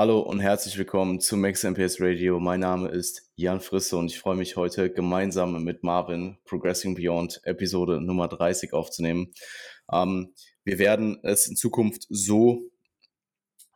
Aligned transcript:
Hallo 0.00 0.20
und 0.20 0.40
herzlich 0.40 0.78
willkommen 0.78 1.20
zu 1.20 1.36
Max 1.36 1.62
MPS 1.62 2.00
Radio. 2.00 2.40
Mein 2.40 2.60
Name 2.60 2.88
ist 2.88 3.30
Jan 3.36 3.60
Frisse 3.60 3.98
und 3.98 4.06
ich 4.06 4.18
freue 4.18 4.34
mich 4.34 4.56
heute 4.56 4.90
gemeinsam 4.90 5.62
mit 5.62 5.82
Marvin 5.82 6.38
Progressing 6.46 6.94
Beyond 6.94 7.42
Episode 7.44 8.00
Nummer 8.00 8.26
30 8.26 8.72
aufzunehmen. 8.72 9.34
Ähm, 9.92 10.32
wir 10.64 10.78
werden 10.78 11.20
es 11.22 11.48
in 11.48 11.54
Zukunft 11.54 12.06
so 12.08 12.70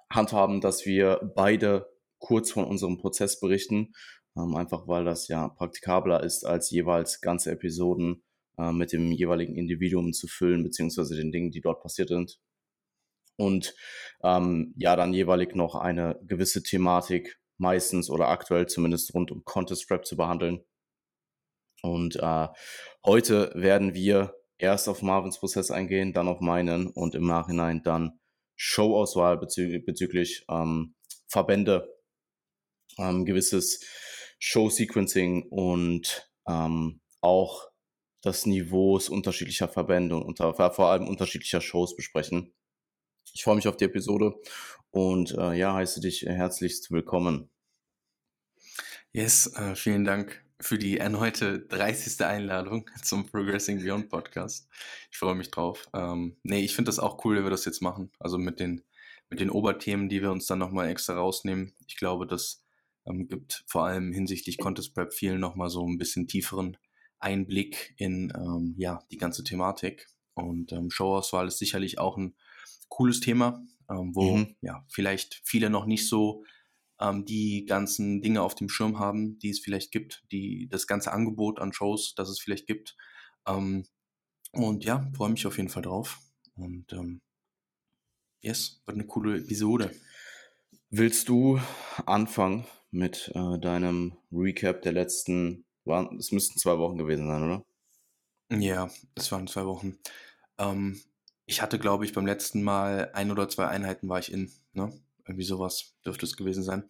handhaben, 0.08 0.62
dass 0.62 0.86
wir 0.86 1.30
beide 1.34 1.92
kurz 2.20 2.52
von 2.52 2.64
unserem 2.64 2.96
Prozess 2.96 3.38
berichten, 3.38 3.92
ähm, 4.34 4.56
einfach 4.56 4.88
weil 4.88 5.04
das 5.04 5.28
ja 5.28 5.48
praktikabler 5.48 6.22
ist, 6.22 6.44
als 6.44 6.70
jeweils 6.70 7.20
ganze 7.20 7.50
Episoden 7.50 8.22
äh, 8.56 8.72
mit 8.72 8.94
dem 8.94 9.12
jeweiligen 9.12 9.56
Individuum 9.56 10.14
zu 10.14 10.26
füllen, 10.26 10.62
beziehungsweise 10.62 11.16
den 11.16 11.32
Dingen, 11.32 11.50
die 11.50 11.60
dort 11.60 11.82
passiert 11.82 12.08
sind 12.08 12.38
und 13.36 13.74
ähm, 14.22 14.74
ja, 14.76 14.96
dann 14.96 15.12
jeweilig 15.12 15.54
noch 15.54 15.74
eine 15.74 16.18
gewisse 16.22 16.62
Thematik 16.62 17.38
meistens 17.58 18.10
oder 18.10 18.28
aktuell 18.28 18.66
zumindest 18.66 19.14
rund 19.14 19.30
um 19.30 19.44
Contest 19.44 19.90
Rap 19.90 20.06
zu 20.06 20.16
behandeln. 20.16 20.64
Und 21.82 22.16
äh, 22.16 22.48
heute 23.04 23.52
werden 23.54 23.94
wir 23.94 24.34
erst 24.58 24.88
auf 24.88 25.02
Marvins 25.02 25.38
Prozess 25.38 25.70
eingehen, 25.70 26.12
dann 26.12 26.28
auf 26.28 26.40
meinen 26.40 26.86
und 26.88 27.14
im 27.14 27.26
Nachhinein 27.26 27.82
dann 27.82 28.18
Showauswahl 28.56 29.36
bezü 29.36 29.80
bezüglich 29.80 30.44
ähm, 30.48 30.94
Verbände, 31.26 31.92
ähm, 32.98 33.24
gewisses 33.24 33.84
Show-Sequencing 34.38 35.48
und 35.50 36.30
ähm, 36.46 37.00
auch 37.20 37.68
das 38.22 38.46
Niveaus 38.46 39.08
unterschiedlicher 39.08 39.68
Verbände 39.68 40.16
und 40.16 40.22
unter, 40.22 40.54
vor 40.54 40.86
allem 40.86 41.08
unterschiedlicher 41.08 41.60
Shows 41.60 41.96
besprechen. 41.96 42.54
Ich 43.32 43.42
freue 43.42 43.56
mich 43.56 43.68
auf 43.68 43.76
die 43.76 43.84
Episode 43.84 44.34
und 44.90 45.32
äh, 45.32 45.54
ja, 45.54 45.74
heiße 45.74 46.00
dich 46.00 46.22
herzlichst 46.22 46.90
willkommen. 46.90 47.48
Yes, 49.12 49.52
äh, 49.54 49.74
vielen 49.74 50.04
Dank 50.04 50.44
für 50.60 50.78
die 50.78 50.98
erneute 50.98 51.60
30. 51.60 52.24
Einladung 52.24 52.88
zum 53.02 53.26
Progressing 53.26 53.82
Beyond 53.82 54.08
Podcast. 54.08 54.68
Ich 55.10 55.18
freue 55.18 55.34
mich 55.34 55.50
drauf. 55.50 55.88
Ähm, 55.94 56.36
nee, 56.42 56.64
ich 56.64 56.74
finde 56.74 56.88
das 56.90 56.98
auch 56.98 57.24
cool, 57.24 57.36
wenn 57.36 57.44
wir 57.44 57.50
das 57.50 57.64
jetzt 57.64 57.82
machen. 57.82 58.10
Also 58.18 58.38
mit 58.38 58.60
den, 58.60 58.82
mit 59.30 59.40
den 59.40 59.50
Oberthemen, 59.50 60.08
die 60.08 60.22
wir 60.22 60.30
uns 60.30 60.46
dann 60.46 60.58
nochmal 60.58 60.88
extra 60.88 61.14
rausnehmen. 61.14 61.74
Ich 61.86 61.96
glaube, 61.96 62.26
das 62.26 62.64
ähm, 63.06 63.28
gibt 63.28 63.64
vor 63.66 63.84
allem 63.84 64.12
hinsichtlich 64.12 64.58
Contest 64.58 64.94
Prep 64.94 65.12
vielen 65.12 65.40
nochmal 65.40 65.70
so 65.70 65.86
ein 65.86 65.98
bisschen 65.98 66.28
tieferen 66.28 66.76
Einblick 67.18 67.94
in 67.96 68.32
ähm, 68.36 68.74
ja, 68.78 69.00
die 69.10 69.18
ganze 69.18 69.44
Thematik. 69.44 70.08
Und 70.34 70.72
ähm, 70.72 70.90
Showauswahl 70.90 71.48
ist 71.48 71.58
sicherlich 71.58 71.98
auch 71.98 72.16
ein 72.16 72.34
cooles 72.88 73.20
Thema, 73.20 73.62
ähm, 73.90 74.14
wo 74.14 74.36
mhm. 74.36 74.56
ja 74.60 74.84
vielleicht 74.88 75.40
viele 75.44 75.70
noch 75.70 75.86
nicht 75.86 76.08
so 76.08 76.44
ähm, 77.00 77.24
die 77.24 77.64
ganzen 77.66 78.22
Dinge 78.22 78.42
auf 78.42 78.54
dem 78.54 78.68
Schirm 78.68 78.98
haben, 78.98 79.38
die 79.38 79.50
es 79.50 79.60
vielleicht 79.60 79.92
gibt, 79.92 80.24
die 80.32 80.68
das 80.70 80.86
ganze 80.86 81.12
Angebot 81.12 81.58
an 81.60 81.72
Shows, 81.72 82.14
das 82.14 82.28
es 82.28 82.40
vielleicht 82.40 82.66
gibt. 82.66 82.96
Ähm, 83.46 83.84
und 84.52 84.84
ja, 84.84 85.10
freue 85.16 85.30
mich 85.30 85.46
auf 85.46 85.56
jeden 85.56 85.68
Fall 85.68 85.82
drauf. 85.82 86.20
Und 86.54 86.92
ähm, 86.92 87.20
yes, 88.40 88.82
wird 88.86 88.96
eine 88.96 89.06
coole 89.06 89.38
Episode. 89.38 89.90
Willst 90.90 91.28
du 91.28 91.58
anfangen 92.06 92.66
mit 92.90 93.32
äh, 93.34 93.58
deinem 93.58 94.16
Recap 94.30 94.82
der 94.82 94.92
letzten, 94.92 95.64
waren, 95.84 96.16
es 96.18 96.30
müssten 96.30 96.58
zwei 96.58 96.78
Wochen 96.78 96.96
gewesen 96.96 97.26
sein, 97.26 97.42
oder? 97.42 97.64
Ja, 98.50 98.88
es 99.16 99.32
waren 99.32 99.48
zwei 99.48 99.66
Wochen. 99.66 99.98
Ähm, 100.58 101.00
ich 101.46 101.62
hatte, 101.62 101.78
glaube 101.78 102.04
ich, 102.04 102.12
beim 102.12 102.26
letzten 102.26 102.62
Mal 102.62 103.10
ein 103.12 103.30
oder 103.30 103.48
zwei 103.48 103.66
Einheiten 103.66 104.08
war 104.08 104.18
ich 104.18 104.32
in, 104.32 104.50
ne? 104.72 104.92
Irgendwie 105.26 105.44
sowas 105.44 105.94
dürfte 106.04 106.26
es 106.26 106.36
gewesen 106.36 106.62
sein. 106.62 106.84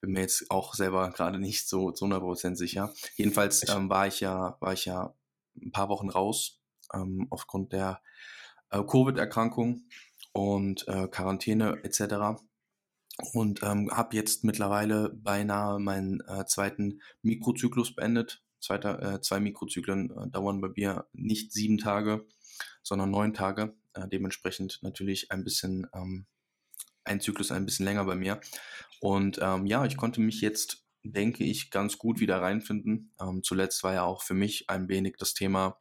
Bin 0.00 0.12
mir 0.12 0.20
jetzt 0.20 0.50
auch 0.50 0.74
selber 0.74 1.10
gerade 1.10 1.38
nicht 1.38 1.68
so 1.68 1.90
zu 1.90 2.04
100% 2.04 2.54
sicher. 2.54 2.92
Jedenfalls 3.16 3.66
ähm, 3.68 3.88
war 3.88 4.06
ich 4.06 4.20
ja, 4.20 4.56
war 4.60 4.74
ich 4.74 4.84
ja 4.84 5.14
ein 5.60 5.72
paar 5.72 5.88
Wochen 5.88 6.10
raus 6.10 6.60
ähm, 6.94 7.26
aufgrund 7.30 7.72
der 7.72 8.02
äh, 8.70 8.82
Covid-Erkrankung 8.82 9.84
und 10.32 10.86
äh, 10.86 11.08
Quarantäne 11.08 11.82
etc. 11.82 12.40
Und 13.32 13.62
ähm, 13.62 13.90
habe 13.90 14.14
jetzt 14.14 14.44
mittlerweile 14.44 15.10
beinahe 15.10 15.78
meinen 15.80 16.20
äh, 16.28 16.44
zweiten 16.46 17.00
Mikrozyklus 17.22 17.94
beendet. 17.94 18.42
Zweiter, 18.60 19.14
äh, 19.14 19.20
zwei 19.20 19.40
Mikrozyklen 19.40 20.10
äh, 20.10 20.30
dauern 20.30 20.60
bei 20.60 20.68
mir 20.76 21.06
nicht 21.12 21.52
sieben 21.52 21.78
Tage, 21.78 22.26
sondern 22.82 23.10
neun 23.10 23.34
Tage. 23.34 23.74
Äh, 23.98 24.08
dementsprechend 24.08 24.78
natürlich 24.82 25.30
ein 25.30 25.44
bisschen, 25.44 25.86
ähm, 25.94 26.26
ein 27.04 27.20
Zyklus 27.20 27.52
ein 27.52 27.64
bisschen 27.64 27.84
länger 27.86 28.04
bei 28.04 28.14
mir. 28.14 28.40
Und 29.00 29.38
ähm, 29.42 29.66
ja, 29.66 29.84
ich 29.84 29.96
konnte 29.96 30.20
mich 30.20 30.40
jetzt, 30.40 30.84
denke 31.02 31.44
ich, 31.44 31.70
ganz 31.70 31.98
gut 31.98 32.20
wieder 32.20 32.40
reinfinden. 32.40 33.14
Ähm, 33.20 33.42
zuletzt 33.42 33.82
war 33.82 33.94
ja 33.94 34.04
auch 34.04 34.22
für 34.22 34.34
mich 34.34 34.68
ein 34.68 34.88
wenig 34.88 35.16
das 35.18 35.34
Thema, 35.34 35.78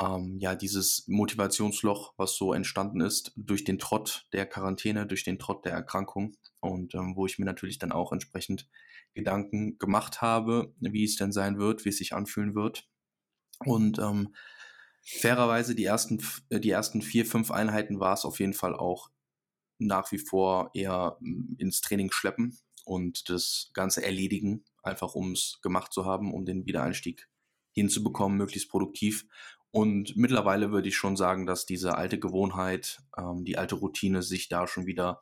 ähm, 0.00 0.38
ja, 0.38 0.54
dieses 0.54 1.06
Motivationsloch, 1.06 2.14
was 2.16 2.36
so 2.36 2.52
entstanden 2.52 3.00
ist 3.00 3.32
durch 3.36 3.64
den 3.64 3.78
Trott 3.78 4.26
der 4.32 4.46
Quarantäne, 4.46 5.06
durch 5.06 5.24
den 5.24 5.38
Trott 5.38 5.64
der 5.64 5.72
Erkrankung 5.72 6.36
und 6.60 6.94
ähm, 6.94 7.14
wo 7.14 7.26
ich 7.26 7.38
mir 7.38 7.44
natürlich 7.44 7.78
dann 7.78 7.92
auch 7.92 8.12
entsprechend 8.12 8.68
Gedanken 9.14 9.78
gemacht 9.78 10.22
habe, 10.22 10.74
wie 10.80 11.04
es 11.04 11.16
denn 11.16 11.32
sein 11.32 11.58
wird, 11.58 11.84
wie 11.84 11.90
es 11.90 11.98
sich 11.98 12.14
anfühlen 12.14 12.54
wird. 12.54 12.88
Und 13.64 13.98
ähm, 13.98 14.34
Fairerweise, 15.04 15.74
die 15.74 15.84
ersten, 15.84 16.22
äh, 16.48 16.60
die 16.60 16.70
ersten 16.70 17.02
vier, 17.02 17.26
fünf 17.26 17.50
Einheiten 17.50 18.00
war 18.00 18.14
es 18.14 18.24
auf 18.24 18.40
jeden 18.40 18.54
Fall 18.54 18.74
auch 18.74 19.10
nach 19.78 20.12
wie 20.12 20.18
vor 20.18 20.70
eher 20.74 21.16
hm, 21.20 21.56
ins 21.58 21.80
Training 21.80 22.10
schleppen 22.12 22.56
und 22.84 23.28
das 23.28 23.70
Ganze 23.74 24.04
erledigen, 24.04 24.64
einfach 24.82 25.14
um 25.14 25.32
es 25.32 25.58
gemacht 25.62 25.92
zu 25.92 26.04
haben, 26.04 26.32
um 26.32 26.44
den 26.44 26.66
Wiedereinstieg 26.66 27.28
hinzubekommen, 27.72 28.38
möglichst 28.38 28.70
produktiv. 28.70 29.26
Und 29.70 30.16
mittlerweile 30.16 30.70
würde 30.70 30.88
ich 30.88 30.96
schon 30.96 31.16
sagen, 31.16 31.46
dass 31.46 31.64
diese 31.66 31.96
alte 31.96 32.18
Gewohnheit, 32.18 33.00
ähm, 33.16 33.44
die 33.44 33.56
alte 33.56 33.76
Routine 33.76 34.22
sich 34.22 34.48
da 34.48 34.66
schon 34.66 34.86
wieder 34.86 35.20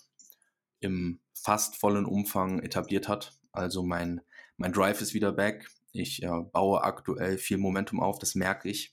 im 0.81 1.21
fast 1.35 1.77
vollen 1.77 2.07
Umfang 2.07 2.61
etabliert 2.61 3.09
hat. 3.09 3.39
Also 3.53 3.83
mein, 3.83 4.21
mein 4.57 4.73
Drive 4.73 5.01
ist 5.01 5.15
wieder 5.15 5.33
back. 5.33 5.71
Ich 5.93 6.23
äh, 6.23 6.29
baue 6.53 6.83
aktuell 6.83 7.39
viel 7.39 7.59
Momentum 7.59 8.01
auf, 8.01 8.19
das 8.19 8.35
merke 8.35 8.69
ich. 8.69 8.93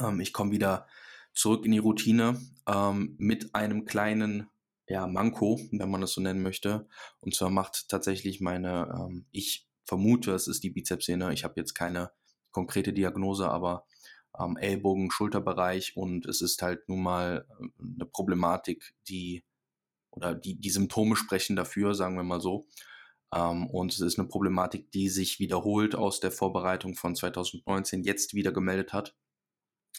Ähm, 0.00 0.20
ich 0.20 0.32
komme 0.32 0.52
wieder 0.52 0.86
zurück 1.34 1.64
in 1.64 1.72
die 1.72 1.78
Routine 1.78 2.40
ähm, 2.66 3.14
mit 3.18 3.54
einem 3.54 3.84
kleinen 3.84 4.48
ja, 4.88 5.06
Manko, 5.06 5.60
wenn 5.72 5.90
man 5.90 6.00
das 6.00 6.12
so 6.12 6.20
nennen 6.20 6.42
möchte. 6.42 6.88
Und 7.20 7.34
zwar 7.34 7.50
macht 7.50 7.88
tatsächlich 7.88 8.40
meine, 8.40 8.94
ähm, 8.98 9.26
ich 9.32 9.68
vermute, 9.84 10.32
es 10.32 10.48
ist 10.48 10.62
die 10.62 10.70
Bizepssehne. 10.70 11.32
Ich 11.32 11.44
habe 11.44 11.54
jetzt 11.56 11.74
keine 11.74 12.10
konkrete 12.50 12.92
Diagnose, 12.92 13.48
aber 13.48 13.86
ähm, 14.38 14.56
Ellbogen, 14.56 15.10
Schulterbereich 15.10 15.96
und 15.96 16.26
es 16.26 16.40
ist 16.40 16.62
halt 16.62 16.88
nun 16.88 17.02
mal 17.02 17.46
äh, 17.60 17.64
eine 17.82 18.06
Problematik, 18.06 18.94
die 19.08 19.44
oder 20.10 20.34
die, 20.34 20.58
die 20.58 20.70
Symptome 20.70 21.14
sprechen 21.14 21.56
dafür, 21.56 21.94
sagen 21.94 22.16
wir 22.16 22.22
mal 22.22 22.40
so. 22.40 22.66
Ähm, 23.34 23.66
und 23.66 23.92
es 23.92 24.00
ist 24.00 24.18
eine 24.18 24.28
Problematik, 24.28 24.90
die 24.92 25.08
sich 25.08 25.38
wiederholt 25.40 25.94
aus 25.94 26.20
der 26.20 26.30
Vorbereitung 26.30 26.94
von 26.94 27.14
2019 27.14 28.02
jetzt 28.02 28.34
wieder 28.34 28.52
gemeldet 28.52 28.92
hat. 28.92 29.14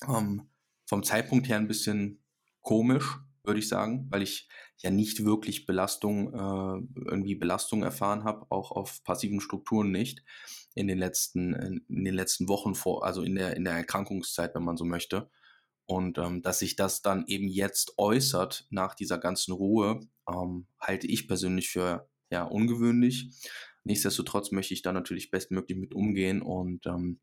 Ähm, 0.08 0.50
vom 0.86 1.04
Zeitpunkt 1.04 1.48
her 1.48 1.58
ein 1.58 1.68
bisschen 1.68 2.24
komisch, 2.62 3.18
würde 3.44 3.60
ich 3.60 3.68
sagen, 3.68 4.08
weil 4.10 4.22
ich 4.22 4.50
ja 4.78 4.90
nicht 4.92 5.24
wirklich 5.24 5.66
Belastung, 5.66 6.34
äh, 6.34 7.02
irgendwie 7.06 7.36
Belastung 7.36 7.84
erfahren 7.84 8.24
habe, 8.24 8.46
auch 8.50 8.72
auf 8.72 9.04
passiven 9.04 9.40
Strukturen 9.40 9.92
nicht 9.92 10.24
in 10.76 10.88
den 10.88 11.00
letzten, 11.00 11.54
in 11.54 12.04
den 12.06 12.14
letzten 12.14 12.48
Wochen 12.48 12.76
vor, 12.76 13.06
also 13.06 13.24
in 13.24 13.36
der, 13.36 13.56
in 13.56 13.64
der 13.64 13.74
Erkrankungszeit, 13.74 14.54
wenn 14.54 14.64
man 14.64 14.78
so 14.78 14.86
möchte. 14.86 15.30
Und 15.86 16.18
ähm, 16.18 16.42
dass 16.42 16.60
sich 16.60 16.76
das 16.76 17.02
dann 17.02 17.26
eben 17.28 17.48
jetzt 17.48 17.94
äußert 17.98 18.68
nach 18.70 18.94
dieser 18.94 19.18
ganzen 19.18 19.54
Ruhe, 19.54 20.02
ähm, 20.30 20.68
halte 20.80 21.08
ich 21.08 21.28
persönlich 21.28 21.70
für 21.70 22.10
ja 22.30 22.44
ungewöhnlich. 22.44 23.30
Nichtsdestotrotz 23.86 24.52
möchte 24.52 24.74
ich 24.74 24.82
da 24.82 24.92
natürlich 24.92 25.32
bestmöglich 25.32 25.78
mit 25.78 25.96
umgehen 25.96 26.42
und 26.42 26.86
ähm, 26.86 27.22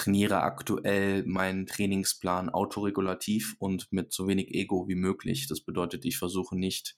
trainiere 0.00 0.40
aktuell 0.40 1.24
meinen 1.26 1.66
Trainingsplan 1.66 2.48
autoregulativ 2.48 3.54
und 3.58 3.92
mit 3.92 4.14
so 4.14 4.26
wenig 4.26 4.54
Ego 4.54 4.88
wie 4.88 4.94
möglich. 4.94 5.46
Das 5.46 5.60
bedeutet, 5.60 6.06
ich 6.06 6.16
versuche 6.16 6.56
nicht 6.56 6.96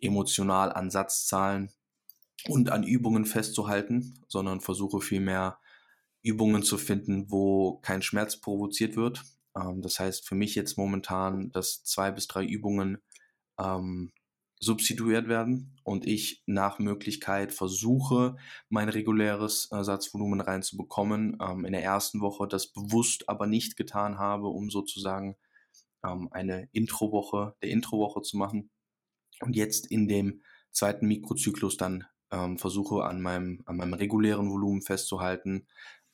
emotional 0.00 0.72
an 0.72 0.90
Satzzahlen 0.90 1.70
und 2.48 2.70
an 2.70 2.82
Übungen 2.82 3.26
festzuhalten, 3.26 4.24
sondern 4.26 4.60
versuche 4.60 5.00
vielmehr 5.00 5.58
Übungen 6.22 6.64
zu 6.64 6.78
finden, 6.78 7.30
wo 7.30 7.78
kein 7.78 8.02
Schmerz 8.02 8.40
provoziert 8.40 8.96
wird. 8.96 9.22
Ähm, 9.56 9.80
das 9.80 10.00
heißt 10.00 10.26
für 10.26 10.34
mich 10.34 10.56
jetzt 10.56 10.76
momentan, 10.76 11.52
dass 11.52 11.84
zwei 11.84 12.10
bis 12.10 12.26
drei 12.26 12.44
Übungen 12.44 12.98
ähm, 13.58 14.10
substituiert 14.58 15.28
werden 15.28 15.78
und 15.84 16.06
ich 16.06 16.42
nach 16.46 16.78
Möglichkeit 16.78 17.52
versuche, 17.52 18.36
mein 18.68 18.88
reguläres 18.88 19.70
äh, 19.70 19.84
Satzvolumen 19.84 20.40
reinzubekommen. 20.40 21.38
Ähm, 21.40 21.64
in 21.64 21.72
der 21.72 21.84
ersten 21.84 22.20
Woche 22.20 22.48
das 22.48 22.72
bewusst 22.72 23.28
aber 23.28 23.46
nicht 23.46 23.76
getan 23.76 24.18
habe, 24.18 24.48
um 24.48 24.70
sozusagen 24.70 25.36
ähm, 26.04 26.28
eine 26.30 26.68
Introwoche, 26.72 27.54
der 27.62 27.70
Introwoche 27.70 28.22
zu 28.22 28.36
machen. 28.36 28.70
Und 29.40 29.56
jetzt 29.56 29.86
in 29.86 30.08
dem 30.08 30.42
zweiten 30.72 31.06
Mikrozyklus 31.06 31.76
dann 31.76 32.04
ähm, 32.30 32.58
versuche 32.58 33.04
an 33.04 33.20
meinem, 33.20 33.62
an 33.66 33.76
meinem 33.76 33.94
regulären 33.94 34.50
Volumen 34.50 34.82
festzuhalten, 34.82 35.66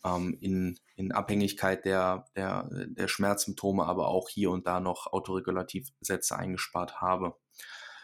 ähm, 0.04 0.36
in, 0.40 0.78
in 0.96 1.12
Abhängigkeit 1.12 1.84
der, 1.84 2.26
der, 2.36 2.68
der 2.70 3.08
Schmerzsymptome, 3.08 3.84
aber 3.84 4.08
auch 4.08 4.28
hier 4.28 4.50
und 4.50 4.66
da 4.66 4.80
noch 4.80 5.06
Autoregulativsätze 5.12 6.36
eingespart 6.36 7.00
habe. 7.00 7.36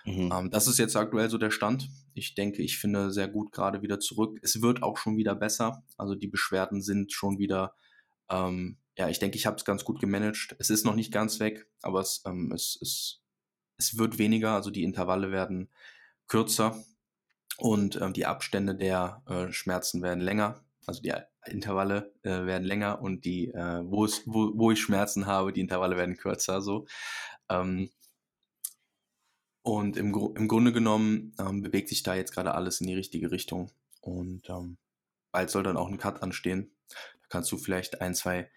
Mhm. 0.08 0.32
Ähm, 0.32 0.50
das 0.50 0.66
ist 0.68 0.78
jetzt 0.78 0.96
aktuell 0.96 1.28
so 1.28 1.38
der 1.38 1.50
Stand. 1.50 1.90
Ich 2.14 2.34
denke, 2.34 2.62
ich 2.62 2.78
finde 2.78 3.10
sehr 3.10 3.28
gut 3.28 3.52
gerade 3.52 3.82
wieder 3.82 4.00
zurück. 4.00 4.38
Es 4.42 4.62
wird 4.62 4.82
auch 4.82 4.96
schon 4.96 5.16
wieder 5.16 5.34
besser. 5.34 5.84
Also 5.96 6.14
die 6.14 6.28
Beschwerden 6.28 6.82
sind 6.82 7.12
schon 7.12 7.38
wieder, 7.38 7.74
ähm, 8.30 8.78
ja, 8.96 9.08
ich 9.08 9.18
denke, 9.18 9.36
ich 9.36 9.46
habe 9.46 9.56
es 9.56 9.64
ganz 9.64 9.84
gut 9.84 10.00
gemanagt. 10.00 10.56
Es 10.58 10.70
ist 10.70 10.84
noch 10.84 10.94
nicht 10.94 11.12
ganz 11.12 11.40
weg, 11.40 11.66
aber 11.82 12.00
es, 12.00 12.22
ähm, 12.26 12.52
es, 12.52 12.78
es, 12.80 13.20
es 13.76 13.98
wird 13.98 14.18
weniger. 14.18 14.54
Also 14.54 14.70
die 14.70 14.82
Intervalle 14.82 15.30
werden 15.30 15.68
kürzer 16.26 16.82
und 17.58 18.00
ähm, 18.00 18.12
die 18.14 18.26
Abstände 18.26 18.74
der 18.74 19.22
äh, 19.26 19.52
Schmerzen 19.52 20.02
werden 20.02 20.20
länger. 20.20 20.64
Also 20.86 21.02
die 21.02 21.12
Intervalle 21.46 22.14
äh, 22.22 22.46
werden 22.46 22.64
länger 22.64 23.02
und 23.02 23.26
die, 23.26 23.48
äh, 23.48 23.82
wo, 23.84 24.06
es, 24.06 24.22
wo, 24.26 24.52
wo 24.54 24.70
ich 24.70 24.80
Schmerzen 24.80 25.26
habe, 25.26 25.52
die 25.52 25.60
Intervalle 25.60 25.96
werden 25.98 26.16
kürzer. 26.16 26.62
So. 26.62 26.86
Ähm, 27.50 27.90
und 29.62 29.96
im, 29.96 30.14
im 30.36 30.48
Grunde 30.48 30.72
genommen 30.72 31.34
ähm, 31.38 31.62
bewegt 31.62 31.88
sich 31.88 32.02
da 32.02 32.14
jetzt 32.14 32.32
gerade 32.32 32.54
alles 32.54 32.80
in 32.80 32.86
die 32.86 32.94
richtige 32.94 33.30
Richtung. 33.30 33.70
Und 34.00 34.48
ähm, 34.48 34.78
bald 35.32 35.50
soll 35.50 35.62
dann 35.62 35.76
auch 35.76 35.88
ein 35.88 35.98
Cut 35.98 36.22
anstehen. 36.22 36.70
Da 36.88 37.26
kannst 37.28 37.52
du 37.52 37.58
vielleicht 37.58 38.00
ein, 38.00 38.14
zwei 38.14 38.50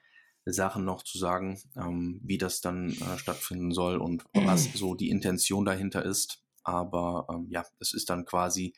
Sachen 0.46 0.86
noch 0.86 1.04
zu 1.04 1.18
sagen, 1.18 1.62
ähm, 1.76 2.20
wie 2.24 2.38
das 2.38 2.62
dann 2.62 2.92
äh, 2.92 3.18
stattfinden 3.18 3.72
soll 3.72 3.98
und 3.98 4.26
was 4.34 4.72
so 4.74 4.96
die 4.96 5.10
Intention 5.10 5.66
dahinter 5.66 6.04
ist. 6.04 6.44
Aber 6.64 7.28
ähm, 7.30 7.48
ja, 7.50 7.66
es 7.80 7.94
ist 7.94 8.10
dann 8.10 8.26
quasi 8.26 8.74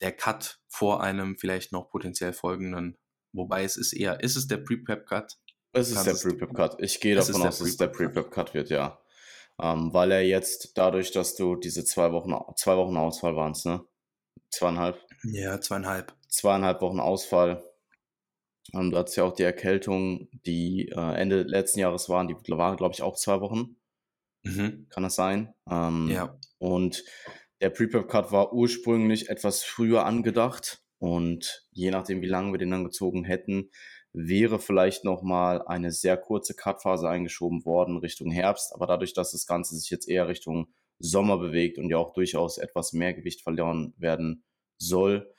der 0.00 0.12
Cut 0.12 0.60
vor 0.68 1.02
einem 1.02 1.38
vielleicht 1.38 1.72
noch 1.72 1.90
potenziell 1.90 2.32
folgenden. 2.32 2.96
Wobei 3.32 3.64
es 3.64 3.76
ist 3.76 3.92
eher, 3.92 4.20
ist 4.20 4.36
es 4.36 4.46
der 4.46 4.58
Pre-Prep-Cut? 4.58 5.38
Es 5.72 5.90
ist 5.90 6.04
der 6.04 6.14
Pre-Prep-Cut. 6.14 6.80
Ich 6.80 7.00
gehe 7.00 7.14
davon 7.14 7.36
aus, 7.36 7.58
dass 7.58 7.60
es 7.60 7.76
der 7.76 7.88
Pre-Prep-Cut 7.88 8.54
wird, 8.54 8.70
ja. 8.70 9.00
Ähm, 9.60 9.92
weil 9.92 10.12
er 10.12 10.22
jetzt 10.22 10.76
dadurch, 10.78 11.10
dass 11.10 11.34
du 11.34 11.56
diese 11.56 11.84
zwei 11.84 12.12
Wochen, 12.12 12.32
zwei 12.56 12.76
Wochen 12.76 12.96
Ausfall 12.96 13.34
waren 13.34 13.56
ne? 13.64 13.84
Zweieinhalb? 14.50 15.04
Ja, 15.24 15.60
zweieinhalb. 15.60 16.14
Zweieinhalb 16.28 16.80
Wochen 16.80 17.00
Ausfall. 17.00 17.64
Ähm, 18.72 18.90
du 18.90 18.98
hattest 18.98 19.16
ja 19.16 19.24
auch 19.24 19.34
die 19.34 19.42
Erkältung, 19.42 20.28
die 20.46 20.88
äh, 20.88 21.14
Ende 21.14 21.42
letzten 21.42 21.80
Jahres 21.80 22.08
waren, 22.08 22.28
die 22.28 22.36
waren, 22.50 22.76
glaube 22.76 22.94
ich, 22.94 23.02
auch 23.02 23.16
zwei 23.16 23.40
Wochen. 23.40 23.76
Mhm. 24.44 24.86
Kann 24.90 25.02
das 25.02 25.16
sein? 25.16 25.54
Ähm, 25.70 26.08
ja. 26.08 26.38
Und 26.58 27.04
der 27.60 27.70
Pre-Prep-Cut 27.70 28.30
war 28.30 28.52
ursprünglich 28.52 29.28
etwas 29.28 29.64
früher 29.64 30.06
angedacht 30.06 30.82
und 30.98 31.66
je 31.72 31.90
nachdem, 31.90 32.22
wie 32.22 32.28
lange 32.28 32.52
wir 32.52 32.58
den 32.58 32.70
dann 32.70 32.84
gezogen 32.84 33.24
hätten, 33.24 33.70
wäre 34.12 34.58
vielleicht 34.58 35.04
nochmal 35.04 35.62
eine 35.66 35.92
sehr 35.92 36.16
kurze 36.16 36.54
Cut-Phase 36.54 37.08
eingeschoben 37.08 37.64
worden 37.64 37.98
Richtung 37.98 38.30
Herbst. 38.30 38.74
Aber 38.74 38.86
dadurch, 38.86 39.12
dass 39.14 39.32
das 39.32 39.46
Ganze 39.46 39.76
sich 39.76 39.90
jetzt 39.90 40.08
eher 40.08 40.28
Richtung 40.28 40.68
Sommer 40.98 41.38
bewegt 41.38 41.78
und 41.78 41.90
ja 41.90 41.98
auch 41.98 42.12
durchaus 42.12 42.58
etwas 42.58 42.92
mehr 42.92 43.14
Gewicht 43.14 43.42
verloren 43.42 43.94
werden 43.98 44.44
soll, 44.78 45.32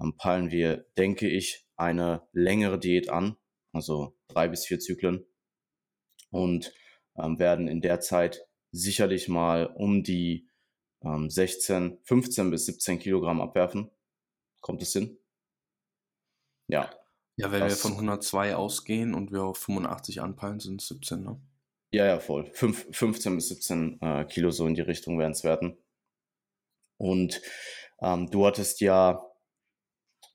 ähm, 0.00 0.16
peilen 0.16 0.50
wir, 0.50 0.86
denke 0.96 1.28
ich, 1.28 1.66
eine 1.76 2.22
längere 2.32 2.78
Diät 2.78 3.08
an, 3.08 3.36
also 3.72 4.16
drei 4.28 4.48
bis 4.48 4.66
vier 4.66 4.80
Zyklen 4.80 5.24
und 6.30 6.72
ähm, 7.16 7.38
werden 7.38 7.68
in 7.68 7.80
der 7.80 8.00
Zeit 8.00 8.46
sicherlich 8.72 9.28
mal 9.28 9.66
um 9.66 10.02
die 10.02 10.48
ähm, 11.02 11.30
16, 11.30 11.98
15 12.02 12.50
bis 12.50 12.66
17 12.66 12.98
Kilogramm 12.98 13.40
abwerfen. 13.40 13.90
Kommt 14.60 14.82
es 14.82 14.92
hin? 14.92 15.18
Ja. 16.66 16.90
Ja, 17.36 17.50
wenn 17.50 17.64
wir 17.64 17.70
von 17.70 17.92
102 17.92 18.54
ausgehen 18.54 19.14
und 19.14 19.32
wir 19.32 19.42
auf 19.42 19.58
85 19.58 20.20
anpeilen, 20.20 20.60
sind 20.60 20.80
es 20.80 20.88
17, 20.88 21.22
ne? 21.22 21.40
Ja, 21.92 22.06
ja, 22.06 22.18
voll. 22.18 22.50
Fünf, 22.54 22.86
15 22.90 23.36
bis 23.36 23.48
17 23.48 23.98
äh, 24.00 24.24
Kilo 24.24 24.50
so 24.50 24.66
in 24.66 24.74
die 24.74 24.80
Richtung 24.80 25.18
werden 25.18 25.32
es 25.32 25.44
werden. 25.44 25.76
Und 26.96 27.40
ähm, 28.02 28.30
du 28.30 28.46
hattest 28.46 28.80
ja, 28.80 29.24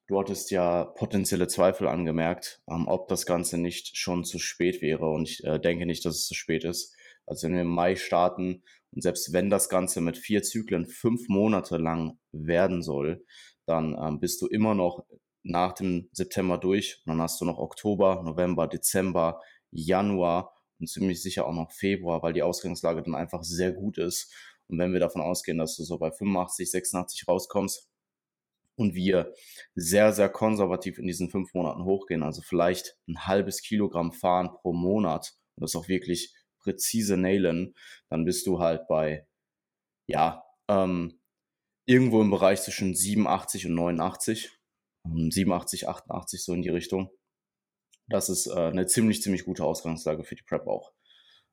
du 0.08 0.20
hattest 0.20 0.52
ja 0.52 0.86
potenzielle 0.86 1.48
Zweifel 1.48 1.88
angemerkt, 1.88 2.62
ähm, 2.70 2.88
ob 2.88 3.08
das 3.10 3.26
Ganze 3.26 3.58
nicht 3.58 3.98
schon 3.98 4.24
zu 4.24 4.40
spät 4.40 4.82
wäre. 4.82 5.10
Und 5.10 5.30
ich 5.30 5.44
äh, 5.44 5.60
denke 5.60 5.86
nicht, 5.86 6.06
dass 6.06 6.16
es 6.16 6.28
zu 6.28 6.34
spät 6.34 6.64
ist. 6.64 6.96
Also 7.26 7.48
wenn 7.48 7.56
wir 7.56 7.62
im 7.62 7.68
Mai 7.68 7.96
starten 7.96 8.64
und 8.92 9.04
selbst 9.04 9.34
wenn 9.34 9.50
das 9.50 9.70
Ganze 9.70 10.02
mit 10.02 10.18
vier 10.18 10.44
Zyklen 10.44 10.86
fünf 10.86 11.28
Monate 11.28 11.78
lang 11.78 12.18
werden 12.32 12.82
soll, 12.82 13.26
dann 13.66 13.98
ähm, 14.02 14.20
bist 14.20 14.42
du 14.42 14.48
immer 14.48 14.76
noch 14.76 15.06
nach 15.44 15.74
dem 15.74 16.10
September 16.12 16.58
durch. 16.58 17.02
Und 17.06 17.12
dann 17.12 17.22
hast 17.22 17.40
du 17.42 17.46
noch 17.46 17.58
Oktober, 17.58 18.22
November, 18.24 18.68
Dezember, 18.68 19.42
Januar 19.72 20.54
und 20.80 20.88
ziemlich 20.88 21.22
sicher 21.22 21.48
auch 21.48 21.54
noch 21.54 21.72
Februar, 21.72 22.24
weil 22.24 22.34
die 22.34 22.44
Ausgangslage 22.44 23.04
dann 23.04 23.16
einfach 23.16 23.44
sehr 23.44 23.72
gut 23.72 23.98
ist. 23.98 24.34
Und 24.68 24.80
wenn 24.80 24.94
wir 24.94 25.00
davon 25.00 25.22
ausgehen, 25.22 25.58
dass 25.58 25.76
du 25.76 25.84
so 25.84 25.98
bei 25.98 26.12
85, 26.12 26.70
86 26.70 27.28
rauskommst 27.28 27.90
und 28.76 28.94
wir 28.94 29.34
sehr, 29.76 30.14
sehr 30.14 30.30
konservativ 30.30 31.00
in 31.00 31.08
diesen 31.08 31.30
fünf 31.30 31.54
Monaten 31.54 31.84
hochgehen, 31.84 32.24
also 32.24 32.42
vielleicht 32.42 32.98
ein 33.08 33.26
halbes 33.26 33.62
Kilogramm 33.62 34.12
fahren 34.12 34.52
pro 34.54 34.74
Monat 34.74 35.34
und 35.56 35.64
das 35.64 35.76
auch 35.76 35.88
wirklich 35.88 36.34
präzise 36.60 37.18
nailen, 37.18 37.74
dann 38.10 38.26
bist 38.26 38.46
du 38.46 38.60
halt 38.60 38.88
bei, 38.88 39.28
ja, 40.08 40.44
ähm, 40.68 41.20
irgendwo 41.86 42.22
im 42.22 42.30
Bereich 42.30 42.62
zwischen 42.62 42.94
87 42.94 43.66
und 43.66 43.74
89, 43.74 44.59
87, 45.04 45.88
88 45.88 46.44
so 46.44 46.54
in 46.54 46.62
die 46.62 46.70
Richtung. 46.70 47.10
Das 48.08 48.30
ist 48.30 48.48
äh, 48.48 48.54
eine 48.54 48.88
ziemlich, 48.88 49.22
ziemlich 49.22 49.46
gute 49.46 49.64
Ausgangslage 49.64 50.24
für 50.24 50.36
die 50.36 50.44
Prep 50.44 50.68
auch. 50.68 50.94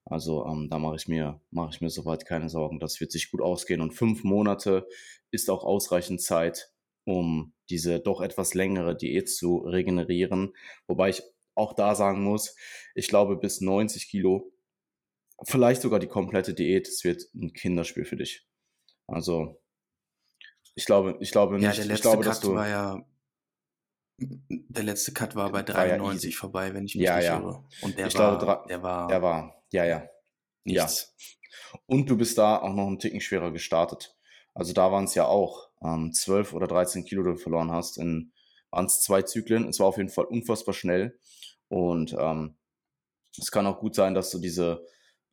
Also 0.05 0.47
ähm, 0.47 0.69
da 0.71 0.79
mache 0.79 0.97
ich 0.97 1.09
mir, 1.09 1.41
mache 1.51 1.71
ich 1.73 1.81
mir 1.81 1.91
soweit 1.91 2.27
keine 2.27 2.49
Sorgen. 2.49 2.81
Das 2.81 3.01
wird 3.01 3.13
sich 3.13 3.31
gut 3.31 3.41
ausgehen. 3.41 3.81
Und 3.81 3.93
fünf 3.93 4.25
Monate 4.25 4.87
ist 5.31 5.51
auch 5.51 5.65
ausreichend 5.65 6.23
Zeit, 6.23 6.73
um 7.05 7.55
diese 7.69 8.01
doch 8.01 8.21
etwas 8.21 8.55
längere 8.55 8.97
Diät 8.97 9.29
zu 9.29 9.59
regenerieren. 9.59 10.55
Wobei 10.87 11.11
ich 11.11 11.23
auch 11.55 11.73
da 11.73 11.95
sagen 11.95 12.23
muss, 12.23 12.55
ich 12.95 13.09
glaube, 13.09 13.37
bis 13.37 13.61
90 13.61 14.09
Kilo 14.09 14.53
vielleicht 15.45 15.83
sogar 15.83 15.99
die 15.99 16.07
komplette 16.07 16.55
Diät, 16.55 16.89
es 16.89 17.05
wird 17.05 17.25
ein 17.35 17.53
Kinderspiel 17.53 18.05
für 18.05 18.17
dich. 18.17 18.47
Also, 19.07 19.61
ich 20.75 20.87
glaube, 20.87 21.17
ich 21.21 21.31
glaube 21.31 21.57
nicht, 21.57 21.65
ja, 21.65 21.73
der 21.73 21.85
letzte 21.85 21.95
ich 21.95 22.03
glaube, 22.03 22.23
Cut 22.23 22.27
dass 22.31 22.41
du 22.41 22.55
war 22.55 22.69
ja 22.69 23.07
der 24.19 24.83
letzte 24.83 25.13
Cut 25.13 25.37
war 25.37 25.51
bei 25.53 25.63
93 25.63 26.33
ja 26.33 26.39
vorbei, 26.39 26.73
wenn 26.75 26.87
ich 26.87 26.95
mich 26.95 27.05
ja, 27.05 27.17
nicht 27.17 27.27
ja. 27.27 27.39
irre. 27.39 27.65
Und 27.83 27.99
der 27.99 28.07
ich 28.07 28.15
war, 28.15 28.39
glaube, 28.39 28.69
der 28.69 28.83
war, 28.83 29.09
der 29.09 29.23
war, 29.23 29.63
ja, 29.73 29.85
ja, 29.85 30.09
nichts. 30.65 31.15
Ja. 31.19 31.79
Und 31.87 32.09
du 32.09 32.17
bist 32.17 32.39
da 32.39 32.59
auch 32.59 32.73
noch 32.73 32.87
einen 32.87 32.99
Ticken 32.99 33.21
schwerer 33.21 33.53
gestartet. 33.53 34.17
Also 34.55 34.73
da 34.73 34.91
waren 34.91 35.05
es 35.05 35.15
ja 35.15 35.27
auch 35.27 35.69
ähm, 35.83 36.13
12 36.13 36.55
oder 36.55 36.67
13 36.67 37.05
Kilo, 37.05 37.23
die 37.23 37.31
du 37.31 37.37
verloren 37.37 37.71
hast. 37.71 37.99
In 37.99 38.33
waren 38.71 38.87
es 38.87 39.01
zwei 39.01 39.23
Zyklen. 39.23 39.69
Es 39.69 39.81
war 39.81 39.87
auf 39.87 39.97
jeden 39.97 40.11
Fall 40.11 40.25
unfassbar 40.25 40.75
schnell. 40.75 41.19
Und 41.69 42.15
ähm, 42.19 42.57
es 43.39 43.51
kann 43.51 43.67
auch 43.67 43.81
gut 43.81 43.95
sein, 43.95 44.15
dass 44.15 44.31
du 44.31 44.39
diese 44.39 44.87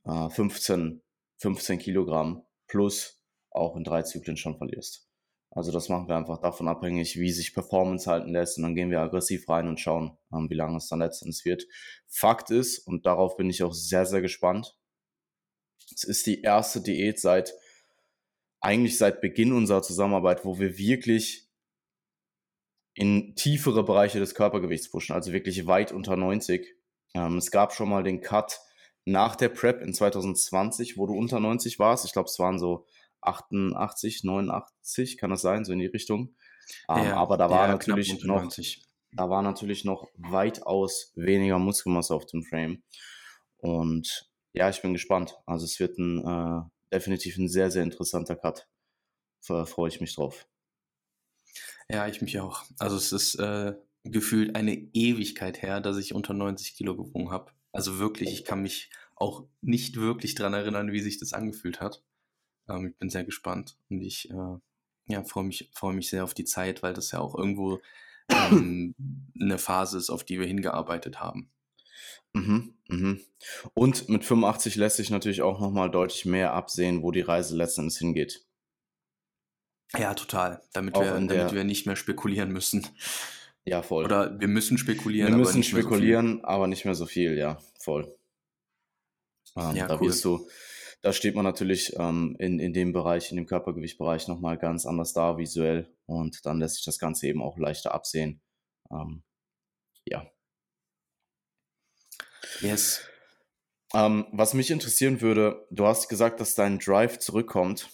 15, 0.06 0.98
äh, 0.98 1.02
15 1.38 1.80
Kilogramm 1.80 2.44
plus 2.68 3.22
auch 3.52 3.76
in 3.76 3.84
drei 3.84 4.04
Zyklen 4.04 4.38
schon 4.38 4.58
verlierst. 4.58 5.08
Also 5.56 5.72
das 5.72 5.88
machen 5.88 6.08
wir 6.08 6.16
einfach 6.16 6.40
davon 6.40 6.68
abhängig, 6.68 7.20
wie 7.20 7.32
sich 7.32 7.54
Performance 7.54 8.10
halten 8.10 8.32
lässt 8.32 8.58
und 8.58 8.64
dann 8.64 8.74
gehen 8.74 8.90
wir 8.90 9.02
aggressiv 9.02 9.48
rein 9.48 9.68
und 9.68 9.80
schauen, 9.80 10.18
ähm, 10.34 10.50
wie 10.50 10.56
lange 10.56 10.78
es 10.78 10.88
dann 10.88 11.00
letztendlich 11.00 11.46
wird. 11.46 11.68
Fakt 12.08 12.50
ist, 12.50 12.80
und 12.80 13.06
darauf 13.06 13.38
bin 13.38 13.50
ich 13.52 13.62
auch 13.62 13.74
sehr, 13.74 14.08
sehr 14.08 14.22
gespannt, 14.22 14.76
es 15.96 16.04
ist 16.04 16.26
die 16.26 16.42
erste 16.42 16.82
Diät 16.82 17.20
seit, 17.20 17.54
eigentlich 18.62 18.98
seit 18.98 19.22
Beginn 19.22 19.54
unserer 19.54 19.84
Zusammenarbeit, 19.84 20.44
wo 20.44 20.58
wir 20.58 20.78
wirklich 20.78 21.50
in 22.96 23.36
tiefere 23.36 23.84
Bereiche 23.84 24.20
des 24.20 24.34
Körpergewichts 24.34 24.90
pushen, 24.90 25.14
also 25.14 25.34
wirklich 25.34 25.68
weit 25.68 25.92
unter 25.92 26.16
90. 26.16 26.68
Ähm, 27.14 27.38
es 27.38 27.52
gab 27.52 27.74
schon 27.74 27.90
mal 27.90 28.04
den 28.04 28.22
Cut 28.22 28.60
nach 29.06 29.36
der 29.36 29.50
Prep 29.50 29.82
in 29.82 29.94
2020, 29.94 30.98
wo 30.98 31.06
du 31.06 31.14
unter 31.14 31.40
90 31.40 31.78
warst. 31.78 32.06
Ich 32.06 32.14
glaube, 32.14 32.30
es 32.30 32.40
waren 32.40 32.58
so 32.58 32.88
88, 33.26 34.24
89, 34.24 35.18
kann 35.18 35.30
das 35.30 35.42
sein, 35.42 35.66
so 35.66 35.74
in 35.74 35.80
die 35.80 35.86
Richtung. 35.86 36.36
Ähm, 36.90 37.06
ja, 37.06 37.16
aber 37.18 37.38
da 37.38 37.50
war 37.50 37.68
ja, 37.68 37.74
natürlich 37.74 38.24
noch, 38.24 38.52
da 39.12 39.30
war 39.30 39.42
natürlich 39.42 39.86
noch 39.86 40.08
weitaus 40.16 41.12
weniger 41.16 41.60
Muskelmasse 41.60 42.14
auf 42.14 42.26
dem 42.26 42.44
Frame. 42.44 42.84
Und 43.58 44.30
ja, 44.54 44.70
ich 44.70 44.82
bin 44.82 44.94
gespannt. 44.94 45.38
Also 45.46 45.66
es 45.66 45.80
wird 45.80 45.98
ein 45.98 46.20
äh, 46.26 46.62
definitiv 46.94 47.38
ein 47.38 47.50
sehr, 47.50 47.72
sehr 47.72 47.84
interessanter 47.84 48.36
Cut. 48.36 48.68
Da 49.48 49.66
freue 49.66 49.90
ich 49.90 50.00
mich 50.00 50.16
drauf. 50.16 50.48
Ja, 51.90 52.08
ich 52.08 52.22
mich 52.22 52.40
auch. 52.40 52.64
Also 52.80 52.96
es 52.96 53.12
ist 53.12 53.36
äh, 53.36 53.74
gefühlt 54.04 54.56
eine 54.56 54.74
Ewigkeit 54.94 55.62
her, 55.62 55.82
dass 55.82 55.98
ich 55.98 56.14
unter 56.14 56.34
90 56.34 56.76
Kilo 56.76 56.96
gewogen 56.96 57.32
habe. 57.32 57.52
Also 57.72 58.00
wirklich, 58.00 58.32
ich 58.32 58.46
kann 58.46 58.62
mich 58.62 58.90
auch 59.16 59.48
nicht 59.62 59.98
wirklich 59.98 60.36
daran 60.36 60.54
erinnern, 60.54 60.92
wie 60.92 61.00
sich 61.00 61.20
das 61.20 61.34
angefühlt 61.34 61.82
hat. 61.82 62.04
Ähm, 62.70 62.88
ich 62.88 62.98
bin 62.98 63.10
sehr 63.10 63.24
gespannt 63.24 63.78
und 63.90 64.02
ich 64.02 64.30
äh, 64.30 64.58
Ja, 65.08 65.24
freue 65.24 65.44
mich, 65.44 65.70
freue 65.74 65.94
mich 65.94 66.10
sehr 66.10 66.24
auf 66.24 66.34
die 66.34 66.46
Zeit, 66.46 66.84
weil 66.84 66.94
das 66.94 67.12
ja 67.12 67.20
auch 67.20 67.36
irgendwo 67.36 67.80
ähm, 68.30 68.96
eine 69.40 69.58
Phase 69.58 69.98
ist, 69.98 70.10
auf 70.10 70.24
die 70.24 70.40
wir 70.40 70.48
hingearbeitet 70.48 71.20
haben. 71.20 71.50
Mhm, 72.34 72.74
mhm. 72.88 73.22
Und 73.74 74.10
mit 74.10 74.26
85 74.26 74.76
lässt 74.76 74.98
sich 74.98 75.10
natürlich 75.10 75.42
auch 75.44 75.60
nochmal 75.60 75.92
deutlich 75.92 76.26
mehr 76.26 76.54
absehen, 76.54 77.04
wo 77.04 77.12
die 77.12 77.22
Reise 77.22 77.56
letztendlich 77.56 78.00
hingeht. 78.00 78.46
Ja, 79.96 80.16
total. 80.16 80.62
Damit, 80.74 80.96
wir, 80.96 81.06
damit 81.06 81.54
wir 81.54 81.64
nicht 81.64 81.86
mehr 81.86 81.96
spekulieren 81.96 82.52
müssen. 82.52 82.88
Ja, 83.66 83.82
voll. 83.82 84.06
Oder 84.06 84.40
wir 84.40 84.48
müssen 84.48 84.78
spekulieren. 84.78 85.32
Wir 85.32 85.38
müssen 85.38 85.58
aber 85.58 85.64
spekulieren, 85.64 86.40
so 86.40 86.48
aber 86.48 86.68
nicht 86.68 86.86
mehr 86.86 86.96
so 86.96 87.06
viel, 87.06 87.38
ja, 87.38 87.60
voll. 87.80 88.14
Ähm, 89.56 89.76
ja, 89.76 89.88
da 89.88 90.00
cool. 90.00 90.08
wirst 90.08 90.26
du, 90.26 90.48
da 91.04 91.12
steht 91.12 91.36
man 91.36 91.44
natürlich 91.44 91.94
ähm, 92.00 92.36
in, 92.40 92.60
in 92.60 92.72
dem 92.72 92.94
Bereich, 92.94 93.30
in 93.30 93.36
dem 93.36 93.46
Körpergewichtbereich 93.46 94.30
nochmal 94.30 94.58
ganz 94.58 94.86
anders 94.86 95.12
da 95.12 95.38
visuell 95.38 95.94
und 96.06 96.46
dann 96.46 96.60
lässt 96.60 96.76
sich 96.76 96.86
das 96.86 96.98
Ganze 96.98 97.28
eben 97.28 97.42
auch 97.42 97.58
leichter 97.58 97.94
absehen. 97.94 98.42
Ähm, 98.90 99.22
ja. 100.06 100.26
Yes. 102.62 103.06
Ähm, 103.94 104.28
was 104.32 104.54
mich 104.54 104.72
interessieren 104.72 105.20
würde, 105.20 105.68
du 105.72 105.86
hast 105.86 106.08
gesagt, 106.08 106.40
dass 106.40 106.56
dein 106.56 106.80
Drive 106.80 107.20
zurückkommt. 107.20 107.90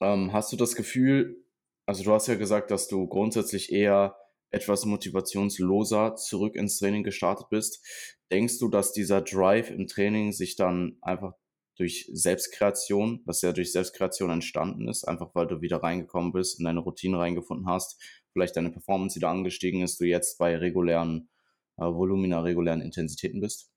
Ähm, 0.00 0.32
hast 0.32 0.52
du 0.52 0.56
das 0.56 0.74
Gefühl, 0.74 1.44
also 1.86 2.02
du 2.02 2.12
hast 2.12 2.26
ja 2.26 2.34
gesagt, 2.34 2.72
dass 2.72 2.88
du 2.88 3.06
grundsätzlich 3.06 3.70
eher 3.70 4.16
etwas 4.50 4.84
motivationsloser 4.84 6.16
zurück 6.16 6.56
ins 6.56 6.80
Training 6.80 7.04
gestartet 7.04 7.50
bist. 7.50 7.86
Denkst 8.32 8.58
du, 8.58 8.68
dass 8.68 8.92
dieser 8.92 9.20
Drive 9.20 9.70
im 9.70 9.86
Training 9.86 10.32
sich 10.32 10.56
dann 10.56 10.98
einfach 11.02 11.34
durch 11.78 12.10
Selbstkreation, 12.12 13.22
was 13.24 13.40
ja 13.40 13.52
durch 13.52 13.72
Selbstkreation 13.72 14.30
entstanden 14.30 14.88
ist, 14.88 15.04
einfach 15.04 15.34
weil 15.34 15.46
du 15.46 15.60
wieder 15.60 15.82
reingekommen 15.82 16.32
bist, 16.32 16.58
in 16.58 16.64
deine 16.64 16.80
Routine 16.80 17.18
reingefunden 17.18 17.68
hast, 17.68 18.02
vielleicht 18.32 18.56
deine 18.56 18.70
Performance 18.70 19.16
wieder 19.16 19.28
angestiegen 19.28 19.82
ist, 19.82 20.00
du 20.00 20.04
jetzt 20.04 20.38
bei 20.38 20.56
regulären 20.56 21.28
äh, 21.76 21.84
Volumina, 21.84 22.40
regulären 22.40 22.80
Intensitäten 22.80 23.40
bist? 23.40 23.70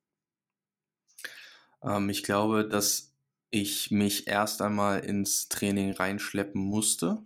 Ähm, 1.84 2.10
ich 2.10 2.24
glaube, 2.24 2.67
dass 2.67 3.13
ich 3.51 3.91
mich 3.91 4.27
erst 4.27 4.62
einmal 4.62 5.01
ins 5.01 5.48
Training 5.48 5.91
reinschleppen 5.91 6.62
musste 6.62 7.24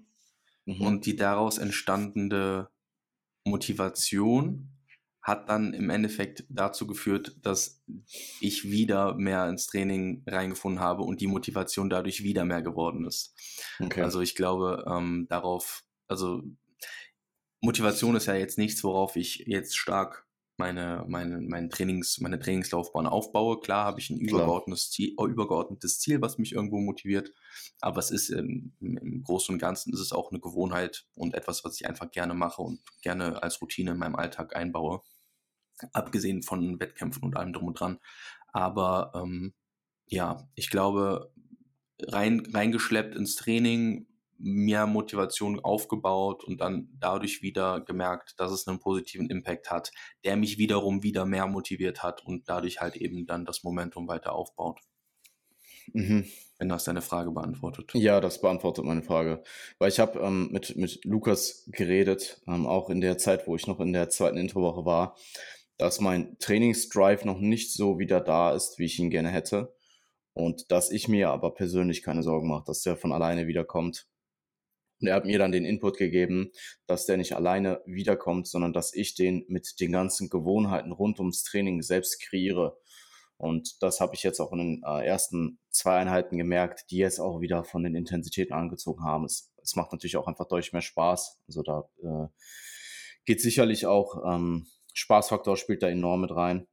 mhm. 0.66 0.82
und 0.82 1.06
die 1.06 1.16
daraus 1.16 1.58
entstandene 1.58 2.70
Motivation 3.46 4.75
hat 5.26 5.50
dann 5.50 5.74
im 5.74 5.90
Endeffekt 5.90 6.44
dazu 6.50 6.86
geführt, 6.86 7.36
dass 7.42 7.84
ich 8.40 8.70
wieder 8.70 9.16
mehr 9.16 9.50
ins 9.50 9.66
Training 9.66 10.22
reingefunden 10.28 10.80
habe 10.80 11.02
und 11.02 11.20
die 11.20 11.26
Motivation 11.26 11.90
dadurch 11.90 12.22
wieder 12.22 12.46
mehr 12.46 12.62
geworden 12.62 13.06
ist. 13.06 13.34
Okay. 13.80 14.04
Also 14.04 14.22
ich 14.22 14.36
glaube, 14.36 14.86
ähm, 14.88 15.26
darauf, 15.28 15.84
also 16.08 16.44
Motivation 17.60 18.16
ist 18.16 18.28
ja 18.28 18.36
jetzt 18.36 18.60
nichts, 18.60 18.84
worauf 18.84 19.16
ich 19.16 19.46
jetzt 19.48 19.76
stark 19.76 20.28
meine, 20.58 21.04
meine, 21.08 21.42
mein 21.42 21.72
Trainings, 21.72 22.20
meine 22.20 22.38
Trainingslaufbahn 22.38 23.08
aufbaue. 23.08 23.60
Klar 23.60 23.86
habe 23.86 24.00
ich 24.00 24.12
ein 24.12 24.20
übergeordnetes 24.20 24.92
Ziel, 24.92 25.16
äh, 25.20 25.24
übergeordnetes 25.26 26.00
Ziel, 26.00 26.22
was 26.22 26.38
mich 26.38 26.54
irgendwo 26.54 26.80
motiviert, 26.80 27.34
aber 27.82 27.98
es 27.98 28.12
ist 28.12 28.30
im, 28.30 28.74
im 28.80 29.24
Großen 29.24 29.54
und 29.54 29.60
Ganzen 29.60 29.92
ist 29.92 30.00
es 30.00 30.12
auch 30.12 30.30
eine 30.30 30.40
Gewohnheit 30.40 31.08
und 31.16 31.34
etwas, 31.34 31.66
was 31.66 31.82
ich 31.82 31.88
einfach 31.88 32.12
gerne 32.12 32.36
mache 32.36 32.62
und 32.62 32.80
gerne 33.02 33.42
als 33.42 33.60
Routine 33.60 33.92
in 33.92 33.98
meinem 33.98 34.16
Alltag 34.16 34.56
einbaue. 34.56 35.02
Abgesehen 35.94 36.44
von 36.44 36.80
Wettkämpfen 36.80 37.24
und 37.24 37.38
allem 37.38 37.54
drum 37.54 37.68
und 37.68 37.80
dran. 37.80 38.00
Aber 38.54 39.12
ähm, 39.16 39.54
ja, 40.08 40.48
ich 40.56 40.70
glaube, 40.70 41.32
rein, 42.02 42.46
reingeschleppt 42.54 43.16
ins 43.16 43.36
Training 43.36 44.08
mehr 44.38 44.86
Motivation 44.86 45.60
aufgebaut 45.60 46.44
und 46.44 46.60
dann 46.60 46.90
dadurch 47.00 47.42
wieder 47.42 47.82
gemerkt, 47.82 48.36
dass 48.38 48.52
es 48.52 48.68
einen 48.68 48.80
positiven 48.80 49.30
Impact 49.30 49.72
hat, 49.72 49.92
der 50.24 50.36
mich 50.36 50.58
wiederum 50.58 51.04
wieder 51.04 51.26
mehr 51.26 51.48
motiviert 51.48 52.04
hat 52.04 52.26
und 52.26 52.50
dadurch 52.50 52.82
halt 52.82 52.96
eben 52.98 53.26
dann 53.26 53.46
das 53.46 53.64
Momentum 53.64 54.08
weiter 54.08 54.34
aufbaut. 54.34 54.80
Mhm. 55.94 56.26
Wenn 56.58 56.70
das 56.70 56.86
deine 56.86 57.02
Frage 57.02 57.32
beantwortet. 57.32 57.92
Ja, 57.94 58.22
das 58.22 58.40
beantwortet 58.40 58.86
meine 58.86 59.04
Frage. 59.04 59.44
Weil 59.78 59.90
ich 59.90 60.00
habe 60.00 60.20
ähm, 60.20 60.50
mit, 60.52 60.76
mit 60.78 61.04
Lukas 61.04 61.66
geredet, 61.68 62.42
ähm, 62.48 62.66
auch 62.66 62.90
in 62.90 63.02
der 63.02 63.18
Zeit, 63.18 63.46
wo 63.46 63.56
ich 63.56 63.68
noch 63.68 63.80
in 63.82 63.92
der 63.92 64.10
zweiten 64.10 64.38
Introwoche 64.38 64.86
war, 64.86 65.18
dass 65.78 66.00
mein 66.00 66.38
Trainingsdrive 66.40 67.26
noch 67.26 67.40
nicht 67.40 67.74
so 67.74 68.00
wieder 68.00 68.22
da 68.22 68.54
ist, 68.54 68.80
wie 68.80 68.86
ich 68.86 69.00
ihn 69.00 69.10
gerne 69.10 69.30
hätte. 69.30 69.76
Und 70.34 70.70
dass 70.72 70.92
ich 70.92 71.08
mir 71.08 71.30
aber 71.30 71.54
persönlich 71.54 72.04
keine 72.04 72.24
Sorgen 72.24 72.50
mache, 72.50 72.66
dass 72.68 72.82
der 72.82 72.98
von 72.98 73.14
alleine 73.14 73.48
wiederkommt. 73.48 74.08
Und 75.00 75.08
er 75.08 75.16
hat 75.16 75.26
mir 75.26 75.40
dann 75.40 75.52
den 75.52 75.66
Input 75.66 75.98
gegeben, 75.98 76.52
dass 76.88 77.06
der 77.06 77.18
nicht 77.18 77.36
alleine 77.36 77.82
wiederkommt, 77.86 78.48
sondern 78.48 78.74
dass 78.74 78.94
ich 78.94 79.16
den 79.16 79.46
mit 79.48 79.80
den 79.80 79.92
ganzen 79.92 80.30
Gewohnheiten 80.30 80.92
rund 80.92 81.20
ums 81.20 81.44
Training 81.44 81.82
selbst 81.82 82.22
kreiere. 82.22 82.78
Und 83.38 83.82
das 83.82 84.00
habe 84.00 84.16
ich 84.16 84.24
jetzt 84.24 84.40
auch 84.40 84.54
in 84.54 84.60
den 84.60 84.84
äh, 84.86 85.06
ersten 85.06 85.60
zwei 85.70 85.98
Einheiten 85.98 86.38
gemerkt, 86.38 86.86
die 86.90 86.98
jetzt 86.98 87.20
auch 87.20 87.42
wieder 87.42 87.66
von 87.66 87.84
den 87.84 87.96
Intensitäten 87.96 88.54
angezogen 88.54 89.04
haben. 89.04 89.26
Es, 89.26 89.54
es 89.62 89.76
macht 89.76 89.92
natürlich 89.92 90.16
auch 90.16 90.28
einfach 90.28 90.48
deutlich 90.48 90.72
mehr 90.72 90.82
Spaß. 90.82 91.42
Also 91.48 91.62
da 91.62 91.90
äh, 92.02 92.28
geht 93.26 93.42
sicherlich 93.42 93.86
auch 93.86 94.24
ähm, 94.26 94.68
Spaßfaktor 94.96 95.58
spielt 95.58 95.84
da 95.84 95.90
enorm 95.90 96.22
mit 96.22 96.32
rein. 96.32 96.68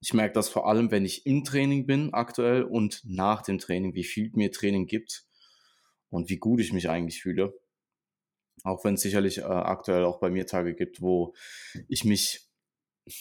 Ich 0.00 0.14
merke 0.14 0.34
das 0.34 0.48
vor 0.48 0.66
allem, 0.66 0.90
wenn 0.90 1.04
ich 1.04 1.26
im 1.26 1.44
Training 1.44 1.86
bin 1.86 2.12
aktuell 2.12 2.64
und 2.64 3.02
nach 3.04 3.42
dem 3.42 3.58
Training, 3.58 3.94
wie 3.94 4.04
viel 4.04 4.30
mir 4.34 4.50
Training 4.50 4.86
gibt 4.86 5.26
und 6.08 6.28
wie 6.28 6.38
gut 6.38 6.60
ich 6.60 6.72
mich 6.72 6.90
eigentlich 6.90 7.22
fühle. 7.22 7.54
Auch 8.64 8.84
wenn 8.84 8.94
es 8.94 9.02
sicherlich 9.02 9.38
äh, 9.38 9.42
aktuell 9.42 10.04
auch 10.04 10.18
bei 10.18 10.30
mir 10.30 10.46
Tage 10.46 10.74
gibt, 10.74 11.00
wo 11.00 11.34
ich 11.88 12.04
mich, 12.04 12.48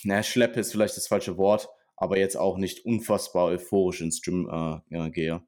naja, 0.03 0.23
schleppe 0.23 0.59
ist 0.59 0.71
vielleicht 0.71 0.97
das 0.97 1.07
falsche 1.07 1.37
Wort, 1.37 1.69
aber 1.95 2.17
jetzt 2.17 2.35
auch 2.35 2.57
nicht 2.57 2.85
unfassbar 2.85 3.45
euphorisch 3.45 4.01
ins 4.01 4.21
Gym 4.21 4.49
äh, 4.89 5.09
gehe. 5.11 5.43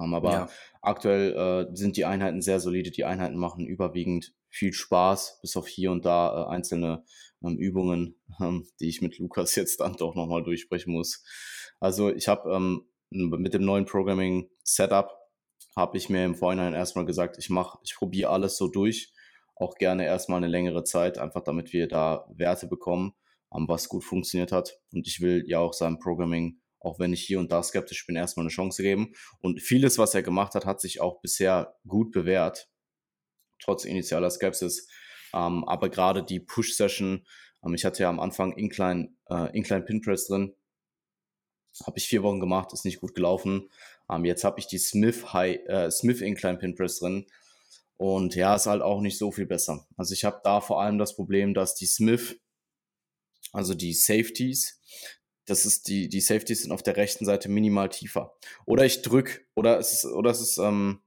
Ähm, 0.00 0.14
aber 0.14 0.32
ja. 0.32 0.48
aktuell 0.82 1.68
äh, 1.70 1.76
sind 1.76 1.96
die 1.96 2.04
Einheiten 2.04 2.42
sehr 2.42 2.60
solide. 2.60 2.90
Die 2.90 3.04
Einheiten 3.04 3.36
machen 3.36 3.66
überwiegend 3.66 4.34
viel 4.48 4.72
Spaß, 4.72 5.40
bis 5.42 5.56
auf 5.56 5.68
hier 5.68 5.92
und 5.92 6.04
da 6.04 6.46
äh, 6.46 6.50
einzelne 6.50 7.04
ähm, 7.44 7.56
Übungen, 7.56 8.16
ähm, 8.40 8.66
die 8.80 8.88
ich 8.88 9.02
mit 9.02 9.18
Lukas 9.18 9.54
jetzt 9.56 9.80
dann 9.80 9.94
doch 9.94 10.14
nochmal 10.14 10.42
durchsprechen 10.42 10.92
muss. 10.92 11.24
Also 11.78 12.10
ich 12.10 12.28
habe 12.28 12.50
ähm, 12.52 12.86
mit 13.10 13.54
dem 13.54 13.64
neuen 13.64 13.86
Programming 13.86 14.50
Setup 14.62 15.16
habe 15.76 15.96
ich 15.96 16.08
mir 16.08 16.24
im 16.24 16.34
Vorhinein 16.34 16.74
erstmal 16.74 17.06
gesagt, 17.06 17.38
ich 17.38 17.50
mache, 17.50 17.78
ich 17.82 17.94
probiere 17.94 18.30
alles 18.30 18.56
so 18.56 18.68
durch, 18.68 19.12
auch 19.56 19.76
gerne 19.76 20.04
erstmal 20.04 20.38
eine 20.38 20.48
längere 20.48 20.84
Zeit, 20.84 21.18
einfach 21.18 21.42
damit 21.42 21.72
wir 21.72 21.88
da 21.88 22.26
Werte 22.34 22.66
bekommen, 22.66 23.14
was 23.50 23.88
gut 23.88 24.04
funktioniert 24.04 24.52
hat. 24.52 24.80
Und 24.92 25.06
ich 25.06 25.20
will 25.20 25.44
ja 25.46 25.58
auch 25.58 25.72
seinem 25.72 25.98
Programming, 25.98 26.59
auch 26.80 26.98
wenn 26.98 27.12
ich 27.12 27.22
hier 27.22 27.38
und 27.38 27.52
da 27.52 27.62
skeptisch 27.62 28.06
bin, 28.06 28.16
erstmal 28.16 28.44
eine 28.44 28.50
Chance 28.50 28.82
geben. 28.82 29.14
Und 29.40 29.60
vieles, 29.60 29.98
was 29.98 30.14
er 30.14 30.22
gemacht 30.22 30.54
hat, 30.54 30.66
hat 30.66 30.80
sich 30.80 31.00
auch 31.00 31.20
bisher 31.20 31.76
gut 31.86 32.10
bewährt, 32.10 32.68
trotz 33.58 33.84
initialer 33.84 34.30
Skepsis. 34.30 34.88
Ähm, 35.32 35.64
aber 35.64 35.90
gerade 35.90 36.24
die 36.24 36.40
Push-Session, 36.40 37.26
ähm, 37.64 37.74
ich 37.74 37.84
hatte 37.84 38.02
ja 38.02 38.08
am 38.08 38.18
Anfang 38.20 38.52
Incline, 38.52 39.14
äh, 39.28 39.56
Incline 39.56 39.84
Pinpress 39.84 40.26
drin, 40.26 40.54
habe 41.84 41.98
ich 41.98 42.08
vier 42.08 42.22
Wochen 42.22 42.40
gemacht, 42.40 42.72
ist 42.72 42.84
nicht 42.84 43.00
gut 43.00 43.14
gelaufen. 43.14 43.70
Ähm, 44.10 44.24
jetzt 44.24 44.44
habe 44.44 44.58
ich 44.58 44.66
die 44.66 44.78
Smith 44.78 45.32
High, 45.32 45.60
äh, 45.66 45.90
Smith 45.90 46.20
Incline 46.20 46.58
Pin 46.58 46.74
Press 46.74 46.98
drin. 46.98 47.26
Und 47.96 48.34
ja, 48.34 48.54
ist 48.54 48.66
halt 48.66 48.82
auch 48.82 49.02
nicht 49.02 49.18
so 49.18 49.30
viel 49.30 49.46
besser. 49.46 49.86
Also 49.96 50.14
ich 50.14 50.24
habe 50.24 50.40
da 50.42 50.60
vor 50.60 50.80
allem 50.80 50.98
das 50.98 51.14
Problem, 51.14 51.52
dass 51.52 51.74
die 51.74 51.86
Smith, 51.86 52.40
also 53.52 53.74
die 53.74 53.92
Safeties, 53.92 54.80
das 55.50 55.66
ist 55.66 55.88
die, 55.88 56.08
die 56.08 56.20
Safeties 56.20 56.62
sind 56.62 56.72
auf 56.72 56.82
der 56.82 56.96
rechten 56.96 57.24
Seite 57.24 57.48
minimal 57.48 57.88
tiefer. 57.88 58.36
Oder 58.66 58.84
ich 58.84 59.02
drück, 59.02 59.46
oder 59.54 59.78
es 59.78 59.92
ist, 59.92 60.04
oder 60.04 60.30
es 60.30 60.40
ist, 60.40 60.58
ähm, 60.58 61.00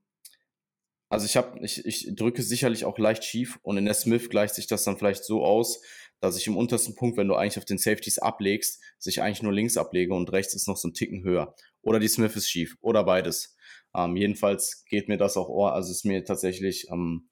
also 1.10 1.26
ich 1.26 1.38
habe, 1.38 1.60
ich, 1.64 1.86
ich 1.86 2.16
drücke 2.16 2.42
sicherlich 2.42 2.86
auch 2.86 2.98
leicht 2.98 3.24
schief 3.24 3.60
und 3.62 3.78
in 3.78 3.86
der 3.86 3.94
Smith 3.94 4.30
gleicht 4.30 4.56
sich 4.56 4.68
das 4.68 4.84
dann 4.84 4.98
vielleicht 4.98 5.24
so 5.24 5.46
aus, 5.46 5.82
dass 6.20 6.38
ich 6.38 6.48
im 6.48 6.58
untersten 6.58 6.96
Punkt, 6.96 7.18
wenn 7.18 7.28
du 7.28 7.36
eigentlich 7.36 7.58
auf 7.58 7.66
den 7.66 7.78
Safeties 7.78 8.18
ablegst, 8.18 8.82
sich 8.98 9.22
eigentlich 9.22 9.44
nur 9.44 9.54
links 9.54 9.78
ablege 9.78 10.14
und 10.14 10.32
rechts 10.32 10.54
ist 10.54 10.68
noch 10.68 10.78
so 10.78 10.88
ein 10.88 10.94
Ticken 10.94 11.24
höher. 11.24 11.56
Oder 11.82 12.00
die 12.00 12.08
Smith 12.08 12.36
ist 12.36 12.50
schief. 12.50 12.78
Oder 12.82 13.04
beides. 13.04 13.56
Ähm, 13.96 14.16
jedenfalls 14.16 14.86
geht 14.86 15.08
mir 15.08 15.18
das 15.18 15.38
auch, 15.38 15.68
also 15.68 15.92
ist 15.92 16.06
mir 16.06 16.24
tatsächlich 16.24 16.90
ähm, 16.90 17.30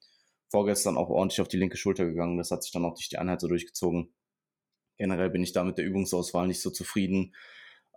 vorgestern 0.49 0.97
auch 0.97 1.09
ordentlich 1.09 1.41
auf 1.41 1.47
die 1.47 1.57
linke 1.57 1.77
Schulter 1.77 2.05
gegangen. 2.05 2.37
Das 2.37 2.51
hat 2.51 2.63
sich 2.63 2.71
dann 2.71 2.85
auch 2.85 2.93
durch 2.93 3.09
die 3.09 3.17
Einheit 3.17 3.41
so 3.41 3.47
durchgezogen. 3.47 4.13
Generell 5.01 5.31
bin 5.31 5.41
ich 5.41 5.51
da 5.51 5.63
mit 5.63 5.79
der 5.79 5.85
Übungsauswahl 5.85 6.45
nicht 6.45 6.61
so 6.61 6.69
zufrieden. 6.69 7.33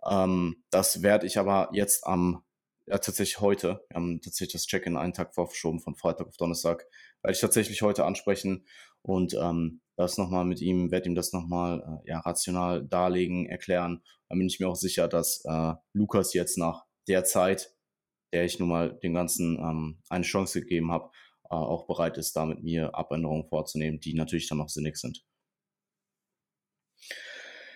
Ähm, 0.09 0.63
das 0.71 1.03
werde 1.03 1.27
ich 1.27 1.37
aber 1.37 1.69
jetzt 1.71 2.07
am 2.07 2.43
ja, 2.87 2.97
tatsächlich 2.97 3.41
heute, 3.41 3.85
wir 3.89 3.95
haben 3.95 4.21
tatsächlich 4.21 4.53
das 4.53 4.65
Check-in 4.65 4.97
einen 4.97 5.13
Tag 5.13 5.35
vorgeschoben, 5.35 5.79
von 5.79 5.95
Freitag 5.95 6.27
auf 6.27 6.37
Donnerstag, 6.37 6.87
werde 7.21 7.35
ich 7.35 7.39
tatsächlich 7.39 7.83
heute 7.83 8.05
ansprechen 8.05 8.65
und 9.03 9.35
ähm, 9.35 9.81
das 9.97 10.17
nochmal 10.17 10.45
mit 10.45 10.61
ihm, 10.61 10.89
werde 10.89 11.09
ihm 11.09 11.13
das 11.13 11.31
nochmal 11.31 12.01
äh, 12.03 12.09
ja, 12.09 12.21
rational 12.21 12.83
darlegen, 12.83 13.45
erklären. 13.45 14.01
Dann 14.27 14.39
bin 14.39 14.47
ich 14.47 14.59
mir 14.59 14.67
auch 14.67 14.75
sicher, 14.75 15.07
dass 15.07 15.43
äh, 15.45 15.73
Lukas 15.93 16.33
jetzt 16.33 16.57
nach 16.57 16.85
der 17.07 17.23
Zeit, 17.23 17.71
der 18.33 18.45
ich 18.45 18.57
nun 18.57 18.69
mal 18.69 18.97
dem 19.03 19.13
Ganzen 19.13 19.59
ähm, 19.59 20.01
eine 20.09 20.23
Chance 20.23 20.61
gegeben 20.61 20.91
habe, 20.91 21.11
äh, 21.51 21.53
auch 21.53 21.85
bereit 21.85 22.17
ist, 22.17 22.35
da 22.35 22.47
mit 22.47 22.63
mir 22.63 22.95
Abänderungen 22.95 23.47
vorzunehmen, 23.47 23.99
die 23.99 24.15
natürlich 24.15 24.49
dann 24.49 24.59
auch 24.59 24.69
sinnig 24.69 24.97
sind. 24.97 25.23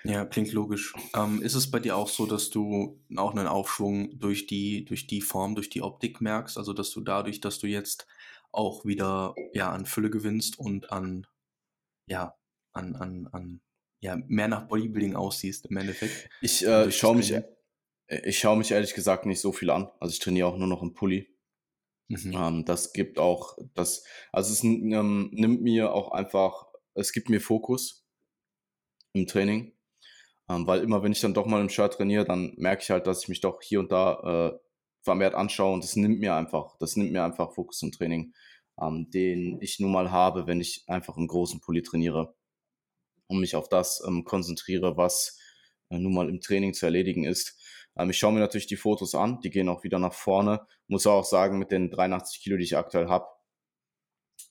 Ja, 0.04 0.26
klingt 0.26 0.52
logisch. 0.54 0.94
Ähm, 1.16 1.42
ist 1.42 1.56
es 1.56 1.70
bei 1.70 1.80
dir 1.80 1.98
auch 1.98 2.08
so, 2.08 2.26
dass 2.26 2.50
du 2.50 3.02
auch 3.16 3.32
einen 3.32 3.48
Aufschwung 3.48 4.18
durch 4.18 4.48
die, 4.48 4.86
durch 4.86 5.08
die 5.08 5.22
Form, 5.22 5.56
durch 5.56 5.70
die 5.70 5.82
Optik 5.82 6.22
merkst? 6.22 6.58
Also, 6.58 6.74
dass 6.74 6.92
du 6.92 7.02
dadurch, 7.02 7.42
dass 7.42 7.60
du 7.60 7.68
jetzt 7.68 8.08
auch 8.52 8.86
wieder 8.86 9.36
ja, 9.54 9.72
an 9.72 9.86
Fülle 9.86 10.10
gewinnst 10.10 10.58
und 10.58 10.92
an, 10.92 11.28
ja, 12.08 12.38
an, 12.74 12.96
an, 12.96 13.28
an 13.32 13.62
ja, 14.02 14.18
mehr 14.28 14.48
nach 14.48 14.68
Bodybuilding 14.68 15.16
aussiehst 15.16 15.66
im 15.68 15.78
Endeffekt? 15.78 16.30
Ich 16.42 16.66
äh, 16.66 16.92
schaue 16.92 17.18
mich, 17.18 17.34
ich 18.08 18.40
schaue 18.40 18.58
mich 18.58 18.72
ehrlich 18.72 18.94
gesagt 18.94 19.26
nicht 19.26 19.42
so 19.42 19.52
viel 19.52 19.70
an. 19.70 19.90
Also 20.00 20.14
ich 20.14 20.20
trainiere 20.20 20.48
auch 20.48 20.58
nur 20.58 20.68
noch 20.68 20.82
im 20.82 20.94
Pulli. 20.94 21.36
Mhm. 22.08 22.34
Ähm, 22.34 22.66
das 22.66 22.94
gibt 22.94 23.20
auch, 23.20 23.58
das, 23.76 24.04
also 24.32 24.52
es 24.52 24.64
ähm, 24.64 25.30
nimmt 25.32 25.62
mir 25.62 25.94
auch 25.94 26.12
einfach, 26.12 26.68
es 26.96 27.12
gibt 27.12 27.30
mir 27.30 27.40
Fokus 27.40 28.08
im 29.14 29.28
Training. 29.28 29.74
Ähm, 30.50 30.66
weil 30.66 30.82
immer, 30.82 31.04
wenn 31.04 31.12
ich 31.12 31.22
dann 31.22 31.34
doch 31.34 31.46
mal 31.46 31.62
im 31.62 31.70
Shirt 31.70 31.94
trainiere, 31.94 32.26
dann 32.26 32.54
merke 32.58 32.82
ich 32.82 32.90
halt, 32.90 33.08
dass 33.08 33.24
ich 33.24 33.30
mich 33.30 33.42
doch 33.42 33.62
hier 33.62 33.80
und 33.80 33.92
da 33.92 34.52
äh, 34.54 34.60
vermehrt 35.02 35.36
anschaue 35.36 35.74
und 35.74 35.84
das 35.84 35.96
nimmt 35.96 36.20
mir 36.20 36.36
einfach, 36.36 36.76
das 36.80 36.96
nimmt 36.96 37.12
mir 37.12 37.24
einfach 37.24 37.54
Fokus 37.54 37.82
im 37.84 37.92
Training, 37.92 38.34
ähm, 38.82 39.10
den 39.12 39.62
ich 39.62 39.80
nun 39.80 39.92
mal 39.92 40.12
habe, 40.12 40.48
wenn 40.48 40.60
ich 40.60 40.84
einfach 40.88 41.18
im 41.18 41.28
großen 41.28 41.62
Pulli 41.62 41.84
trainiere 41.84 42.36
und 43.28 43.40
mich 43.40 43.56
auf 43.56 43.70
das 43.70 44.04
ähm, 44.06 44.24
konzentriere, 44.26 44.98
was 44.98 45.40
äh, 45.90 46.00
nun 46.00 46.14
mal 46.14 46.30
im 46.30 46.42
Training 46.42 46.74
zu 46.74 46.86
erledigen 46.86 47.26
ist. 47.26 47.58
Ähm, 47.98 48.10
ich 48.10 48.18
schaue 48.18 48.34
mir 48.34 48.40
natürlich 48.40 48.68
die 48.68 48.76
Fotos 48.78 49.16
an, 49.16 49.40
die 49.42 49.52
gehen 49.52 49.70
auch 49.70 49.84
wieder 49.84 50.00
nach 50.00 50.14
vorne. 50.14 50.66
Muss 50.88 51.08
auch 51.08 51.26
sagen, 51.26 51.60
mit 51.60 51.72
den 51.72 51.92
83 51.92 52.42
Kilo, 52.42 52.58
die 52.58 52.64
ich 52.64 52.78
aktuell 52.78 53.08
habe, 53.08 53.28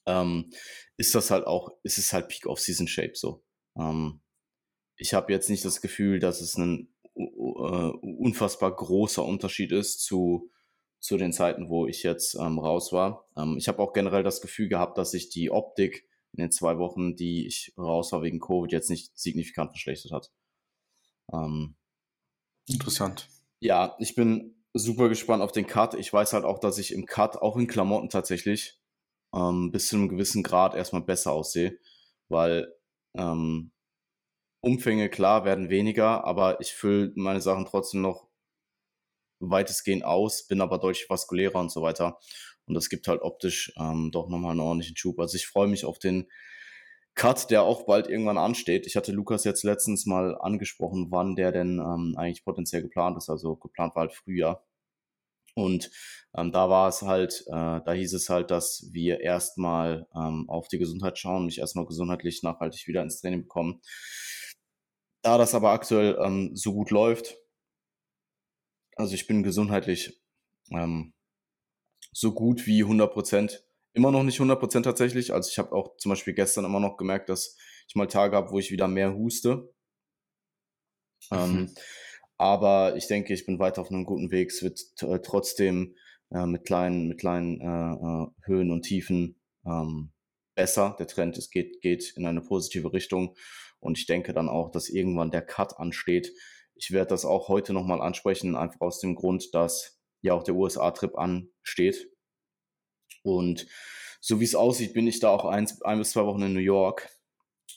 ähm, 0.05 0.51
ist 0.97 1.15
das 1.15 1.31
halt 1.31 1.45
auch, 1.45 1.71
ist 1.83 1.97
es 1.97 2.13
halt 2.13 2.29
Peak 2.29 2.45
of 2.47 2.59
Season 2.59 2.87
Shape 2.87 3.13
so. 3.15 3.43
Ähm, 3.77 4.21
ich 4.99 5.13
habe 5.13 5.31
jetzt 5.31 5.49
nicht 5.49 5.63
das 5.65 5.81
Gefühl, 5.81 6.19
dass 6.19 6.41
es 6.41 6.57
ein 6.57 6.93
uh, 7.15 7.93
unfassbar 8.01 8.75
großer 8.75 9.23
Unterschied 9.23 9.71
ist 9.71 10.01
zu, 10.01 10.51
zu 10.99 11.17
den 11.17 11.31
Zeiten, 11.31 11.69
wo 11.69 11.87
ich 11.87 12.03
jetzt 12.03 12.35
ähm, 12.35 12.59
raus 12.59 12.91
war. 12.91 13.25
Ähm, 13.37 13.55
ich 13.57 13.69
habe 13.69 13.81
auch 13.81 13.93
generell 13.93 14.23
das 14.23 14.41
Gefühl 14.41 14.67
gehabt, 14.67 14.97
dass 14.97 15.11
sich 15.11 15.29
die 15.29 15.51
Optik 15.51 16.05
in 16.33 16.43
den 16.43 16.51
zwei 16.51 16.77
Wochen, 16.77 17.15
die 17.15 17.47
ich 17.47 17.73
raus 17.77 18.11
war 18.11 18.21
wegen 18.21 18.39
Covid, 18.39 18.71
jetzt 18.71 18.89
nicht 18.89 19.17
signifikant 19.17 19.71
verschlechtert 19.71 20.11
hat. 20.11 20.31
Ähm, 21.33 21.75
Interessant. 22.67 23.29
Ja, 23.61 23.95
ich 23.99 24.15
bin 24.15 24.55
super 24.73 25.07
gespannt 25.07 25.41
auf 25.41 25.53
den 25.53 25.65
Cut. 25.65 25.95
Ich 25.95 26.11
weiß 26.11 26.33
halt 26.33 26.43
auch, 26.43 26.59
dass 26.59 26.77
ich 26.77 26.93
im 26.93 27.05
Cut, 27.05 27.37
auch 27.37 27.55
in 27.55 27.67
Klamotten 27.67 28.09
tatsächlich, 28.09 28.79
ähm, 29.33 29.71
bis 29.71 29.87
zu 29.87 29.95
einem 29.95 30.09
gewissen 30.09 30.43
Grad 30.43 30.75
erstmal 30.75 31.01
besser 31.01 31.31
aussehe, 31.31 31.79
weil 32.27 32.71
ähm, 33.15 33.71
Umfänge, 34.61 35.09
klar, 35.09 35.45
werden 35.45 35.69
weniger, 35.69 36.25
aber 36.25 36.59
ich 36.61 36.73
fülle 36.73 37.11
meine 37.15 37.41
Sachen 37.41 37.65
trotzdem 37.65 38.01
noch 38.01 38.27
weitestgehend 39.39 40.03
aus, 40.03 40.47
bin 40.47 40.61
aber 40.61 40.77
deutlich 40.79 41.09
vaskulärer 41.09 41.59
und 41.59 41.71
so 41.71 41.81
weiter. 41.81 42.19
Und 42.65 42.73
das 42.75 42.89
gibt 42.89 43.07
halt 43.07 43.21
optisch 43.21 43.73
ähm, 43.77 44.11
doch 44.11 44.29
nochmal 44.29 44.51
einen 44.51 44.59
ordentlichen 44.59 44.97
Schub. 44.97 45.19
Also 45.19 45.37
ich 45.37 45.47
freue 45.47 45.67
mich 45.67 45.85
auf 45.85 45.97
den 45.97 46.27
Cut, 47.15 47.49
der 47.51 47.63
auch 47.63 47.85
bald 47.85 48.07
irgendwann 48.07 48.37
ansteht. 48.37 48.85
Ich 48.85 48.95
hatte 48.95 49.11
Lukas 49.11 49.43
jetzt 49.43 49.63
letztens 49.63 50.05
mal 50.05 50.37
angesprochen, 50.39 51.07
wann 51.09 51.35
der 51.35 51.51
denn 51.51 51.79
ähm, 51.79 52.15
eigentlich 52.17 52.45
potenziell 52.45 52.81
geplant 52.81 53.17
ist. 53.17 53.29
Also 53.29 53.55
geplant 53.55 53.95
war 53.95 54.01
halt 54.01 54.13
Frühjahr. 54.13 54.63
Und 55.55 55.91
ähm, 56.35 56.51
da 56.51 56.69
war 56.69 56.87
es 56.87 57.01
halt, 57.01 57.43
äh, 57.47 57.81
da 57.83 57.91
hieß 57.91 58.13
es 58.13 58.29
halt, 58.29 58.51
dass 58.51 58.87
wir 58.91 59.19
erstmal 59.21 60.07
ähm, 60.15 60.45
auf 60.47 60.67
die 60.67 60.77
Gesundheit 60.77 61.17
schauen, 61.17 61.45
mich 61.45 61.59
erstmal 61.59 61.85
gesundheitlich 61.85 62.43
nachhaltig 62.43 62.87
wieder 62.87 63.01
ins 63.01 63.19
Training 63.19 63.41
bekommen. 63.41 63.81
Da 65.21 65.37
das 65.37 65.53
aber 65.53 65.71
aktuell 65.71 66.17
ähm, 66.23 66.55
so 66.55 66.73
gut 66.73 66.91
läuft, 66.91 67.37
also 68.95 69.13
ich 69.13 69.27
bin 69.27 69.43
gesundheitlich 69.43 70.21
ähm, 70.71 71.13
so 72.11 72.33
gut 72.33 72.67
wie 72.67 72.83
100 72.83 73.11
Prozent. 73.11 73.65
Immer 73.93 74.11
noch 74.11 74.23
nicht 74.23 74.39
100 74.39 74.59
Prozent 74.59 74.85
tatsächlich. 74.85 75.33
Also 75.33 75.49
ich 75.49 75.57
habe 75.57 75.71
auch 75.73 75.95
zum 75.97 76.09
Beispiel 76.09 76.33
gestern 76.33 76.65
immer 76.65 76.79
noch 76.79 76.97
gemerkt, 76.97 77.29
dass 77.29 77.57
ich 77.87 77.95
mal 77.95 78.07
Tage 78.07 78.35
habe, 78.35 78.51
wo 78.51 78.59
ich 78.59 78.71
wieder 78.71 78.87
mehr 78.87 79.15
huste. 79.15 79.73
Ähm, 81.31 81.51
mhm. 81.51 81.57
Ähm, 81.59 81.75
aber 82.37 82.95
ich 82.95 83.07
denke, 83.07 83.33
ich 83.33 83.45
bin 83.45 83.59
weiter 83.59 83.81
auf 83.81 83.89
einem 83.89 84.05
guten 84.05 84.31
Weg. 84.31 84.51
Es 84.51 84.63
wird 84.63 84.81
äh, 85.01 85.19
trotzdem 85.21 85.95
äh, 86.31 86.45
mit 86.45 86.65
kleinen, 86.65 87.07
mit 87.07 87.19
kleinen 87.19 87.59
äh, 87.59 87.65
äh, 87.65 88.27
Höhen 88.45 88.71
und 88.71 88.83
Tiefen 88.83 89.39
ähm, 89.65 90.11
besser. 90.55 90.95
Der 90.99 91.07
Trend 91.07 91.37
ist, 91.37 91.51
geht, 91.51 91.81
geht 91.81 92.13
in 92.15 92.25
eine 92.25 92.41
positive 92.41 92.93
Richtung. 92.93 93.35
Und 93.79 93.97
ich 93.97 94.05
denke 94.05 94.33
dann 94.33 94.49
auch, 94.49 94.71
dass 94.71 94.89
irgendwann 94.89 95.31
der 95.31 95.41
Cut 95.41 95.77
ansteht. 95.79 96.31
Ich 96.75 96.91
werde 96.91 97.09
das 97.09 97.25
auch 97.25 97.47
heute 97.47 97.73
nochmal 97.73 98.01
ansprechen, 98.01 98.55
einfach 98.55 98.81
aus 98.81 98.99
dem 98.99 99.15
Grund, 99.15 99.53
dass 99.53 99.99
ja 100.21 100.33
auch 100.33 100.43
der 100.43 100.55
USA-Trip 100.55 101.17
ansteht. 101.17 102.09
Und 103.23 103.67
so 104.21 104.39
wie 104.39 104.45
es 104.45 104.55
aussieht, 104.55 104.93
bin 104.93 105.07
ich 105.07 105.19
da 105.19 105.29
auch 105.29 105.45
ein, 105.45 105.67
ein 105.83 105.99
bis 105.99 106.11
zwei 106.11 106.25
Wochen 106.25 106.41
in 106.41 106.53
New 106.53 106.59
York. 106.59 107.09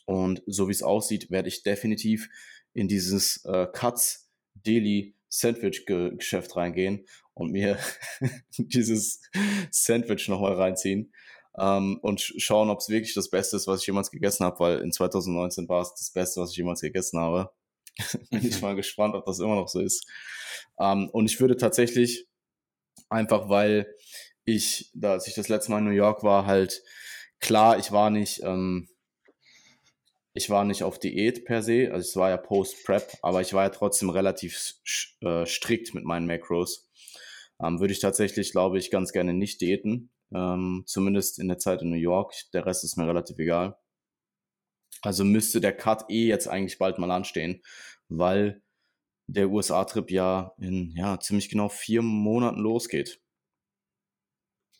Und 0.06 0.42
so 0.46 0.68
wie 0.68 0.72
es 0.72 0.82
aussieht, 0.82 1.30
werde 1.30 1.48
ich 1.48 1.62
definitiv 1.62 2.28
in 2.72 2.88
dieses 2.88 3.44
äh, 3.44 3.66
Cuts 3.72 4.30
Daily 4.54 5.16
Sandwich 5.28 5.86
Geschäft 5.86 6.56
reingehen 6.56 7.06
und 7.34 7.52
mir 7.52 7.78
dieses 8.58 9.20
Sandwich 9.70 10.28
nochmal 10.28 10.54
reinziehen 10.54 11.12
ähm, 11.58 11.98
und 12.02 12.20
schauen, 12.20 12.70
ob 12.70 12.78
es 12.78 12.88
wirklich 12.88 13.14
das 13.14 13.30
Beste 13.30 13.56
ist, 13.56 13.66
was 13.66 13.80
ich 13.80 13.86
jemals 13.86 14.10
gegessen 14.10 14.44
habe, 14.44 14.58
weil 14.60 14.78
in 14.78 14.92
2019 14.92 15.68
war 15.68 15.82
es 15.82 15.94
das 15.94 16.10
Beste, 16.10 16.40
was 16.40 16.50
ich 16.50 16.56
jemals 16.56 16.80
gegessen 16.80 17.20
habe. 17.20 17.50
Bin 18.30 18.46
ich 18.46 18.62
mal 18.62 18.74
gespannt, 18.74 19.14
ob 19.14 19.26
das 19.26 19.38
immer 19.38 19.56
noch 19.56 19.68
so 19.68 19.80
ist. 19.80 20.06
Ähm, 20.78 21.10
und 21.10 21.26
ich 21.26 21.40
würde 21.40 21.56
tatsächlich 21.56 22.26
einfach, 23.10 23.48
weil 23.48 23.94
ich, 24.44 24.90
da 24.94 25.12
als 25.12 25.26
ich 25.26 25.34
das 25.34 25.48
letzte 25.48 25.70
Mal 25.70 25.78
in 25.78 25.84
New 25.84 25.90
York 25.90 26.22
war, 26.22 26.46
halt 26.46 26.82
klar, 27.40 27.78
ich 27.78 27.92
war 27.92 28.10
nicht, 28.10 28.40
ähm, 28.42 28.88
ich 30.34 30.48
war 30.48 30.64
nicht 30.64 30.82
auf 30.82 30.98
Diät 30.98 31.44
per 31.44 31.62
se, 31.62 31.90
also 31.92 32.08
es 32.08 32.16
war 32.16 32.30
ja 32.30 32.38
Post-Prep, 32.38 33.18
aber 33.20 33.42
ich 33.42 33.52
war 33.52 33.64
ja 33.64 33.68
trotzdem 33.68 34.08
relativ 34.08 34.74
äh, 35.20 35.44
strikt 35.44 35.92
mit 35.92 36.04
meinen 36.04 36.26
Macros. 36.26 36.88
Ähm, 37.62 37.80
würde 37.80 37.92
ich 37.92 38.00
tatsächlich, 38.00 38.52
glaube 38.52 38.78
ich, 38.78 38.90
ganz 38.90 39.12
gerne 39.12 39.34
nicht 39.34 39.60
diäten, 39.60 40.10
ähm, 40.34 40.84
zumindest 40.86 41.38
in 41.38 41.48
der 41.48 41.58
Zeit 41.58 41.82
in 41.82 41.90
New 41.90 41.96
York. 41.96 42.34
Der 42.52 42.66
Rest 42.66 42.84
ist 42.84 42.96
mir 42.96 43.06
relativ 43.06 43.38
egal. 43.38 43.76
Also 45.02 45.24
müsste 45.24 45.60
der 45.60 45.76
Cut 45.76 46.10
eh 46.10 46.26
jetzt 46.26 46.48
eigentlich 46.48 46.78
bald 46.78 46.98
mal 46.98 47.10
anstehen, 47.10 47.62
weil 48.08 48.62
der 49.26 49.50
USA-Trip 49.50 50.10
ja 50.10 50.52
in 50.58 50.92
ja 50.96 51.18
ziemlich 51.18 51.48
genau 51.48 51.68
vier 51.68 52.02
Monaten 52.02 52.60
losgeht. 52.60 53.20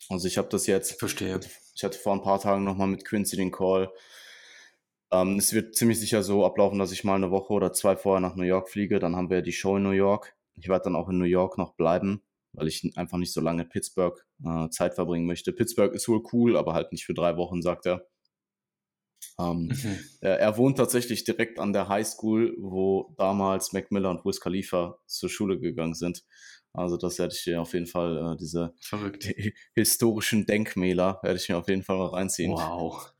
Also 0.09 0.27
ich 0.27 0.37
habe 0.37 0.49
das 0.49 0.67
jetzt. 0.67 0.99
Verstehe. 0.99 1.39
Ich 1.75 1.83
hatte 1.83 1.97
vor 1.97 2.13
ein 2.13 2.21
paar 2.21 2.39
Tagen 2.39 2.63
nochmal 2.63 2.87
mit 2.87 3.05
Quincy 3.05 3.35
den 3.35 3.51
Call. 3.51 3.91
Ähm, 5.11 5.37
es 5.37 5.53
wird 5.53 5.75
ziemlich 5.75 5.99
sicher 5.99 6.23
so 6.23 6.45
ablaufen, 6.45 6.79
dass 6.79 6.91
ich 6.91 7.03
mal 7.03 7.15
eine 7.15 7.31
Woche 7.31 7.53
oder 7.53 7.73
zwei 7.73 7.95
vorher 7.95 8.21
nach 8.21 8.35
New 8.35 8.43
York 8.43 8.69
fliege. 8.69 8.99
Dann 8.99 9.15
haben 9.15 9.29
wir 9.29 9.41
die 9.41 9.51
Show 9.51 9.77
in 9.77 9.83
New 9.83 9.91
York. 9.91 10.35
Ich 10.55 10.67
werde 10.69 10.85
dann 10.85 10.95
auch 10.95 11.09
in 11.09 11.17
New 11.17 11.25
York 11.25 11.57
noch 11.57 11.73
bleiben, 11.73 12.21
weil 12.53 12.67
ich 12.67 12.97
einfach 12.97 13.17
nicht 13.17 13.33
so 13.33 13.41
lange 13.41 13.63
in 13.63 13.69
Pittsburgh 13.69 14.23
äh, 14.45 14.69
Zeit 14.69 14.95
verbringen 14.95 15.25
möchte. 15.25 15.53
Pittsburgh 15.53 15.93
ist 15.93 16.07
wohl 16.07 16.23
cool, 16.33 16.57
aber 16.57 16.73
halt 16.73 16.91
nicht 16.91 17.05
für 17.05 17.13
drei 17.13 17.37
Wochen, 17.37 17.61
sagt 17.61 17.85
er. 17.85 18.07
Ähm, 19.39 19.67
mhm. 19.67 19.99
er, 20.21 20.39
er, 20.39 20.57
wohnt 20.57 20.77
tatsächlich 20.77 21.23
direkt 21.23 21.59
an 21.59 21.73
der 21.73 21.87
High 21.87 22.05
School, 22.05 22.55
wo 22.59 23.13
damals 23.17 23.73
Mac 23.73 23.91
Miller 23.91 24.11
und 24.11 24.25
Wiz 24.25 24.39
Khalifa 24.39 24.99
zur 25.07 25.29
Schule 25.29 25.59
gegangen 25.59 25.95
sind. 25.95 26.23
Also 26.73 26.97
das 26.97 27.19
werde 27.19 27.33
ich 27.35 27.43
dir 27.43 27.61
auf 27.61 27.73
jeden 27.73 27.85
Fall, 27.85 28.33
äh, 28.33 28.37
diese 28.37 28.73
die 28.91 29.53
historischen 29.75 30.45
Denkmäler 30.45 31.19
werde 31.21 31.37
ich 31.37 31.47
mir 31.47 31.57
auf 31.57 31.67
jeden 31.67 31.83
Fall 31.83 31.97
mal 31.97 32.07
reinziehen. 32.07 32.51
Wow. 32.51 33.13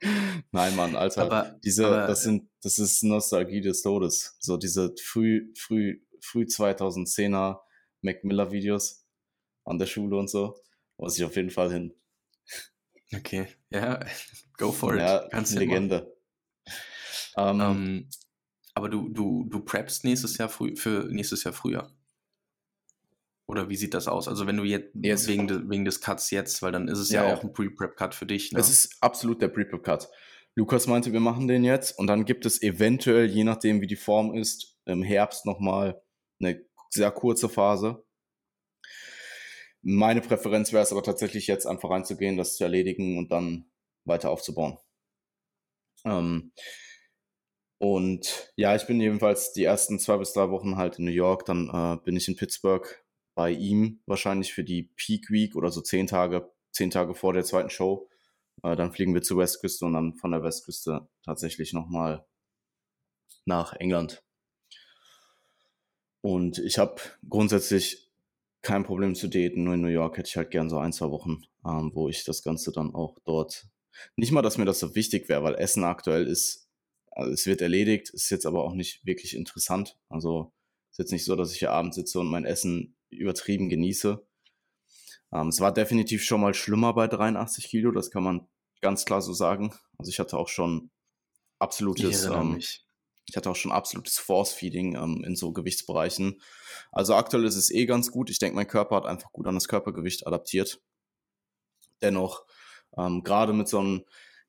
Nein, 0.50 0.76
Mann, 0.76 0.96
Alter, 0.96 1.22
aber, 1.22 1.58
diese, 1.62 1.86
aber, 1.86 2.06
das 2.06 2.22
sind, 2.22 2.48
das 2.62 2.78
ist 2.78 3.02
Nostalgie 3.02 3.60
des 3.60 3.82
Todes. 3.82 4.36
So 4.40 4.56
diese 4.56 4.94
früh, 5.02 5.52
früh, 5.56 6.00
früh 6.20 6.44
2010er 6.44 7.58
Mac 8.00 8.24
Miller 8.24 8.50
Videos 8.50 8.99
an 9.64 9.78
der 9.78 9.86
Schule 9.86 10.16
und 10.16 10.28
so, 10.28 10.56
muss 10.96 11.18
ich 11.18 11.24
auf 11.24 11.36
jeden 11.36 11.50
Fall 11.50 11.72
hin. 11.72 11.94
Okay, 13.12 13.48
ja, 13.70 13.98
go 14.56 14.70
for 14.70 14.94
it. 14.94 15.00
Ja, 15.00 15.26
Ganz 15.30 15.52
Legende. 15.56 16.16
Um, 17.34 17.60
ähm, 17.60 17.60
ähm, 17.60 18.08
aber 18.74 18.88
du, 18.88 19.08
du, 19.08 19.46
du 19.48 19.64
preppst 19.64 20.04
nächstes 20.04 20.38
Jahr 20.38 20.48
früh, 20.48 20.76
für 20.76 21.08
nächstes 21.10 21.42
Jahr 21.42 21.52
früher. 21.52 21.90
Oder 23.46 23.68
wie 23.68 23.74
sieht 23.74 23.94
das 23.94 24.06
aus? 24.06 24.28
Also 24.28 24.46
wenn 24.46 24.56
du 24.56 24.62
jetzt 24.62 24.94
yes. 24.94 25.26
wegen, 25.26 25.48
de, 25.48 25.68
wegen 25.68 25.84
des 25.84 26.00
Cuts 26.00 26.30
jetzt, 26.30 26.62
weil 26.62 26.70
dann 26.70 26.86
ist 26.86 27.00
es 27.00 27.10
ja, 27.10 27.26
ja 27.26 27.34
auch 27.34 27.42
ein 27.42 27.52
Pre-Prep-Cut 27.52 28.14
für 28.14 28.26
dich. 28.26 28.52
Ne? 28.52 28.60
Es 28.60 28.70
ist 28.70 28.96
absolut 29.00 29.42
der 29.42 29.48
Pre-Prep-Cut. 29.48 30.08
Lukas 30.54 30.86
meinte, 30.86 31.12
wir 31.12 31.20
machen 31.20 31.48
den 31.48 31.64
jetzt 31.64 31.98
und 31.98 32.06
dann 32.06 32.24
gibt 32.24 32.46
es 32.46 32.62
eventuell, 32.62 33.26
je 33.26 33.42
nachdem 33.42 33.80
wie 33.80 33.88
die 33.88 33.96
Form 33.96 34.34
ist, 34.34 34.78
im 34.84 35.02
Herbst 35.02 35.46
nochmal 35.46 36.00
eine 36.40 36.64
sehr 36.90 37.10
kurze 37.10 37.48
Phase. 37.48 38.04
Meine 39.82 40.20
Präferenz 40.20 40.72
wäre 40.72 40.82
es 40.82 40.92
aber 40.92 41.02
tatsächlich 41.02 41.46
jetzt 41.46 41.66
einfach 41.66 41.90
reinzugehen, 41.90 42.36
das 42.36 42.56
zu 42.56 42.64
erledigen 42.64 43.18
und 43.18 43.32
dann 43.32 43.70
weiter 44.04 44.30
aufzubauen. 44.30 44.78
Ähm, 46.04 46.52
und 47.78 48.52
ja, 48.56 48.76
ich 48.76 48.86
bin 48.86 49.00
jedenfalls 49.00 49.52
die 49.52 49.64
ersten 49.64 49.98
zwei 49.98 50.18
bis 50.18 50.34
drei 50.34 50.50
Wochen 50.50 50.76
halt 50.76 50.98
in 50.98 51.06
New 51.06 51.10
York, 51.10 51.46
dann 51.46 51.70
äh, 51.72 51.96
bin 52.04 52.16
ich 52.16 52.28
in 52.28 52.36
Pittsburgh 52.36 52.86
bei 53.34 53.50
ihm 53.52 54.02
wahrscheinlich 54.04 54.52
für 54.52 54.64
die 54.64 54.82
Peak 54.96 55.30
Week 55.30 55.56
oder 55.56 55.70
so 55.70 55.80
zehn 55.80 56.06
Tage, 56.06 56.52
zehn 56.72 56.90
Tage 56.90 57.14
vor 57.14 57.32
der 57.32 57.44
zweiten 57.44 57.70
Show. 57.70 58.08
Äh, 58.62 58.76
dann 58.76 58.92
fliegen 58.92 59.14
wir 59.14 59.22
zur 59.22 59.38
Westküste 59.38 59.86
und 59.86 59.94
dann 59.94 60.14
von 60.14 60.30
der 60.30 60.42
Westküste 60.42 61.08
tatsächlich 61.24 61.72
nochmal 61.72 62.26
nach 63.46 63.72
England. 63.74 64.22
Und 66.20 66.58
ich 66.58 66.78
habe 66.78 67.00
grundsätzlich 67.26 68.09
kein 68.62 68.84
Problem 68.84 69.14
zu 69.14 69.28
daten, 69.28 69.64
nur 69.64 69.74
in 69.74 69.80
New 69.80 69.88
York 69.88 70.18
hätte 70.18 70.28
ich 70.28 70.36
halt 70.36 70.50
gern 70.50 70.68
so 70.68 70.78
ein, 70.78 70.92
zwei 70.92 71.10
Wochen, 71.10 71.42
ähm, 71.64 71.90
wo 71.94 72.08
ich 72.08 72.24
das 72.24 72.42
Ganze 72.42 72.72
dann 72.72 72.94
auch 72.94 73.18
dort. 73.24 73.68
Nicht 74.16 74.32
mal, 74.32 74.42
dass 74.42 74.58
mir 74.58 74.64
das 74.64 74.80
so 74.80 74.94
wichtig 74.94 75.28
wäre, 75.28 75.42
weil 75.42 75.54
Essen 75.56 75.84
aktuell 75.84 76.26
ist, 76.26 76.68
also 77.10 77.32
es 77.32 77.46
wird 77.46 77.60
erledigt, 77.60 78.10
ist 78.10 78.30
jetzt 78.30 78.46
aber 78.46 78.64
auch 78.64 78.74
nicht 78.74 79.04
wirklich 79.04 79.34
interessant. 79.34 79.98
Also 80.08 80.52
ist 80.90 80.98
jetzt 80.98 81.12
nicht 81.12 81.24
so, 81.24 81.36
dass 81.36 81.52
ich 81.52 81.58
hier 81.58 81.72
abends 81.72 81.96
sitze 81.96 82.20
und 82.20 82.28
mein 82.28 82.44
Essen 82.44 82.96
übertrieben 83.10 83.68
genieße. 83.68 84.24
Ähm, 85.32 85.48
es 85.48 85.60
war 85.60 85.72
definitiv 85.72 86.22
schon 86.24 86.40
mal 86.40 86.54
schlimmer 86.54 86.94
bei 86.94 87.06
83 87.06 87.64
Kilo, 87.64 87.92
das 87.92 88.10
kann 88.10 88.22
man 88.22 88.48
ganz 88.80 89.04
klar 89.04 89.22
so 89.22 89.32
sagen. 89.32 89.74
Also 89.98 90.10
ich 90.10 90.18
hatte 90.18 90.36
auch 90.36 90.48
schon 90.48 90.90
absolutes, 91.58 92.24
ähm, 92.24 92.60
ich 93.30 93.36
hatte 93.36 93.48
auch 93.48 93.56
schon 93.56 93.70
absolutes 93.70 94.18
Force-Feeding 94.18 94.96
ähm, 94.96 95.22
in 95.24 95.36
so 95.36 95.52
Gewichtsbereichen. 95.52 96.40
Also 96.90 97.14
aktuell 97.14 97.44
ist 97.44 97.54
es 97.54 97.70
eh 97.70 97.86
ganz 97.86 98.10
gut. 98.10 98.28
Ich 98.28 98.40
denke, 98.40 98.56
mein 98.56 98.66
Körper 98.66 98.96
hat 98.96 99.06
einfach 99.06 99.30
gut 99.32 99.46
an 99.46 99.54
das 99.54 99.68
Körpergewicht 99.68 100.26
adaptiert. 100.26 100.82
Dennoch, 102.02 102.44
ähm, 102.98 103.22
gerade 103.22 103.52
mit 103.52 103.68
so 103.68 103.78
einem, 103.78 104.04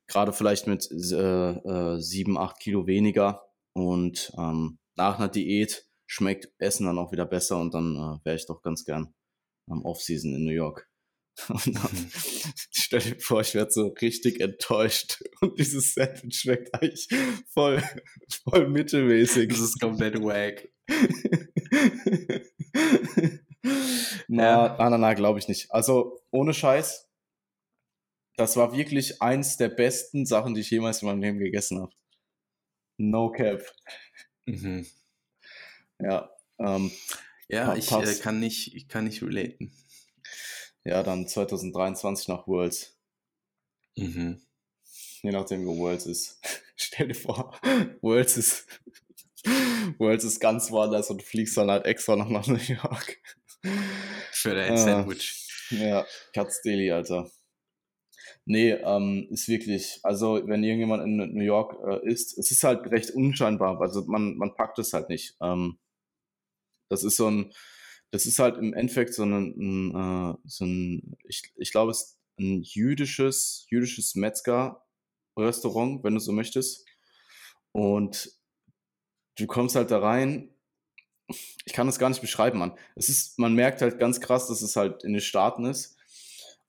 gerade 0.08 0.34
vielleicht 0.34 0.66
mit 0.66 0.90
äh, 0.92 1.96
äh, 1.96 2.00
7, 2.00 2.38
8 2.38 2.60
Kilo 2.60 2.88
weniger 2.88 3.44
und 3.74 4.34
ähm, 4.38 4.80
nach 4.96 5.20
einer 5.20 5.30
Diät 5.30 5.86
schmeckt 6.08 6.52
Essen 6.58 6.88
dann 6.88 6.98
auch 6.98 7.12
wieder 7.12 7.26
besser 7.26 7.60
und 7.60 7.74
dann 7.76 7.96
äh, 7.96 8.26
wäre 8.26 8.36
ich 8.36 8.48
doch 8.48 8.64
ganz 8.64 8.84
gern 8.84 9.14
am 9.68 9.86
Off-Season 9.86 10.34
in 10.34 10.44
New 10.44 10.52
York. 10.52 10.91
Und 11.50 11.76
dann, 11.76 11.92
mhm. 11.92 12.12
stell 12.72 13.00
dir 13.00 13.20
vor, 13.20 13.42
ich 13.42 13.54
werde 13.54 13.72
so 13.72 13.88
richtig 13.88 14.42
enttäuscht 14.42 15.24
und 15.42 15.60
dieses 15.60 15.94
Sandwich 15.94 16.40
schmeckt 16.40 16.74
eigentlich 16.74 17.08
voll, 17.54 17.84
voll 18.44 18.68
mittelmäßig. 18.68 19.50
Das 19.50 19.60
ist 19.60 19.80
komplett 19.80 20.22
wack. 20.22 20.70
na, 24.28 24.76
na, 24.78 24.90
na, 24.90 24.98
na 24.98 25.14
glaube 25.14 25.40
ich 25.40 25.48
nicht. 25.48 25.72
Also 25.72 26.22
ohne 26.32 26.54
Scheiß, 26.54 27.10
das 28.38 28.58
war 28.58 28.76
wirklich 28.76 29.22
eins 29.22 29.58
der 29.58 29.70
besten 29.70 30.26
Sachen, 30.26 30.56
die 30.56 30.62
ich 30.62 30.72
jemals 30.72 31.02
in 31.02 31.08
meinem 31.08 31.22
Leben 31.22 31.40
gegessen 31.40 31.80
habe. 31.80 31.94
No 32.98 33.32
cap. 33.32 33.64
Mhm. 34.46 34.86
Ja. 36.00 36.30
Ähm, 36.60 36.92
ja, 37.48 37.76
ich 37.76 37.92
äh, 37.92 38.16
kann 38.16 38.40
nicht, 38.40 38.76
ich 38.76 38.88
kann 38.88 39.06
nicht 39.06 39.22
relaten. 39.22 39.74
Ja, 40.84 41.04
dann 41.04 41.28
2023 41.28 42.28
nach 42.28 42.48
Worlds. 42.48 42.98
Mhm. 43.96 44.42
Je 45.22 45.32
nachdem, 45.32 45.66
wo 45.66 45.78
Worlds 45.78 46.06
ist. 46.08 46.40
Stell 46.76 47.10
dir 47.10 47.16
vor, 47.16 47.60
Worlds 48.02 48.38
ist, 48.38 48.68
Worlds 50.00 50.24
ist 50.24 50.40
ganz 50.40 50.72
woanders 50.72 51.10
und 51.10 51.22
du 51.22 51.26
fliegst 51.26 51.58
dann 51.58 51.70
halt 51.70 51.86
extra 51.86 52.16
noch 52.16 52.30
nach 52.30 52.48
New 52.48 52.56
York. 52.56 53.22
Für 54.32 54.56
dein 54.56 54.74
äh, 54.74 54.78
Sandwich. 54.78 55.48
Ja, 55.70 56.06
Katz 56.34 56.62
Deli, 56.62 56.92
Alter. 56.92 57.30
Nee, 58.46 58.72
ähm, 58.72 59.28
ist 59.30 59.48
wirklich, 59.48 60.00
also 60.04 60.42
wenn 60.48 60.64
irgendjemand 60.64 61.04
in 61.04 61.18
New 61.34 61.44
York 61.44 61.78
äh, 61.88 62.10
ist, 62.10 62.38
es 62.38 62.50
ist 62.50 62.64
halt 62.64 62.92
recht 62.92 63.12
unscheinbar, 63.12 63.80
also 63.80 64.04
man, 64.06 64.36
man 64.38 64.56
packt 64.56 64.80
es 64.80 64.94
halt 64.94 65.10
nicht. 65.10 65.36
Ähm, 65.42 65.78
das 66.90 67.04
ist 67.04 67.18
so 67.18 67.30
ein, 67.30 67.54
das 68.12 68.26
ist 68.26 68.40
halt 68.40 68.58
im 68.58 68.74
Endeffekt 68.74 69.14
so 69.14 69.24
ein, 69.24 69.34
ein, 69.34 69.96
äh, 69.96 70.38
so 70.46 70.66
ein 70.66 71.18
ich, 71.24 71.52
ich 71.56 71.72
glaube, 71.72 71.92
es 71.92 72.02
ist 72.02 72.20
ein 72.40 72.62
jüdisches, 72.62 73.66
jüdisches 73.70 74.16
Metzger-Restaurant, 74.16 76.04
wenn 76.04 76.14
du 76.14 76.20
so 76.20 76.34
möchtest. 76.34 76.86
Und 77.72 78.32
du 79.38 79.48
kommst 79.48 79.76
halt 79.76 79.92
da 79.92 80.00
rein. 80.00 80.54
Ich 81.66 81.72
kann 81.72 81.88
das 81.88 82.00
gar 82.00 82.10
nicht 82.10 82.20
beschreiben, 82.20 82.60
man. 82.60 82.78
Es 82.96 83.08
ist, 83.08 83.40
man 83.40 83.56
merkt 83.56 83.82
halt 83.82 84.00
ganz 84.00 84.20
krass, 84.20 84.48
dass 84.48 84.62
es 84.62 84.76
halt 84.76 85.04
in 85.06 85.14
den 85.14 85.22
Staaten 85.22 85.66
ist. 85.66 85.98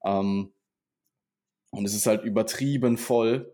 Ähm, 0.04 0.52
und 1.70 1.84
es 1.84 1.94
ist 1.94 2.06
halt 2.06 2.22
übertrieben 2.24 2.98
voll. 2.98 3.52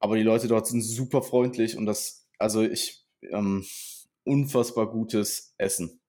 Aber 0.00 0.16
die 0.16 0.22
Leute 0.22 0.48
dort 0.48 0.66
sind 0.66 0.82
super 0.82 1.22
freundlich 1.22 1.76
und 1.76 1.86
das, 1.86 2.28
also 2.38 2.62
ich, 2.62 3.06
ähm, 3.22 3.64
unfassbar 4.24 4.90
gutes 4.90 5.54
Essen. 5.56 6.00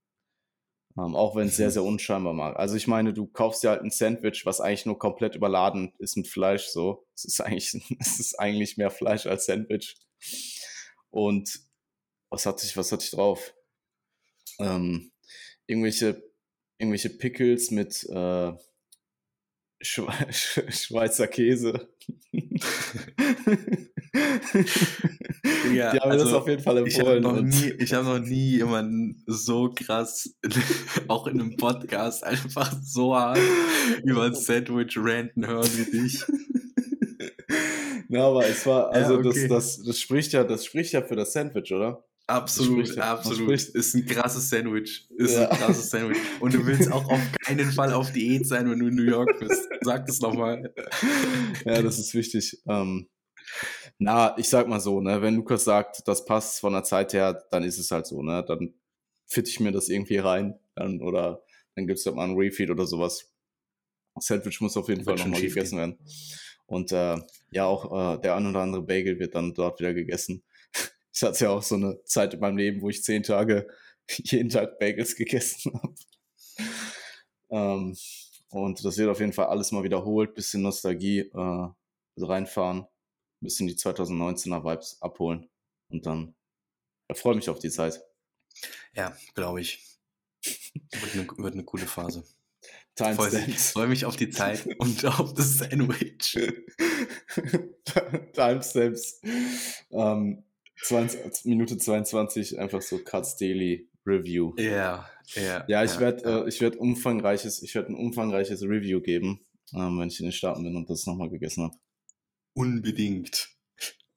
Ähm, 0.98 1.16
auch 1.16 1.36
wenn 1.36 1.48
es 1.48 1.56
sehr, 1.58 1.70
sehr 1.70 1.84
unscheinbar 1.84 2.34
mag. 2.34 2.58
Also 2.58 2.76
ich 2.76 2.88
meine, 2.88 3.14
du 3.14 3.28
kaufst 3.28 3.64
dir 3.64 3.70
halt 3.70 3.84
ein 3.84 3.92
Sandwich, 3.92 4.46
was 4.46 4.62
eigentlich 4.62 4.88
nur 4.88 4.98
komplett 4.98 5.36
überladen 5.36 5.94
ist 6.00 6.18
mit 6.18 6.28
Fleisch 6.28 6.66
so. 6.68 7.06
Es 7.14 7.26
ist 7.26 7.40
eigentlich, 7.42 7.74
es 8.00 8.20
ist 8.20 8.40
eigentlich 8.40 8.78
mehr 8.78 8.90
Fleisch 8.90 9.28
als 9.28 9.46
Sandwich. 9.46 9.96
Und 11.12 11.60
was 12.30 12.46
hatte 12.46 12.66
ich, 12.66 12.76
was 12.78 12.92
hatte 12.92 13.04
ich 13.04 13.12
drauf? 13.12 13.54
Ähm, 14.60 15.12
irgendwelche, 15.68 16.24
irgendwelche 16.80 17.10
Pickles 17.12 17.70
mit 17.70 18.04
äh, 18.10 18.54
Schwe 19.82 20.12
Schweizer 20.32 21.28
Käse. 21.28 21.90
ja, 25.74 25.92
die 25.92 26.00
haben 26.00 26.12
also, 26.12 26.26
das 26.26 26.34
auf 26.34 26.48
jeden 26.48 26.62
Fall 26.62 26.78
empfohlen. 26.78 26.88
Ich 26.88 27.00
habe 27.00 27.22
noch, 27.22 27.42
nie, 27.42 27.74
ich 27.78 27.94
hab 27.94 28.04
noch 28.04 28.20
nie 28.20 28.58
jemanden 28.58 29.24
so 29.26 29.70
krass, 29.74 30.36
auch 31.08 31.28
in 31.28 31.40
einem 31.40 31.58
Podcast, 31.58 32.24
einfach 32.24 32.74
so 32.84 33.16
hart 33.16 33.40
über 34.04 34.24
ein 34.24 34.36
Sandwich 34.36 34.98
ranten 34.98 35.48
hören 35.48 35.70
wie 35.76 35.92
dich. 35.92 36.24
Na, 38.10 38.28
aber 38.28 38.48
es 38.48 38.66
war, 38.66 38.92
also 38.92 39.14
ja, 39.14 39.20
okay. 39.20 39.48
das, 39.48 39.78
das, 39.78 39.84
das 39.86 40.00
spricht 40.00 40.32
ja, 40.32 40.44
das 40.44 40.66
spricht 40.66 40.94
ja 40.94 41.02
für 41.02 41.16
das 41.16 41.34
Sandwich, 41.34 41.74
oder? 41.74 42.04
Absolut, 42.28 42.88
spricht, 42.88 43.00
absolut. 43.00 43.52
Ist 43.52 43.96
ein 43.96 44.06
krasses 44.06 44.50
Sandwich. 44.50 45.08
Ist 45.16 45.36
ja. 45.36 45.50
ein 45.50 45.58
krasses 45.58 45.90
Sandwich. 45.90 46.18
Und 46.42 46.54
du 46.54 46.66
willst 46.66 46.92
auch 46.92 47.10
auf 47.10 47.22
keinen 47.46 47.72
Fall 47.72 47.94
auf 47.94 48.12
Diät 48.12 48.46
sein, 48.46 48.70
wenn 48.70 48.80
du 48.80 48.88
in 48.88 48.96
New 48.96 49.10
York 49.10 49.40
bist. 49.40 49.70
Sag 49.82 50.06
das 50.08 50.20
nochmal. 50.20 50.74
Ja, 51.66 51.82
das 51.82 52.00
ist 52.00 52.14
wichtig. 52.14 52.62
Ähm, 52.68 53.08
na, 54.00 54.38
ich 54.38 54.50
sag 54.50 54.68
mal 54.68 54.80
so, 54.80 55.02
ne, 55.02 55.22
wenn 55.22 55.36
Lukas 55.36 55.64
sagt, 55.64 56.08
das 56.08 56.26
passt 56.26 56.60
von 56.60 56.74
der 56.74 56.84
Zeit 56.84 57.14
her, 57.14 57.44
dann 57.52 57.64
ist 57.64 57.80
es 57.80 57.92
halt 57.92 58.06
so, 58.06 58.22
ne? 58.22 58.44
Dann 58.48 58.74
fitte 59.26 59.50
ich 59.50 59.60
mir 59.60 59.72
das 59.72 59.90
irgendwie 59.90 60.18
rein. 60.18 60.60
Dann, 60.76 61.02
oder 61.02 61.44
dann 61.76 61.88
gibt's 61.88 62.06
halt 62.06 62.16
mal 62.16 62.26
einen 62.26 62.38
Refeed 62.38 62.70
oder 62.70 62.86
sowas. 62.86 63.32
Sandwich 64.20 64.62
muss 64.62 64.78
auf 64.78 64.90
jeden 64.90 65.04
Fall 65.04 65.16
nochmal 65.16 65.42
gegessen 65.42 65.78
werden. 65.78 65.98
Und 66.66 66.92
äh, 66.92 67.18
ja, 67.52 67.66
auch 67.66 68.16
äh, 68.16 68.22
der 68.22 68.36
ein 68.36 68.48
oder 68.48 68.62
andere 68.62 68.82
Bagel 68.82 69.20
wird 69.20 69.36
dann 69.36 69.54
dort 69.54 69.80
wieder 69.80 69.94
gegessen. 69.94 70.44
Ich 71.20 71.24
hatte 71.24 71.46
ja 71.46 71.50
auch 71.50 71.64
so 71.64 71.74
eine 71.74 72.04
Zeit 72.04 72.36
in 72.36 72.40
meinem 72.40 72.58
Leben, 72.58 72.80
wo 72.84 72.90
ich 72.90 73.02
zehn 73.02 73.24
Tage 73.24 73.68
jeden 74.08 74.50
Tag 74.50 74.78
Bagels 74.78 75.16
gegessen 75.16 75.74
habe. 75.82 75.96
Ähm, 77.50 77.98
und 78.52 78.86
das 78.86 78.98
wird 79.00 79.10
auf 79.10 79.20
jeden 79.20 79.34
Fall 79.34 79.48
alles 79.48 79.72
mal 79.72 79.84
wiederholt, 79.84 80.36
bisschen 80.36 80.62
Nostalgie 80.62 81.22
äh, 81.22 81.68
reinfahren, 82.18 82.86
bisschen 83.42 83.68
die 83.68 83.76
2019er 83.76 84.64
Vibes 84.64 85.02
abholen 85.02 85.50
und 85.90 86.06
dann 86.06 86.36
ja, 87.10 87.16
freue 87.16 87.36
mich 87.36 87.50
auf 87.50 87.60
die 87.60 87.70
Zeit. 87.70 88.02
Ja, 88.94 89.16
glaube 89.36 89.62
ich. 89.62 89.84
Wird 90.44 91.14
eine, 91.14 91.28
wird 91.38 91.54
eine 91.54 91.64
coole 91.64 91.86
Phase. 91.86 92.24
Timestamps. 92.96 93.72
Freue 93.72 93.88
mich 93.88 94.06
auf 94.06 94.16
die 94.16 94.30
Zeit 94.30 94.66
und 94.80 95.06
auf 95.20 95.34
das 95.34 95.58
Sandwich. 95.58 96.38
Timestamps. 98.34 99.22
Ähm, 99.92 100.44
20, 100.84 101.46
Minute 101.46 101.78
22 101.78 102.60
einfach 102.60 102.82
so 102.82 102.98
Cuts 103.00 103.38
Daily 103.38 103.90
Review. 104.06 104.54
Ja, 104.58 105.10
ja. 105.36 105.66
Ja, 105.68 105.84
ich 105.84 105.94
ja, 105.96 106.00
werde 106.00 106.46
äh, 106.46 106.50
ich 106.50 106.62
werde 106.62 106.78
umfangreiches, 106.78 107.62
ich 107.62 107.76
werde 107.76 107.90
ein 107.90 107.96
umfangreiches 107.96 108.64
Review 108.64 109.02
geben, 109.02 109.42
ähm, 109.74 110.00
wenn 110.00 110.10
ich 110.10 110.20
in 110.20 110.28
den 110.28 110.32
Staaten 110.32 110.64
bin 110.64 110.76
und 110.76 110.90
das 110.90 111.06
nochmal 111.06 111.30
gegessen 111.30 111.66
habe. 111.66 111.76
Unbedingt. 112.58 113.50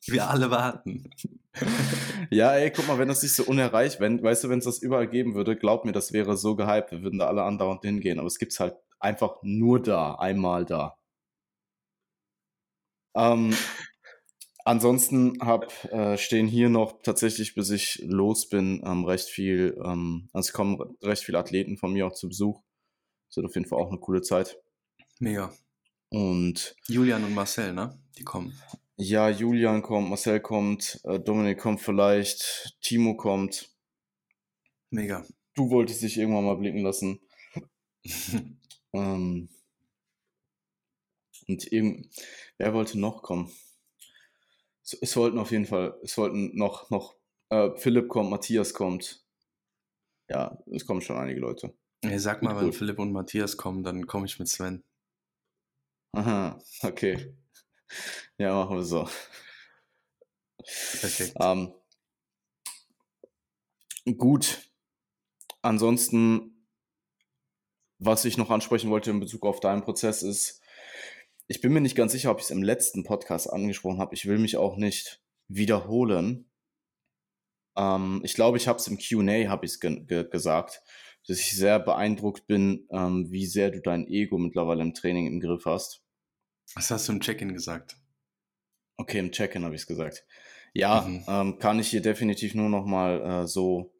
Wir 0.06 0.30
alle 0.30 0.50
warten. 0.50 1.10
ja, 2.30 2.54
ey, 2.54 2.70
guck 2.70 2.88
mal, 2.88 2.98
wenn 2.98 3.08
das 3.08 3.22
nicht 3.22 3.34
so 3.34 3.44
unerreicht, 3.44 4.00
wenn, 4.00 4.22
weißt 4.22 4.44
du, 4.44 4.48
wenn 4.48 4.60
es 4.60 4.64
das 4.64 4.78
überall 4.78 5.08
geben 5.08 5.34
würde, 5.34 5.56
glaub 5.56 5.84
mir, 5.84 5.92
das 5.92 6.14
wäre 6.14 6.38
so 6.38 6.56
gehypt, 6.56 6.90
wir 6.90 7.02
würden 7.02 7.18
da 7.18 7.26
alle 7.26 7.42
andauernd 7.42 7.82
hingehen, 7.82 8.18
aber 8.18 8.28
es 8.28 8.38
gibt's 8.38 8.58
halt 8.58 8.76
einfach 8.98 9.36
nur 9.42 9.82
da, 9.82 10.14
einmal 10.14 10.64
da. 10.64 10.96
Ähm, 13.14 13.54
Ansonsten 14.64 15.38
hab, 15.40 15.84
äh, 15.86 16.16
stehen 16.18 16.46
hier 16.46 16.68
noch 16.68 17.02
tatsächlich, 17.02 17.54
bis 17.54 17.70
ich 17.70 18.02
los 18.04 18.48
bin, 18.48 18.82
ähm, 18.84 19.04
recht 19.04 19.28
viel, 19.28 19.76
ähm, 19.84 20.28
also 20.32 20.48
es 20.48 20.52
kommen 20.52 20.78
recht 21.02 21.24
viele 21.24 21.38
Athleten 21.38 21.76
von 21.76 21.92
mir 21.92 22.06
auch 22.06 22.12
zu 22.12 22.28
Besuch. 22.28 22.62
Es 23.28 23.36
wird 23.36 23.46
auf 23.46 23.54
jeden 23.54 23.66
Fall 23.66 23.78
auch 23.78 23.88
eine 23.88 23.98
coule 23.98 24.22
Zeit. 24.22 24.58
Mega. 25.18 25.52
Und 26.10 26.74
Julian 26.88 27.24
und 27.24 27.34
Marcel, 27.34 27.72
ne? 27.72 27.98
Die 28.18 28.24
kommen. 28.24 28.52
ja, 28.96 29.28
Julian 29.30 29.82
kommt, 29.82 30.08
Marcel 30.08 30.40
kommt, 30.40 31.00
äh, 31.04 31.18
Dominik 31.18 31.58
kommt 31.58 31.80
vielleicht, 31.80 32.76
Timo 32.80 33.16
kommt. 33.16 33.70
Mega. 34.90 35.24
Du 35.54 35.70
wolltest 35.70 36.02
dich 36.02 36.18
irgendwann 36.18 36.44
mal 36.44 36.56
blicken 36.56 36.82
lassen. 36.82 37.20
Ähm, 38.92 39.48
und 41.46 41.72
irgend, 41.72 42.08
wer 42.58 42.74
wollte 42.74 42.98
noch 42.98 43.22
kommen? 43.22 43.52
Es, 44.82 44.94
es 44.94 45.16
wollten 45.16 45.38
auf 45.38 45.52
jeden 45.52 45.66
Fall, 45.66 45.96
es 46.02 46.18
wollten 46.18 46.56
noch, 46.56 46.90
noch 46.90 47.16
äh, 47.50 47.70
Philipp 47.76 48.08
kommt, 48.08 48.30
Matthias 48.30 48.74
kommt. 48.74 49.24
Ja, 50.28 50.58
es 50.72 50.86
kommen 50.86 51.00
schon 51.00 51.18
einige 51.18 51.40
Leute. 51.40 51.72
Ey, 52.02 52.18
sag 52.18 52.40
Gut, 52.40 52.48
mal, 52.48 52.56
wenn 52.56 52.66
cool. 52.66 52.72
Philipp 52.72 52.98
und 52.98 53.12
Matthias 53.12 53.56
kommen, 53.56 53.82
dann 53.82 54.06
komme 54.06 54.26
ich 54.26 54.38
mit 54.38 54.48
Sven. 54.48 54.82
Aha, 56.12 56.58
okay. 56.82 57.36
Ja, 58.38 58.54
machen 58.54 58.76
wir 58.76 58.84
so. 58.84 59.08
Perfekt. 60.58 61.34
Ähm, 61.40 61.74
gut. 64.16 64.70
Ansonsten, 65.62 66.66
was 67.98 68.24
ich 68.24 68.38
noch 68.38 68.50
ansprechen 68.50 68.90
wollte 68.90 69.10
in 69.10 69.20
Bezug 69.20 69.44
auf 69.44 69.60
deinen 69.60 69.82
Prozess 69.82 70.22
ist, 70.22 70.60
ich 71.48 71.60
bin 71.60 71.72
mir 71.72 71.80
nicht 71.80 71.96
ganz 71.96 72.12
sicher, 72.12 72.30
ob 72.30 72.38
ich 72.38 72.44
es 72.44 72.50
im 72.50 72.62
letzten 72.62 73.02
Podcast 73.04 73.52
angesprochen 73.52 73.98
habe. 73.98 74.14
Ich 74.14 74.26
will 74.26 74.38
mich 74.38 74.56
auch 74.56 74.76
nicht 74.76 75.20
wiederholen. 75.48 76.48
Ähm, 77.76 78.20
ich 78.24 78.34
glaube, 78.34 78.56
ich 78.56 78.68
habe 78.68 78.78
es 78.78 78.86
im 78.86 78.98
QA 78.98 79.48
habe 79.48 79.66
ich 79.66 79.80
ge 79.80 80.04
ge 80.04 80.28
gesagt, 80.28 80.82
dass 81.26 81.40
ich 81.40 81.56
sehr 81.56 81.78
beeindruckt 81.78 82.46
bin, 82.46 82.86
ähm, 82.90 83.30
wie 83.30 83.46
sehr 83.46 83.70
du 83.70 83.80
dein 83.80 84.06
Ego 84.06 84.38
mittlerweile 84.38 84.82
im 84.82 84.94
Training 84.94 85.26
im 85.26 85.40
Griff 85.40 85.64
hast. 85.66 86.02
Was 86.74 86.90
hast 86.90 87.08
du 87.08 87.12
im 87.12 87.20
Check-in 87.20 87.52
gesagt? 87.52 87.96
Okay, 88.96 89.18
im 89.18 89.32
Check-in 89.32 89.64
habe 89.64 89.74
ich 89.74 89.82
es 89.82 89.86
gesagt. 89.86 90.24
Ja, 90.72 91.02
Mhm. 91.02 91.24
ähm, 91.26 91.58
kann 91.58 91.78
ich 91.80 91.88
hier 91.88 92.02
definitiv 92.02 92.54
nur 92.54 92.68
noch 92.68 92.84
mal 92.86 93.20
äh, 93.44 93.46
so 93.48 93.92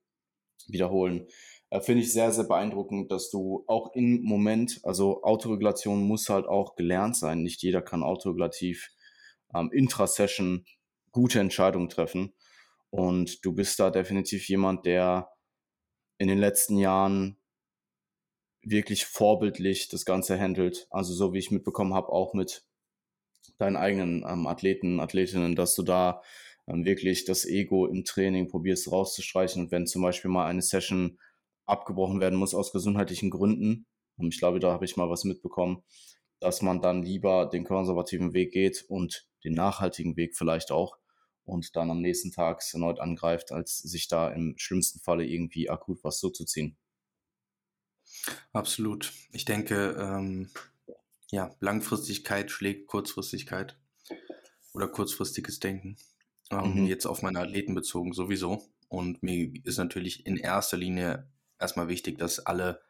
wiederholen. 0.69 1.27
Äh, 1.71 1.81
Finde 1.81 2.03
ich 2.03 2.13
sehr, 2.13 2.33
sehr 2.33 2.45
beeindruckend, 2.45 3.11
dass 3.11 3.31
du 3.31 3.65
auch 3.67 3.95
im 3.95 4.23
Moment, 4.23 4.81
also 4.85 5.23
Autoregulation 5.25 6.03
muss 6.07 6.29
halt 6.29 6.47
auch 6.47 6.77
gelernt 6.77 7.17
sein. 7.17 7.43
Nicht 7.43 7.63
jeder 7.63 7.83
kann 7.83 8.03
autoregulativ 8.03 8.91
ähm, 9.55 9.71
intra-Session 9.73 10.65
gute 11.13 11.41
Entscheidungen 11.41 11.89
treffen. 11.89 12.35
Und 12.91 13.45
du 13.45 13.53
bist 13.53 13.79
da 13.81 13.91
definitiv 13.91 14.49
jemand, 14.49 14.87
der 14.87 15.31
in 16.19 16.29
den 16.29 16.39
letzten 16.39 16.77
Jahren 16.77 17.37
wirklich 18.63 19.07
vorbildlich 19.07 19.89
das 19.89 20.05
Ganze 20.05 20.39
handelt. 20.39 20.87
Also 20.91 21.15
so 21.15 21.33
wie 21.33 21.39
ich 21.39 21.51
mitbekommen 21.51 21.95
habe, 21.95 22.11
auch 22.11 22.35
mit 22.35 22.65
deinen 23.59 23.77
eigenen 23.77 24.25
ähm, 24.29 24.47
Athleten, 24.47 25.01
Athletinnen, 25.01 25.57
dass 25.57 25.75
du 25.75 25.83
da 25.83 26.23
ähm, 26.67 26.85
wirklich 26.85 27.25
das 27.25 27.45
Ego 27.45 27.87
im 27.87 28.05
Training 28.05 28.49
probierst 28.49 28.91
rauszustreichen. 28.91 29.65
Und 29.65 29.73
wenn 29.73 29.87
zum 29.87 30.03
Beispiel 30.03 30.31
mal 30.31 30.47
eine 30.47 30.63
Session 30.63 31.19
abgebrochen 31.67 32.21
werden 32.21 32.39
muss 32.39 32.55
aus 32.55 32.73
gesundheitlichen 32.73 33.31
Gründen, 33.31 33.87
und 34.17 34.35
ich 34.35 34.39
glaube, 34.39 34.61
da 34.61 34.73
habe 34.73 34.85
ich 34.85 34.97
mal 34.97 35.09
was 35.09 35.25
mitbekommen, 35.25 35.83
dass 36.41 36.63
man 36.63 36.83
dann 36.83 37.03
lieber 37.03 37.47
den 37.47 37.65
konservativen 37.65 38.35
Weg 38.35 38.53
geht 38.53 38.85
und 38.89 39.27
den 39.45 39.55
nachhaltigen 39.55 40.17
Weg 40.17 40.37
vielleicht 40.37 40.71
auch 40.71 40.99
und 41.45 41.77
dann 41.77 41.91
am 41.91 42.01
nächsten 42.01 42.31
Tag 42.31 42.63
erneut 42.73 43.01
angreift, 43.01 43.53
als 43.53 43.79
sich 43.79 44.09
da 44.09 44.31
im 44.31 44.55
schlimmsten 44.57 45.01
Falle 45.01 45.25
irgendwie 45.25 45.71
akut 45.71 46.05
was 46.05 46.19
zuzuziehen. 46.19 46.77
Absolut. 48.53 49.13
Ich 49.33 49.45
denke, 49.45 49.97
ähm, 49.99 50.51
ja, 51.31 51.55
Langfristigkeit 51.61 52.51
schlägt 52.51 52.87
Kurzfristigkeit 52.89 53.79
oder 54.73 54.89
kurzfristiges 54.89 55.61
Denken. 55.61 55.97
Ähm, 56.51 56.83
Mhm. 56.83 56.87
Jetzt 56.87 57.07
auf 57.07 57.23
meine 57.23 57.41
Athleten 57.41 57.75
bezogen 57.75 58.13
sowieso. 58.13 58.69
Und 58.89 59.23
mir 59.23 59.53
ist 59.65 59.79
natürlich 59.79 60.27
in 60.27 60.37
erster 60.37 60.77
Linie 60.77 61.29
erstmal 61.59 61.89
wichtig, 61.89 62.19
dass 62.19 62.41
alle 62.41 62.83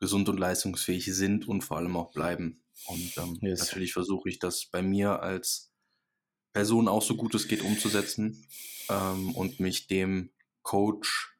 gesund 0.00 0.28
und 0.28 0.38
leistungsfähig 0.40 1.06
sind 1.14 1.46
und 1.46 1.62
vor 1.62 1.76
allem 1.76 1.96
auch 1.96 2.12
bleiben. 2.12 2.62
Und 2.86 3.16
ähm, 3.18 3.38
Yes. 3.40 3.60
natürlich 3.60 3.92
versuche 3.92 4.28
ich 4.28 4.38
das 4.38 4.66
bei 4.66 4.82
mir 4.82 5.22
als 5.22 5.70
Person 6.52 6.88
auch 6.88 7.02
so 7.02 7.16
gut 7.16 7.34
es 7.34 7.48
geht 7.48 7.62
umzusetzen 7.62 8.46
ähm, 8.88 9.34
und 9.34 9.60
mich 9.60 9.86
dem 9.86 10.30
Coach 10.62 11.36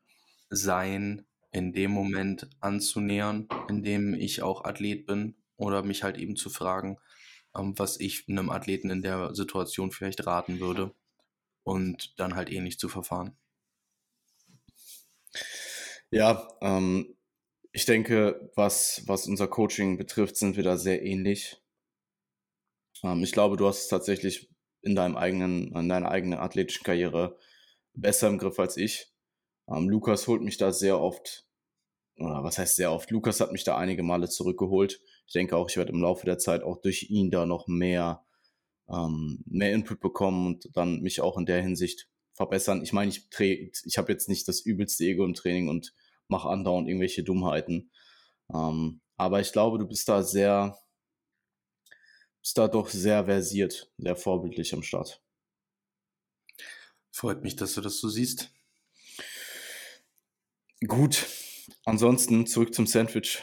sein 0.50 1.26
in 1.54 1.72
dem 1.72 1.92
Moment 1.92 2.50
anzunähern, 2.60 3.48
in 3.68 3.84
dem 3.84 4.12
ich 4.12 4.42
auch 4.42 4.64
Athlet 4.64 5.06
bin 5.06 5.36
oder 5.56 5.84
mich 5.84 6.02
halt 6.02 6.18
eben 6.18 6.34
zu 6.34 6.50
fragen, 6.50 6.98
ähm, 7.56 7.78
was 7.78 8.00
ich 8.00 8.28
einem 8.28 8.50
Athleten 8.50 8.90
in 8.90 9.02
der 9.02 9.34
Situation 9.34 9.92
vielleicht 9.92 10.26
raten 10.26 10.58
würde 10.58 10.92
und 11.62 12.18
dann 12.18 12.34
halt 12.34 12.50
ähnlich 12.50 12.78
zu 12.78 12.88
verfahren. 12.88 13.36
Ja, 16.10 16.48
ähm, 16.60 17.16
ich 17.70 17.86
denke, 17.86 18.50
was, 18.56 19.02
was 19.06 19.28
unser 19.28 19.46
Coaching 19.46 19.96
betrifft, 19.96 20.36
sind 20.36 20.56
wir 20.56 20.64
da 20.64 20.76
sehr 20.76 21.02
ähnlich. 21.04 21.62
Ähm, 23.04 23.22
ich 23.22 23.30
glaube, 23.30 23.56
du 23.56 23.68
hast 23.68 23.82
es 23.82 23.88
tatsächlich 23.88 24.50
in 24.82 24.96
deinem 24.96 25.16
eigenen, 25.16 25.72
in 25.72 25.88
deiner 25.88 26.10
eigenen 26.10 26.40
athletischen 26.40 26.82
Karriere 26.82 27.38
besser 27.94 28.26
im 28.26 28.38
Griff 28.38 28.58
als 28.58 28.76
ich. 28.76 29.13
Ähm, 29.68 29.88
Lukas 29.88 30.26
holt 30.28 30.42
mich 30.42 30.56
da 30.56 30.72
sehr 30.72 31.00
oft, 31.00 31.46
oder 32.16 32.44
was 32.44 32.58
heißt 32.58 32.76
sehr 32.76 32.92
oft? 32.92 33.10
Lukas 33.10 33.40
hat 33.40 33.52
mich 33.52 33.64
da 33.64 33.76
einige 33.76 34.02
Male 34.02 34.28
zurückgeholt. 34.28 35.00
Ich 35.26 35.32
denke 35.32 35.56
auch, 35.56 35.68
ich 35.68 35.76
werde 35.76 35.92
im 35.92 36.02
Laufe 36.02 36.26
der 36.26 36.38
Zeit 36.38 36.62
auch 36.62 36.80
durch 36.80 37.10
ihn 37.10 37.30
da 37.30 37.46
noch 37.46 37.66
mehr, 37.66 38.24
ähm, 38.88 39.42
mehr 39.46 39.72
Input 39.72 40.00
bekommen 40.00 40.46
und 40.46 40.76
dann 40.76 41.00
mich 41.00 41.20
auch 41.20 41.38
in 41.38 41.46
der 41.46 41.62
Hinsicht 41.62 42.08
verbessern. 42.34 42.82
Ich 42.82 42.92
meine, 42.92 43.10
ich, 43.10 43.28
ich 43.38 43.98
habe 43.98 44.12
jetzt 44.12 44.28
nicht 44.28 44.46
das 44.48 44.60
übelste 44.60 45.04
Ego 45.04 45.24
im 45.24 45.34
Training 45.34 45.68
und 45.68 45.94
mache 46.28 46.48
andauernd 46.48 46.88
irgendwelche 46.88 47.24
Dummheiten. 47.24 47.90
Ähm, 48.52 49.00
aber 49.16 49.40
ich 49.40 49.52
glaube, 49.52 49.78
du 49.78 49.86
bist 49.86 50.08
da 50.08 50.22
sehr, 50.22 50.78
bist 52.42 52.58
da 52.58 52.68
doch 52.68 52.88
sehr 52.88 53.24
versiert, 53.24 53.90
sehr 53.98 54.16
vorbildlich 54.16 54.74
am 54.74 54.82
Start. 54.82 55.22
Freut 57.10 57.42
mich, 57.42 57.56
dass 57.56 57.74
du 57.74 57.80
das 57.80 57.98
so 57.98 58.08
siehst. 58.08 58.52
Gut, 60.86 61.26
ansonsten 61.84 62.46
zurück 62.46 62.74
zum 62.74 62.86
Sandwich. 62.86 63.42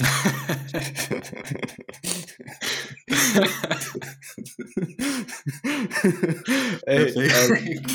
Ey, 6.86 7.12
ähm, 7.14 7.86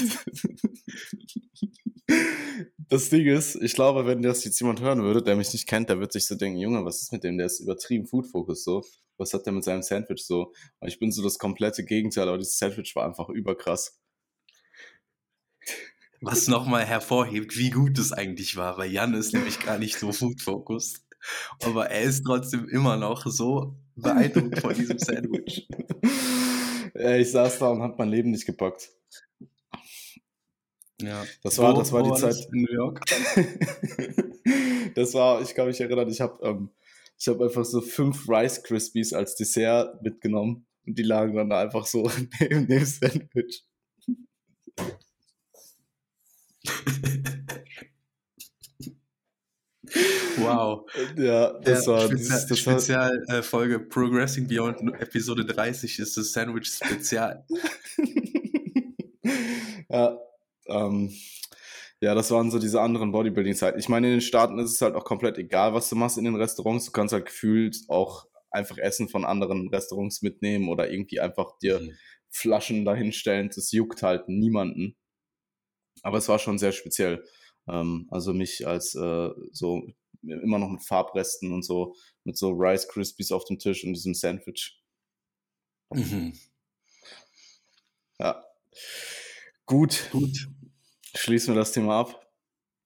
das 2.89 3.10
Ding 3.10 3.26
ist, 3.28 3.56
ich 3.56 3.74
glaube, 3.74 4.06
wenn 4.06 4.22
das 4.22 4.43
jetzt 4.46 4.60
jemand 4.60 4.82
hören 4.82 5.04
würde, 5.04 5.22
der 5.22 5.36
mich 5.36 5.52
nicht 5.54 5.67
kennt, 5.67 5.89
der 5.89 6.00
wird 6.00 6.12
sich 6.12 6.26
so 6.26 6.36
denken, 6.36 6.60
Junge, 6.60 6.86
was 6.86 7.02
ist 7.02 7.12
mit 7.12 7.24
dem? 7.24 7.38
Der 7.38 7.48
ist 7.48 7.60
übertrieben 7.60 8.06
Food 8.08 8.28
Focus 8.28 8.63
so. 8.63 8.84
Was 9.17 9.34
hat 9.34 9.46
der 9.46 9.54
mit 9.54 9.63
seinem 9.63 9.84
Sandwich 9.84 10.26
so? 10.26 10.54
Und 10.80 10.88
ich 10.88 11.00
bin 11.00 11.12
so 11.12 11.24
das 11.24 11.38
komplette 11.38 11.84
Gegenteil, 11.84 12.28
aber 12.28 12.38
dieses 12.38 12.58
Sandwich 12.58 12.96
war 12.96 13.06
einfach 13.06 13.30
überkrass. 13.30 14.00
Was 16.24 16.48
nochmal 16.48 16.86
hervorhebt, 16.86 17.58
wie 17.58 17.70
gut 17.70 17.98
es 18.00 18.12
eigentlich 18.12 18.56
war, 18.56 18.78
weil 18.78 18.92
Jan 18.92 19.14
ist 19.14 19.34
nämlich 19.34 19.60
gar 19.60 19.78
nicht 19.78 20.00
so 20.00 20.12
food-focused. 20.12 21.02
Aber 21.64 21.90
er 21.90 22.02
ist 22.02 22.24
trotzdem 22.26 22.68
immer 22.68 22.98
noch 22.98 23.26
so 23.28 23.76
beeindruckt 23.96 24.60
von 24.60 24.74
diesem 24.74 25.00
Sandwich. 25.00 25.68
Ja, 26.96 27.16
ich 27.16 27.32
saß 27.32 27.58
da 27.58 27.70
und 27.70 27.82
hab 27.82 27.98
mein 27.98 28.10
Leben 28.10 28.30
nicht 28.30 28.46
gepackt. 28.46 28.92
Ja. 31.02 31.26
Das 31.42 31.58
war, 31.58 31.74
das 31.74 31.92
war 31.92 32.04
die? 32.04 32.14
Zeit. 32.14 32.48
In 32.54 32.62
New 32.62 32.72
York. 32.72 33.02
das 34.96 35.14
war, 35.16 35.42
ich 35.42 35.56
kann 35.56 35.68
mich 35.68 35.82
erinnern, 35.82 36.08
ich 36.08 36.22
habe 36.22 36.38
ähm, 36.46 36.70
ich 37.18 37.28
hab 37.28 37.42
einfach 37.42 37.66
so 37.66 37.82
fünf 37.82 38.30
Rice 38.30 38.62
Krispies 38.64 39.12
als 39.12 39.36
Dessert 39.36 40.02
mitgenommen 40.04 40.68
und 40.86 40.98
die 40.98 41.04
lagen 41.04 41.36
dann 41.36 41.50
da 41.50 41.62
einfach 41.62 41.86
so 41.86 42.10
neben 42.40 42.68
dem 42.68 42.86
Sandwich. 42.86 43.66
Wow. 50.38 50.89
Ja, 51.17 51.54
das 51.60 51.86
Der 51.86 51.93
war 51.93 52.02
Spezial, 52.02 52.45
das 52.47 52.65
war, 52.65 52.80
Spezialfolge 52.80 53.80
Progressing 53.80 54.47
Beyond 54.47 54.82
Episode 54.99 55.45
30 55.45 55.99
ist 55.99 56.17
das 56.17 56.32
Sandwich 56.32 56.67
Spezial. 56.67 57.45
ja, 59.89 60.17
ähm, 60.67 61.13
ja, 62.02 62.15
das 62.15 62.32
waren 62.32 62.52
so 62.52 62.60
diese 62.60 62.82
anderen 62.82 63.12
Bodybuilding-Zeiten. 63.12 63.80
Ich 63.80 63.88
meine, 63.89 64.08
in 64.08 64.13
den 64.13 64.21
Staaten 64.21 64.60
ist 64.60 64.71
es 64.71 64.82
halt 64.82 64.95
auch 64.95 65.06
komplett 65.06 65.38
egal, 65.38 65.73
was 65.73 65.89
du 65.89 65.95
machst 65.95 66.17
in 66.17 66.26
den 66.26 66.36
Restaurants. 66.36 66.86
Du 66.86 66.91
kannst 66.91 67.13
halt 67.13 67.28
gefühlt 67.28 67.78
auch 67.88 68.26
einfach 68.52 68.78
Essen 68.78 69.10
von 69.10 69.26
anderen 69.26 69.69
Restaurants 69.69 70.21
mitnehmen 70.21 70.69
oder 70.69 70.91
irgendwie 70.91 71.19
einfach 71.19 71.58
dir 71.60 71.80
Mhm. 71.80 71.93
Flaschen 72.30 72.84
dahinstellen. 72.84 73.49
Das 73.54 73.71
juckt 73.71 74.02
halt 74.04 74.28
niemanden. 74.28 74.95
Aber 76.04 76.20
es 76.20 76.28
war 76.30 76.38
schon 76.38 76.60
sehr 76.60 76.72
speziell. 76.72 77.26
Ähm, 77.68 78.08
also 78.12 78.34
mich 78.34 78.68
als 78.68 78.94
äh, 78.94 79.30
so 79.52 79.88
immer 80.22 80.60
noch 80.60 80.70
mit 80.70 80.84
Farbresten 80.84 81.52
und 81.52 81.63
so, 81.63 81.96
mit 82.24 82.38
so 82.38 82.52
Rice 82.52 82.88
Krispies 82.88 83.32
auf 83.32 83.46
dem 83.46 83.58
Tisch 83.58 83.84
und 83.84 83.94
diesem 83.94 84.13
Sandwich. 84.13 84.80
Mhm. 85.89 86.38
Ja. 88.20 88.44
Gut. 89.66 90.10
Gut. 90.12 90.50
Schließen 91.16 91.54
wir 91.54 91.60
das 91.60 91.72
Thema 91.72 92.00
ab. 92.00 92.28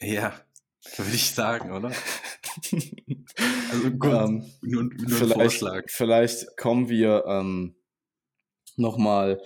Ja, 0.01 0.39
würde 0.95 1.15
ich 1.15 1.32
sagen, 1.32 1.71
oder? 1.71 1.89
also 3.71 3.91
gut, 3.91 4.13
ähm, 4.13 4.51
nur, 4.62 4.84
nur 4.84 5.10
vielleicht, 5.10 5.34
Vorschlag. 5.34 5.89
Vielleicht 5.89 6.58
kommen 6.58 6.89
wir 6.89 7.25
ähm, 7.27 7.75
nochmal 8.75 9.41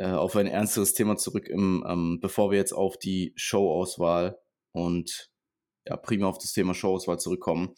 äh, 0.00 0.12
auf 0.12 0.34
ein 0.34 0.46
ernsteres 0.46 0.94
Thema 0.94 1.16
zurück, 1.18 1.46
im, 1.46 1.84
ähm, 1.86 2.18
bevor 2.22 2.50
wir 2.50 2.56
jetzt 2.56 2.72
auf 2.72 2.96
die 2.96 3.34
Showauswahl 3.36 4.40
und 4.72 5.30
ja, 5.86 5.96
prima 5.98 6.26
auf 6.26 6.38
das 6.38 6.52
Thema 6.52 6.72
Showauswahl 6.72 7.18
zurückkommen. 7.18 7.74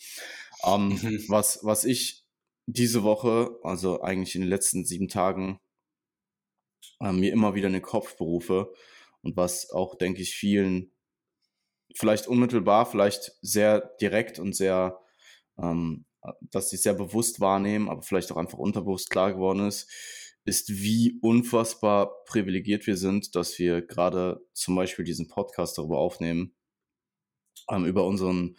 Ähm, 0.64 0.90
mhm. 0.90 1.24
was, 1.28 1.64
was 1.64 1.84
ich 1.84 2.24
diese 2.66 3.02
Woche, 3.02 3.58
also 3.64 4.02
eigentlich 4.02 4.36
in 4.36 4.42
den 4.42 4.50
letzten 4.50 4.84
sieben 4.84 5.08
Tagen, 5.08 5.58
äh, 7.00 7.10
mir 7.10 7.32
immer 7.32 7.56
wieder 7.56 7.66
in 7.66 7.72
den 7.72 7.82
Kopf 7.82 8.16
berufe 8.16 8.72
und 9.22 9.36
was 9.36 9.72
auch, 9.72 9.96
denke 9.96 10.22
ich, 10.22 10.32
vielen 10.32 10.92
vielleicht 11.96 12.28
unmittelbar, 12.28 12.86
vielleicht 12.86 13.32
sehr 13.40 13.96
direkt 14.00 14.38
und 14.38 14.54
sehr, 14.54 15.00
ähm, 15.58 16.04
dass 16.40 16.70
sie 16.70 16.76
sehr 16.76 16.94
bewusst 16.94 17.40
wahrnehmen, 17.40 17.88
aber 17.88 18.02
vielleicht 18.02 18.30
auch 18.30 18.36
einfach 18.36 18.58
unterbewusst 18.58 19.10
klar 19.10 19.32
geworden 19.32 19.66
ist, 19.66 19.90
ist, 20.44 20.70
wie 20.70 21.18
unfassbar 21.20 22.24
privilegiert 22.24 22.86
wir 22.86 22.96
sind, 22.96 23.34
dass 23.36 23.58
wir 23.58 23.82
gerade 23.82 24.44
zum 24.52 24.74
Beispiel 24.74 25.04
diesen 25.04 25.28
Podcast 25.28 25.78
darüber 25.78 25.98
aufnehmen, 25.98 26.54
ähm, 27.70 27.84
über 27.84 28.06
unseren 28.06 28.56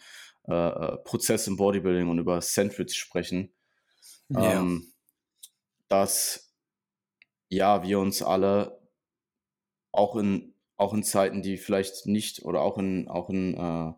äh, 0.48 0.54
äh 0.54 0.96
Prozess 1.04 1.46
im 1.46 1.56
Bodybuilding 1.56 2.08
und 2.08 2.18
über 2.18 2.40
Sandwich 2.40 2.94
sprechen. 2.94 3.52
Ja. 4.28 4.60
Ähm, 4.60 4.92
dass 5.88 6.54
ja, 7.48 7.82
wir 7.82 7.98
uns 7.98 8.22
alle 8.22 8.80
auch 9.92 10.16
in, 10.16 10.54
auch 10.76 10.92
in 10.94 11.04
Zeiten, 11.04 11.42
die 11.42 11.56
vielleicht 11.56 12.06
nicht 12.06 12.42
oder 12.42 12.62
auch 12.62 12.78
in, 12.78 13.08
auch 13.08 13.30
in 13.30 13.54
äh, 13.54 13.92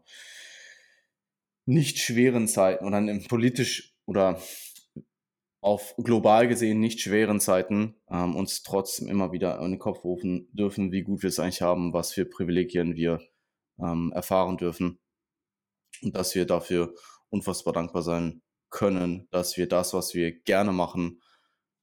nicht 1.64 1.98
schweren 1.98 2.48
Zeiten 2.48 2.84
oder 2.84 2.98
in 2.98 3.24
politisch 3.24 3.96
oder 4.04 4.40
auf 5.66 5.96
global 5.96 6.46
gesehen 6.46 6.78
nicht 6.78 7.00
schweren 7.00 7.40
Zeiten 7.40 7.96
ähm, 8.08 8.36
uns 8.36 8.62
trotzdem 8.62 9.08
immer 9.08 9.32
wieder 9.32 9.58
in 9.58 9.72
den 9.72 9.80
Kopf 9.80 10.04
rufen 10.04 10.48
dürfen, 10.52 10.92
wie 10.92 11.02
gut 11.02 11.24
wir 11.24 11.28
es 11.28 11.40
eigentlich 11.40 11.60
haben, 11.60 11.92
was 11.92 12.12
für 12.12 12.24
Privilegien 12.24 12.94
wir 12.94 13.20
ähm, 13.80 14.12
erfahren 14.14 14.58
dürfen 14.58 15.00
und 16.02 16.14
dass 16.14 16.36
wir 16.36 16.46
dafür 16.46 16.94
unfassbar 17.30 17.72
dankbar 17.72 18.02
sein 18.02 18.42
können, 18.70 19.26
dass 19.32 19.56
wir 19.56 19.68
das, 19.68 19.92
was 19.92 20.14
wir 20.14 20.38
gerne 20.40 20.70
machen, 20.70 21.20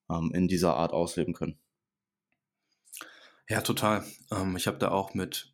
ähm, 0.10 0.32
in 0.34 0.48
dieser 0.48 0.78
Art 0.78 0.94
ausleben 0.94 1.34
können. 1.34 1.60
Ja, 3.50 3.60
total. 3.60 4.06
Ähm, 4.32 4.56
ich 4.56 4.66
habe 4.66 4.78
da 4.78 4.92
auch 4.92 5.14
mit 5.14 5.54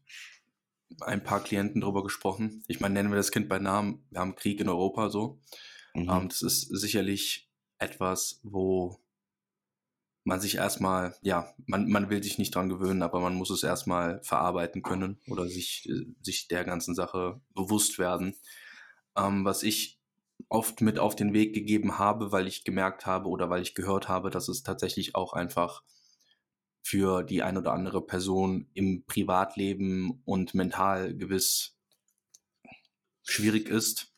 ein 1.01 1.23
paar 1.23 1.43
Klienten 1.43 1.81
drüber 1.81 2.03
gesprochen. 2.03 2.63
Ich 2.67 2.79
meine, 2.79 2.93
nennen 2.93 3.09
wir 3.09 3.17
das 3.17 3.31
Kind 3.31 3.49
bei 3.49 3.57
Namen. 3.57 4.05
Wir 4.11 4.19
haben 4.19 4.35
Krieg 4.35 4.59
in 4.59 4.69
Europa 4.69 5.09
so. 5.09 5.41
Mhm. 5.95 6.09
Ähm, 6.11 6.29
das 6.29 6.43
ist 6.43 6.61
sicherlich 6.79 7.48
etwas, 7.79 8.39
wo 8.43 8.99
man 10.23 10.39
sich 10.39 10.55
erstmal, 10.55 11.15
ja, 11.21 11.53
man, 11.65 11.89
man 11.89 12.09
will 12.09 12.21
sich 12.21 12.37
nicht 12.37 12.53
dran 12.53 12.69
gewöhnen, 12.69 13.01
aber 13.01 13.19
man 13.19 13.35
muss 13.35 13.49
es 13.49 13.63
erstmal 13.63 14.21
verarbeiten 14.23 14.83
können 14.83 15.19
oder 15.27 15.47
sich, 15.47 15.89
äh, 15.89 16.05
sich 16.21 16.47
der 16.47 16.65
ganzen 16.65 16.93
Sache 16.93 17.41
bewusst 17.55 17.97
werden. 17.97 18.35
Ähm, 19.17 19.45
was 19.45 19.63
ich 19.63 19.99
oft 20.49 20.81
mit 20.81 20.99
auf 20.99 21.15
den 21.15 21.33
Weg 21.33 21.53
gegeben 21.53 21.97
habe, 21.97 22.31
weil 22.31 22.47
ich 22.47 22.63
gemerkt 22.63 23.05
habe 23.05 23.27
oder 23.27 23.49
weil 23.49 23.61
ich 23.61 23.75
gehört 23.75 24.07
habe, 24.07 24.29
dass 24.29 24.47
es 24.47 24.63
tatsächlich 24.63 25.15
auch 25.15 25.33
einfach 25.33 25.83
für 26.81 27.23
die 27.23 27.43
ein 27.43 27.57
oder 27.57 27.73
andere 27.73 28.05
Person 28.05 28.69
im 28.73 29.05
Privatleben 29.05 30.21
und 30.25 30.53
mental 30.53 31.15
gewiss 31.15 31.77
schwierig 33.23 33.69
ist 33.69 34.13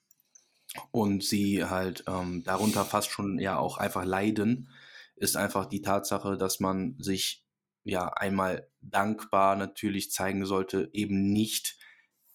und 0.92 1.24
sie 1.24 1.66
halt 1.66 2.04
ähm, 2.08 2.44
darunter 2.44 2.86
fast 2.86 3.12
schon 3.12 3.40
ja 3.40 3.58
auch 3.58 3.78
einfach 3.78 4.06
leiden, 4.06 4.70
ist 5.16 5.38
einfach 5.38 5.66
die 5.66 5.82
Tatsache, 5.82 6.38
dass 6.38 6.60
man 6.60 6.96
sich 7.00 7.46
ja 7.84 8.08
einmal 8.08 8.68
dankbar 8.82 9.56
natürlich 9.56 10.12
zeigen 10.12 10.46
sollte, 10.46 10.90
eben 10.94 11.32
nicht 11.32 11.78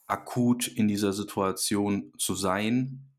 akut 0.06 0.68
in 0.68 0.88
dieser 0.88 1.12
Situation 1.12 2.12
zu 2.18 2.34
sein, 2.34 3.10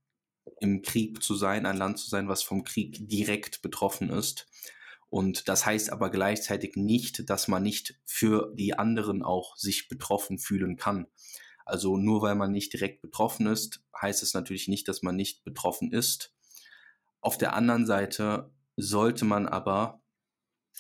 im 0.60 0.82
Krieg 0.82 1.22
zu 1.22 1.36
sein, 1.36 1.66
ein 1.66 1.78
Land 1.78 2.00
zu 2.00 2.10
sein, 2.10 2.28
was 2.28 2.44
vom 2.44 2.64
Krieg 2.64 3.08
direkt 3.08 3.62
betroffen 3.62 4.10
ist. 4.10 4.48
Und 5.10 5.48
das 5.48 5.66
heißt 5.66 5.92
aber 5.92 6.10
gleichzeitig 6.10 6.76
nicht, 6.76 7.30
dass 7.30 7.48
man 7.48 7.64
nicht 7.64 8.00
für 8.06 8.54
die 8.56 8.74
anderen 8.74 9.24
auch 9.24 9.56
sich 9.56 9.88
betroffen 9.88 10.38
fühlen 10.38 10.76
kann. 10.76 11.08
Also 11.68 11.98
nur 11.98 12.22
weil 12.22 12.36
man 12.36 12.52
nicht 12.52 12.74
direkt 12.74 13.02
betroffen 13.02 13.48
ist, 13.48 13.82
heißt 14.02 14.24
es 14.24 14.34
natürlich 14.34 14.68
nicht, 14.68 14.88
dass 14.88 15.04
man 15.04 15.16
nicht 15.16 15.44
betroffen 15.44 15.92
ist. 15.92 16.34
Auf 17.22 17.38
der 17.38 17.54
anderen 17.54 17.86
Seite 17.86 18.52
sollte 18.78 19.26
man 19.26 19.48
aber, 19.48 20.02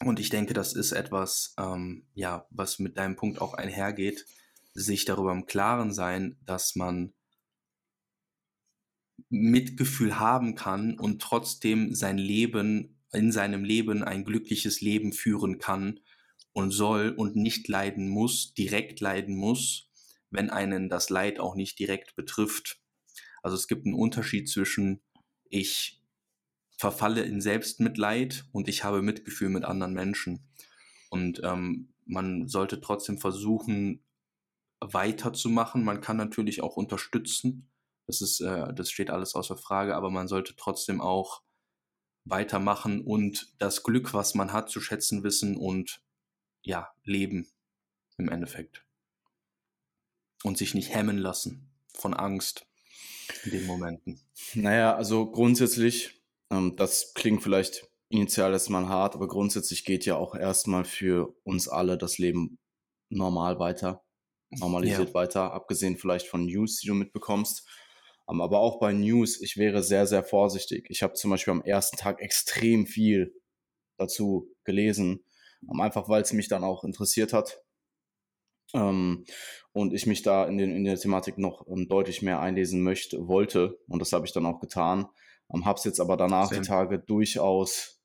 und 0.03 0.19
ich 0.19 0.29
denke, 0.29 0.53
das 0.53 0.73
ist 0.73 0.91
etwas, 0.91 1.53
ähm, 1.57 2.07
ja, 2.13 2.47
was 2.51 2.79
mit 2.79 2.97
deinem 2.97 3.15
Punkt 3.15 3.41
auch 3.41 3.53
einhergeht, 3.53 4.25
sich 4.73 5.05
darüber 5.05 5.31
im 5.31 5.45
Klaren 5.45 5.93
sein, 5.93 6.37
dass 6.45 6.75
man 6.75 7.13
Mitgefühl 9.29 10.19
haben 10.19 10.55
kann 10.55 10.97
und 10.99 11.21
trotzdem 11.21 11.95
sein 11.95 12.17
Leben, 12.17 13.01
in 13.11 13.31
seinem 13.31 13.63
Leben 13.63 14.03
ein 14.03 14.23
glückliches 14.23 14.81
Leben 14.81 15.11
führen 15.11 15.57
kann 15.57 15.99
und 16.53 16.71
soll 16.71 17.09
und 17.09 17.35
nicht 17.35 17.67
leiden 17.67 18.09
muss, 18.09 18.53
direkt 18.53 18.99
leiden 18.99 19.35
muss, 19.35 19.86
wenn 20.29 20.49
einen 20.49 20.89
das 20.89 21.09
Leid 21.09 21.39
auch 21.39 21.55
nicht 21.55 21.79
direkt 21.79 22.15
betrifft. 22.15 22.81
Also 23.41 23.55
es 23.55 23.67
gibt 23.67 23.85
einen 23.85 23.95
Unterschied 23.95 24.49
zwischen 24.49 25.01
ich 25.49 26.01
verfalle 26.77 27.23
in 27.23 27.41
Selbstmitleid 27.41 28.45
und 28.51 28.67
ich 28.67 28.83
habe 28.83 29.01
Mitgefühl 29.01 29.49
mit 29.49 29.65
anderen 29.65 29.93
Menschen. 29.93 30.47
Und 31.09 31.41
ähm, 31.43 31.93
man 32.05 32.47
sollte 32.47 32.81
trotzdem 32.81 33.17
versuchen, 33.17 34.03
weiterzumachen. 34.79 35.83
Man 35.83 36.01
kann 36.01 36.17
natürlich 36.17 36.61
auch 36.61 36.77
unterstützen. 36.77 37.69
Das 38.05 38.21
ist, 38.21 38.41
äh, 38.41 38.73
das 38.73 38.91
steht 38.91 39.09
alles 39.09 39.33
außer 39.33 39.57
Frage, 39.57 39.95
aber 39.95 40.11
man 40.11 40.27
sollte 40.27 40.55
trotzdem 40.55 41.01
auch 41.01 41.41
weitermachen 42.25 43.01
und 43.01 43.53
das 43.57 43.83
Glück, 43.83 44.13
was 44.13 44.35
man 44.35 44.53
hat, 44.53 44.69
zu 44.69 44.81
schätzen 44.81 45.23
wissen 45.23 45.55
und 45.57 46.01
ja, 46.61 46.89
leben 47.03 47.47
im 48.17 48.29
Endeffekt 48.29 48.86
und 50.43 50.57
sich 50.57 50.73
nicht 50.73 50.93
hemmen 50.93 51.17
lassen 51.17 51.69
von 51.93 52.13
Angst 52.13 52.65
in 53.43 53.51
den 53.51 53.65
Momenten? 53.65 54.19
Naja, 54.53 54.95
also 54.95 55.29
grundsätzlich, 55.29 56.21
ähm, 56.51 56.75
das 56.75 57.13
klingt 57.13 57.43
vielleicht 57.43 57.87
initial 58.09 58.53
erstmal 58.53 58.87
hart, 58.87 59.15
aber 59.15 59.27
grundsätzlich 59.27 59.83
geht 59.83 60.05
ja 60.05 60.15
auch 60.15 60.35
erstmal 60.35 60.85
für 60.85 61.35
uns 61.43 61.67
alle 61.67 61.97
das 61.97 62.17
Leben 62.17 62.57
normal 63.09 63.59
weiter, 63.59 64.03
normalisiert 64.49 65.09
ja. 65.09 65.13
weiter, 65.13 65.53
abgesehen 65.53 65.97
vielleicht 65.97 66.27
von 66.27 66.45
News, 66.45 66.79
die 66.79 66.87
du 66.87 66.93
mitbekommst. 66.93 67.67
Ähm, 68.29 68.41
aber 68.41 68.59
auch 68.59 68.79
bei 68.79 68.93
News, 68.93 69.41
ich 69.41 69.57
wäre 69.57 69.83
sehr, 69.83 70.07
sehr 70.07 70.23
vorsichtig. 70.23 70.87
Ich 70.89 71.03
habe 71.03 71.13
zum 71.13 71.31
Beispiel 71.31 71.51
am 71.51 71.61
ersten 71.61 71.97
Tag 71.97 72.21
extrem 72.21 72.85
viel 72.85 73.33
dazu 73.97 74.53
gelesen, 74.63 75.23
ähm, 75.69 75.81
einfach 75.81 76.09
weil 76.09 76.21
es 76.21 76.33
mich 76.33 76.47
dann 76.47 76.63
auch 76.63 76.83
interessiert 76.83 77.33
hat. 77.33 77.61
Ähm, 78.73 79.25
und 79.71 79.93
ich 79.93 80.05
mich 80.05 80.23
da 80.23 80.45
in, 80.45 80.57
den, 80.57 80.71
in 80.71 80.83
der 80.83 80.97
Thematik 80.97 81.37
noch 81.37 81.65
ähm, 81.67 81.87
deutlich 81.87 82.21
mehr 82.21 82.39
einlesen 82.39 82.81
möchte, 82.81 83.27
wollte. 83.27 83.79
Und 83.87 83.99
das 83.99 84.11
habe 84.11 84.25
ich 84.25 84.33
dann 84.33 84.45
auch 84.45 84.59
getan. 84.59 85.07
Ähm, 85.53 85.65
habe 85.65 85.77
es 85.77 85.85
jetzt 85.85 85.99
aber 85.99 86.17
danach 86.17 86.49
Same. 86.49 86.61
die 86.61 86.67
Tage 86.67 86.99
durchaus 86.99 88.01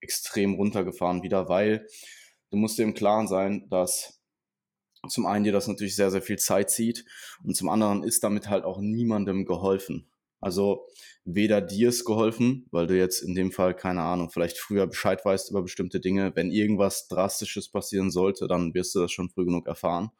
extrem 0.00 0.54
runtergefahren 0.54 1.22
wieder, 1.22 1.48
weil 1.48 1.86
du 2.50 2.56
musst 2.56 2.78
dir 2.78 2.82
im 2.82 2.94
Klaren 2.94 3.28
sein, 3.28 3.68
dass 3.70 4.20
zum 5.08 5.26
einen 5.26 5.44
dir 5.44 5.52
das 5.52 5.68
natürlich 5.68 5.96
sehr, 5.96 6.10
sehr 6.10 6.22
viel 6.22 6.38
Zeit 6.38 6.70
zieht 6.70 7.04
und 7.42 7.56
zum 7.56 7.68
anderen 7.68 8.02
ist 8.02 8.22
damit 8.22 8.48
halt 8.48 8.64
auch 8.64 8.80
niemandem 8.80 9.44
geholfen. 9.44 10.11
Also 10.42 10.86
weder 11.24 11.60
dir 11.60 11.88
ist 11.88 12.04
geholfen, 12.04 12.66
weil 12.72 12.88
du 12.88 12.98
jetzt 12.98 13.22
in 13.22 13.34
dem 13.34 13.52
Fall, 13.52 13.74
keine 13.74 14.02
Ahnung, 14.02 14.28
vielleicht 14.28 14.58
früher 14.58 14.88
Bescheid 14.88 15.24
weißt 15.24 15.50
über 15.50 15.62
bestimmte 15.62 16.00
Dinge. 16.00 16.32
Wenn 16.34 16.50
irgendwas 16.50 17.06
Drastisches 17.06 17.70
passieren 17.70 18.10
sollte, 18.10 18.48
dann 18.48 18.74
wirst 18.74 18.94
du 18.94 19.00
das 19.00 19.12
schon 19.12 19.30
früh 19.30 19.44
genug 19.44 19.68
erfahren. 19.68 20.10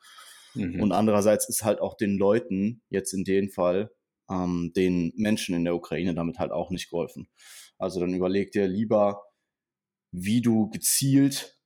Mhm. 0.55 0.81
Und 0.81 0.93
andererseits 0.93 1.49
ist 1.49 1.65
halt 1.65 1.81
auch 1.81 1.97
den 1.97 2.17
Leuten, 2.17 2.83
jetzt 2.89 3.13
in 3.13 3.25
dem 3.25 3.51
Fall, 3.51 3.91
ähm, 4.31 4.73
den 4.77 5.13
Menschen 5.17 5.57
in 5.57 5.65
der 5.65 5.75
Ukraine 5.75 6.15
damit 6.15 6.39
halt 6.39 6.53
auch 6.53 6.71
nicht 6.71 6.89
geholfen. 6.89 7.29
Also 7.77 7.99
dann 7.99 8.15
überleg 8.15 8.53
dir 8.53 8.69
lieber, 8.69 9.23
wie 10.13 10.41
du 10.41 10.71
gezielt 10.71 11.59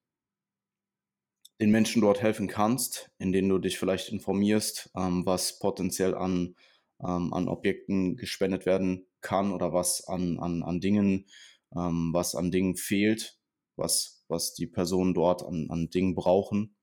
den 1.60 1.70
Menschen 1.70 2.00
dort 2.00 2.22
helfen 2.22 2.48
kannst, 2.48 3.10
indem 3.18 3.48
du 3.48 3.58
dich 3.58 3.78
vielleicht 3.78 4.10
informierst, 4.10 4.90
ähm, 4.96 5.26
was 5.26 5.58
potenziell 5.58 6.14
an 6.14 6.54
ähm, 7.00 7.32
an 7.32 7.48
Objekten 7.48 8.16
gespendet 8.16 8.66
werden 8.66 9.06
kann 9.20 9.52
oder 9.52 9.72
was 9.72 10.06
an, 10.06 10.38
an, 10.38 10.62
an 10.62 10.80
Dingen, 10.80 11.26
ähm, 11.74 12.10
was 12.12 12.34
an 12.34 12.50
Dingen 12.50 12.76
fehlt, 12.76 13.38
was, 13.76 14.24
was 14.28 14.54
die 14.54 14.66
Personen 14.66 15.14
dort 15.14 15.42
an, 15.42 15.68
an 15.70 15.90
Dingen 15.90 16.14
brauchen 16.14 16.76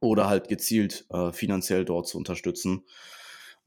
oder 0.00 0.28
halt 0.28 0.48
gezielt 0.48 1.06
äh, 1.10 1.32
finanziell 1.32 1.84
dort 1.84 2.08
zu 2.08 2.18
unterstützen. 2.18 2.84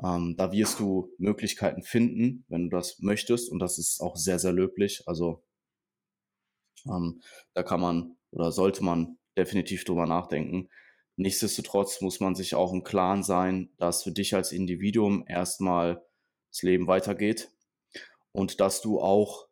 Ähm, 0.03 0.36
da 0.38 0.51
wirst 0.51 0.80
du 0.80 1.09
Möglichkeiten 1.18 1.84
finden, 1.84 2.45
wenn 2.49 2.70
du 2.70 2.76
das 2.76 2.99
möchtest 2.99 3.49
und 3.51 3.59
das 3.59 3.78
ist 3.78 4.01
auch 4.01 4.18
sehr, 4.18 4.39
sehr 4.39 4.51
löblich. 4.51 5.03
Also 5.07 5.43
ähm, 6.86 7.22
da 7.53 7.63
kann 7.63 7.82
man 7.82 8.18
oder 8.32 8.51
sollte 8.51 8.84
man 8.84 9.18
definitiv 9.38 9.86
drüber 9.86 10.05
nachdenken. 10.05 10.70
Nichtsdestotrotz 11.18 12.01
muss 12.01 12.20
man 12.20 12.36
sich 12.36 12.55
auch 12.55 12.74
im 12.74 12.84
Klaren 12.84 13.24
sein, 13.24 13.72
dass 13.78 14.03
für 14.03 14.11
dich 14.11 14.36
als 14.36 14.51
Individuum 14.51 15.24
erstmal 15.28 16.05
das 16.51 16.61
Leben 16.61 16.88
weitergeht 16.88 17.51
und 18.34 18.59
dass 18.59 18.82
du 18.82 18.99
auch, 18.99 19.47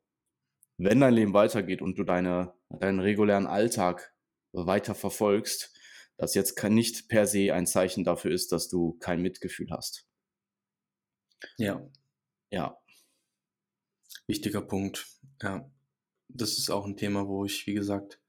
wenn 0.78 1.00
dein 1.00 1.14
Leben 1.14 1.34
weitergeht 1.34 1.82
und 1.82 1.98
du 1.98 2.04
deine, 2.04 2.54
deinen 2.70 3.00
regulären 3.00 3.48
Alltag 3.48 4.14
weiter 4.52 4.94
verfolgst, 4.94 5.74
das 6.18 6.36
jetzt 6.36 6.62
nicht 6.64 7.08
per 7.10 7.28
se 7.28 7.54
ein 7.54 7.66
Zeichen 7.66 8.04
dafür 8.04 8.32
ist, 8.32 8.52
dass 8.52 8.70
du 8.70 8.98
kein 9.00 9.22
Mitgefühl 9.22 9.72
hast. 9.72 10.06
Ja. 11.58 11.90
Ja. 12.52 12.78
Wichtiger 14.28 14.62
Punkt. 14.62 15.08
Ja. 15.42 15.70
Das 16.30 16.58
ist 16.58 16.70
auch 16.70 16.86
ein 16.86 16.98
Thema, 16.98 17.28
wo 17.28 17.46
ich, 17.46 17.68
wie 17.68 17.74
gesagt, 17.74 18.20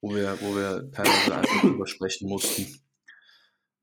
wo 0.00 0.14
wir, 0.14 0.38
wo 0.40 0.54
wir 0.54 0.90
teilweise 0.92 1.36
einfach 1.36 1.60
drüber 1.60 1.86
sprechen 1.86 2.28
mussten. 2.28 2.80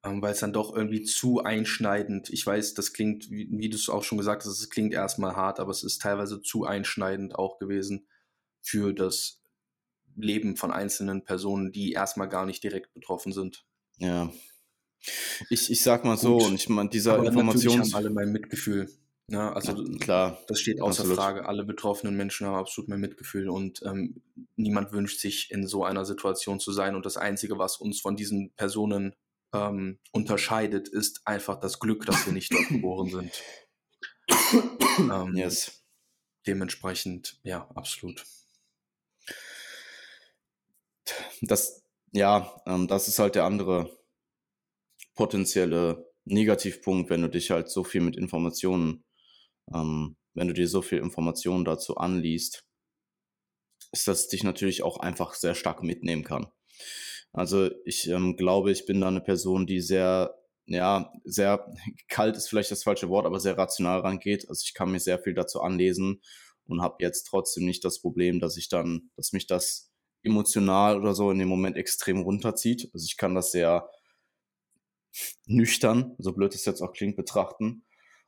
Ähm, 0.04 0.22
weil 0.22 0.34
es 0.34 0.40
dann 0.40 0.54
doch 0.54 0.76
irgendwie 0.76 1.04
zu 1.04 1.40
einschneidend, 1.40 2.30
ich 2.30 2.46
weiß, 2.46 2.74
das 2.74 2.94
klingt, 2.94 3.30
wie, 3.30 3.50
wie 3.52 3.70
du 3.70 3.76
es 3.76 3.90
auch 3.90 4.04
schon 4.04 4.18
gesagt 4.18 4.46
hast, 4.46 4.60
es 4.60 4.70
klingt 4.70 4.94
erstmal 4.94 5.36
hart, 5.36 5.60
aber 5.60 5.72
es 5.72 5.84
ist 5.84 6.02
teilweise 6.02 6.42
zu 6.42 6.66
einschneidend 6.66 7.36
auch 7.36 7.58
gewesen 7.58 8.08
für 8.62 8.94
das 8.94 9.42
Leben 10.16 10.56
von 10.56 10.72
einzelnen 10.72 11.24
Personen, 11.24 11.72
die 11.72 11.92
erstmal 11.92 12.30
gar 12.30 12.46
nicht 12.46 12.64
direkt 12.64 12.94
betroffen 12.94 13.34
sind. 13.34 13.66
Ja. 13.98 14.32
Ich, 15.50 15.72
ich 15.72 15.82
sag 15.82 16.04
mal 16.06 16.18
so, 16.18 16.38
und 16.38 16.56
ich 16.56 16.70
meine, 16.70 16.90
dieser 16.90 17.24
Informations... 17.24 17.94
haben 17.94 17.96
alle 17.96 18.10
mein 18.10 18.32
Mitgefühl. 18.32 18.90
Ja, 19.30 19.52
also 19.52 19.74
ja, 19.74 19.98
klar, 19.98 20.42
das 20.48 20.62
steht 20.62 20.80
außer 20.80 21.02
absolut. 21.02 21.18
Frage. 21.18 21.46
Alle 21.48 21.66
betroffenen 21.66 22.16
Menschen 22.16 22.48
haben 22.48 22.56
absolut 22.56 22.88
mein 22.90 23.02
Mitgefühl 23.02 23.50
und 23.50 23.82
ähm, 23.84 24.22
niemand 24.56 24.94
wünscht 24.94 25.20
sich 25.20 25.52
in 25.52 25.68
so 25.68 25.84
einer 25.84 26.06
Situation 26.06 26.62
zu 26.62 26.72
sein. 26.72 26.96
Und 26.96 27.06
das 27.06 27.18
Einzige, 27.18 27.58
was 27.58 27.78
uns 27.78 28.00
von 28.00 28.16
diesen 28.16 28.54
Personen 28.56 29.14
ähm, 29.54 30.00
unterscheidet, 30.12 30.88
ist 30.88 31.22
einfach 31.26 31.60
das 31.60 31.80
Glück, 31.80 32.06
dass 32.06 32.26
wir 32.26 32.32
nicht 32.32 32.54
dort 32.54 32.68
geboren 32.70 33.10
sind. 33.10 33.44
ähm, 35.00 35.36
yes. 35.36 35.84
Dementsprechend, 36.46 37.38
ja, 37.44 37.70
absolut. 37.76 38.24
Das, 41.42 41.84
ja, 42.14 42.62
ähm, 42.66 42.88
das 42.88 43.10
ist 43.10 43.20
halt 43.20 43.36
der 43.36 43.44
andere 43.44 43.92
potenzielle 45.16 46.10
Negativpunkt, 46.24 47.10
wenn 47.10 47.22
du 47.22 47.30
dich 47.30 47.52
halt 47.52 47.70
so 47.70 47.84
viel 47.84 48.02
mit 48.02 48.16
Informationen 48.16 49.04
ähm, 49.74 50.16
wenn 50.34 50.48
du 50.48 50.54
dir 50.54 50.68
so 50.68 50.82
viel 50.82 51.00
Informationen 51.00 51.66
dazu 51.66 51.98
anliest, 51.98 52.66
ist 53.92 54.08
das 54.08 54.28
dich 54.28 54.44
natürlich 54.44 54.84
auch 54.84 54.98
einfach 55.00 55.34
sehr 55.34 55.56
stark 55.56 55.84
mitnehmen 55.84 56.24
kann. 56.24 56.48
Also 57.34 57.70
ich 57.86 58.08
ähm, 58.08 58.36
glaube, 58.38 58.72
ich 58.72 58.86
bin 58.86 59.02
da 59.02 59.08
eine 59.08 59.22
Person, 59.22 59.66
die 59.66 59.82
sehr, 59.82 60.36
ja, 60.66 61.12
sehr 61.24 61.74
kalt 62.08 62.36
ist 62.38 62.50
vielleicht 62.50 62.72
das 62.72 62.84
falsche 62.84 63.10
Wort, 63.10 63.26
aber 63.26 63.40
sehr 63.40 63.58
rational 63.58 64.02
rangeht. 64.02 64.48
Also 64.50 64.64
ich 64.64 64.74
kann 64.74 64.92
mir 64.92 65.00
sehr 65.00 65.20
viel 65.20 65.34
dazu 65.34 65.62
anlesen 65.62 66.22
und 66.66 66.82
habe 66.82 66.98
jetzt 67.00 67.24
trotzdem 67.24 67.66
nicht 67.66 67.84
das 67.84 68.00
Problem, 68.00 68.40
dass 68.40 68.58
ich 68.58 68.70
dann, 68.70 69.10
dass 69.16 69.34
mich 69.34 69.48
das 69.48 69.92
emotional 70.24 71.00
oder 71.00 71.14
so 71.14 71.32
in 71.32 71.40
dem 71.40 71.48
Moment 71.48 71.78
extrem 71.78 72.22
runterzieht. 72.22 72.90
Also 72.94 73.06
ich 73.06 73.18
kann 73.18 73.36
das 73.36 73.52
sehr 73.52 73.90
nüchtern, 75.48 76.16
so 76.20 76.34
blöd 76.34 76.54
es 76.54 76.66
jetzt 76.66 76.82
auch 76.82 76.94
klingt, 76.94 77.16
betrachten 77.16 77.84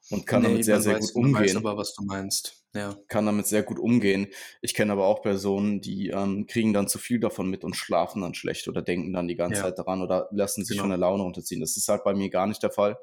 und 0.09 0.25
kann 0.25 0.41
nee, 0.41 0.49
damit 0.49 0.65
sehr, 0.65 0.81
sehr 0.81 0.95
weiß, 0.95 1.13
gut 1.13 1.23
umgehen. 1.23 1.45
Ich 1.45 1.55
weiß 1.55 1.57
aber, 1.57 1.77
was 1.77 1.93
du 1.93 2.03
meinst. 2.03 2.63
Ja. 2.73 2.95
Kann 3.07 3.25
damit 3.25 3.47
sehr 3.47 3.63
gut 3.63 3.79
umgehen. 3.79 4.27
Ich 4.61 4.73
kenne 4.73 4.91
aber 4.91 5.05
auch 5.05 5.21
Personen, 5.21 5.81
die 5.81 6.09
ähm, 6.09 6.47
kriegen 6.47 6.73
dann 6.73 6.87
zu 6.87 6.97
viel 6.99 7.19
davon 7.19 7.49
mit 7.49 7.63
und 7.63 7.75
schlafen 7.75 8.21
dann 8.21 8.33
schlecht 8.33 8.67
oder 8.67 8.81
denken 8.81 9.13
dann 9.13 9.27
die 9.27 9.35
ganze 9.35 9.57
ja. 9.57 9.63
Zeit 9.65 9.79
daran 9.79 10.01
oder 10.01 10.27
lassen 10.31 10.63
sich 10.63 10.77
genau. 10.77 10.83
von 10.83 10.89
der 10.89 10.99
Laune 10.99 11.23
runterziehen. 11.23 11.61
Das 11.61 11.77
ist 11.77 11.87
halt 11.87 12.03
bei 12.03 12.13
mir 12.13 12.29
gar 12.29 12.47
nicht 12.47 12.61
der 12.61 12.71
Fall. 12.71 12.97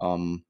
Ähm, 0.00 0.44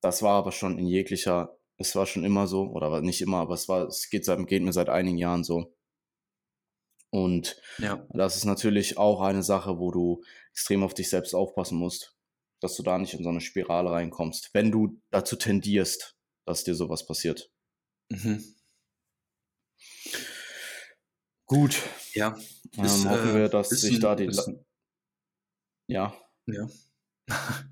das 0.00 0.22
war 0.22 0.34
aber 0.34 0.52
schon 0.52 0.78
in 0.78 0.86
jeglicher, 0.86 1.56
es 1.76 1.94
war 1.94 2.06
schon 2.06 2.24
immer 2.24 2.46
so, 2.46 2.70
oder 2.70 3.00
nicht 3.02 3.20
immer, 3.20 3.38
aber 3.38 3.54
es 3.54 3.68
war, 3.68 3.86
es 3.86 4.10
geht, 4.10 4.24
seit, 4.24 4.46
geht 4.46 4.62
mir 4.62 4.72
seit 4.72 4.88
einigen 4.88 5.18
Jahren 5.18 5.44
so. 5.44 5.74
Und 7.10 7.60
ja. 7.78 8.06
das 8.10 8.36
ist 8.36 8.46
natürlich 8.46 8.96
auch 8.96 9.20
eine 9.20 9.42
Sache, 9.42 9.78
wo 9.78 9.90
du 9.90 10.22
extrem 10.50 10.82
auf 10.82 10.94
dich 10.94 11.10
selbst 11.10 11.34
aufpassen 11.34 11.78
musst 11.78 12.16
dass 12.62 12.76
du 12.76 12.82
da 12.82 12.98
nicht 12.98 13.14
in 13.14 13.24
so 13.24 13.30
eine 13.30 13.40
Spirale 13.40 13.90
reinkommst, 13.90 14.50
wenn 14.52 14.70
du 14.70 15.00
dazu 15.10 15.36
tendierst, 15.36 16.16
dass 16.46 16.64
dir 16.64 16.74
sowas 16.74 17.06
passiert. 17.06 17.50
Mhm. 18.10 18.42
Gut. 21.46 21.82
Ja. 22.14 22.38
Ähm, 22.76 22.84
ist, 22.84 23.08
hoffen 23.08 23.34
wir, 23.34 23.48
dass 23.48 23.68
sich 23.68 23.98
da 24.00 24.14
die. 24.14 24.30
ja. 25.86 26.14
Ja. 26.46 26.68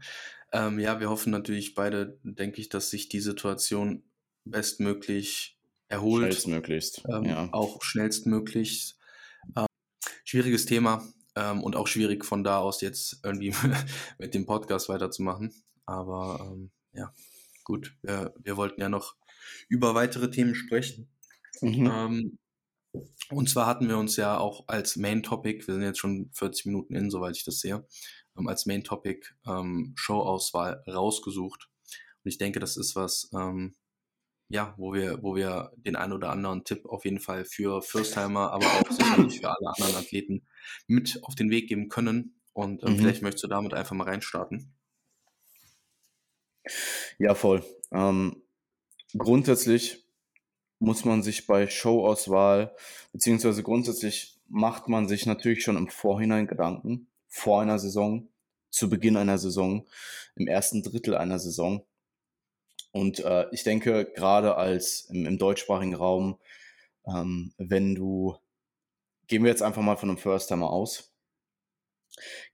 ähm, 0.53 0.78
ja, 0.78 1.01
wir 1.01 1.09
hoffen 1.11 1.30
natürlich 1.30 1.74
beide, 1.74 2.18
denke 2.22 2.61
ich, 2.61 2.68
dass 2.68 2.91
sich 2.91 3.09
die 3.09 3.20
Situation 3.20 4.05
bestmöglich 4.45 5.59
erholt. 5.88 6.24
Schnellstmöglichst. 6.24 7.03
Ähm, 7.09 7.24
ja. 7.24 7.49
Auch 7.53 7.82
schnellstmöglich. 7.82 8.97
Ähm, 9.57 9.66
schwieriges 10.24 10.66
Thema. 10.66 11.07
Ähm, 11.41 11.62
und 11.62 11.74
auch 11.74 11.86
schwierig 11.86 12.24
von 12.24 12.45
da 12.45 12.59
aus 12.59 12.82
jetzt 12.82 13.20
irgendwie 13.24 13.55
mit 14.18 14.34
dem 14.34 14.45
Podcast 14.45 14.88
weiterzumachen. 14.88 15.55
Aber 15.86 16.53
ähm, 16.53 16.70
ja, 16.93 17.14
gut, 17.64 17.97
wir, 18.03 18.34
wir 18.38 18.57
wollten 18.57 18.80
ja 18.80 18.88
noch 18.88 19.16
über 19.68 19.95
weitere 19.95 20.30
Themen 20.30 20.55
sprechen. 20.55 21.09
Mhm. 21.62 21.91
Ähm, 21.93 22.38
und 23.30 23.49
zwar 23.49 23.66
hatten 23.66 23.88
wir 23.88 23.97
uns 23.97 24.16
ja 24.16 24.36
auch 24.38 24.64
als 24.68 24.97
Main 24.97 25.22
Topic, 25.22 25.66
wir 25.66 25.74
sind 25.74 25.84
jetzt 25.84 25.99
schon 25.99 26.30
40 26.32 26.66
Minuten 26.66 26.95
in, 26.95 27.11
soweit 27.11 27.36
ich 27.36 27.45
das 27.45 27.61
sehe, 27.61 27.86
ähm, 28.36 28.49
als 28.49 28.66
Main 28.66 28.84
Topic 28.84 29.26
ähm, 29.47 29.95
Showauswahl 29.97 30.82
rausgesucht. 30.86 31.70
Und 32.22 32.28
ich 32.28 32.38
denke, 32.38 32.61
das 32.61 32.76
ist 32.76 32.97
was, 32.97 33.30
ähm, 33.32 33.76
ja, 34.51 34.74
wo 34.76 34.92
wir, 34.92 35.22
wo 35.22 35.36
wir 35.36 35.72
den 35.76 35.94
ein 35.96 36.12
oder 36.12 36.30
anderen 36.30 36.64
Tipp 36.64 36.84
auf 36.84 37.05
jeden 37.05 37.20
Fall 37.20 37.44
für 37.44 37.80
Firstheimer, 37.82 38.53
aber 38.53 38.66
auch 38.66 38.90
sicherlich 38.90 39.40
für 39.40 39.48
alle 39.48 39.68
anderen 39.68 39.94
Athleten 39.94 40.42
mit 40.86 41.20
auf 41.22 41.34
den 41.34 41.51
Weg 41.51 41.68
geben 41.68 41.88
können. 41.88 42.34
Und 42.53 42.82
ähm, 42.82 42.92
mhm. 42.92 42.98
vielleicht 42.98 43.22
möchtest 43.22 43.44
du 43.44 43.48
damit 43.48 43.72
einfach 43.72 43.94
mal 43.94 44.05
reinstarten. 44.05 44.74
Ja, 47.18 47.34
voll. 47.34 47.64
Ähm, 47.92 48.42
grundsätzlich 49.16 50.05
muss 50.80 51.05
man 51.05 51.22
sich 51.22 51.46
bei 51.46 51.68
Showauswahl, 51.68 52.74
beziehungsweise 53.12 53.62
grundsätzlich 53.62 54.40
macht 54.48 54.88
man 54.88 55.07
sich 55.07 55.26
natürlich 55.26 55.62
schon 55.62 55.76
im 55.76 55.88
Vorhinein 55.88 56.48
Gedanken, 56.48 57.07
vor 57.28 57.62
einer 57.62 57.78
Saison, 57.78 58.28
zu 58.70 58.90
Beginn 58.90 59.16
einer 59.16 59.38
Saison, 59.38 59.86
im 60.34 60.48
ersten 60.48 60.82
Drittel 60.82 61.16
einer 61.16 61.38
Saison, 61.38 61.84
und 62.93 63.20
äh, 63.20 63.47
ich 63.53 63.62
denke, 63.62 64.11
gerade 64.14 64.57
als 64.57 65.09
im, 65.11 65.26
im 65.26 65.38
deutschsprachigen 65.38 65.95
Raum, 65.95 66.38
ähm, 67.07 67.53
wenn 67.57 67.95
du, 67.95 68.36
gehen 69.26 69.45
wir 69.45 69.51
jetzt 69.51 69.62
einfach 69.62 69.82
mal 69.82 69.97
von 69.97 70.09
einem 70.11 70.18
First-Timer 70.18 70.70
aus, 70.70 71.12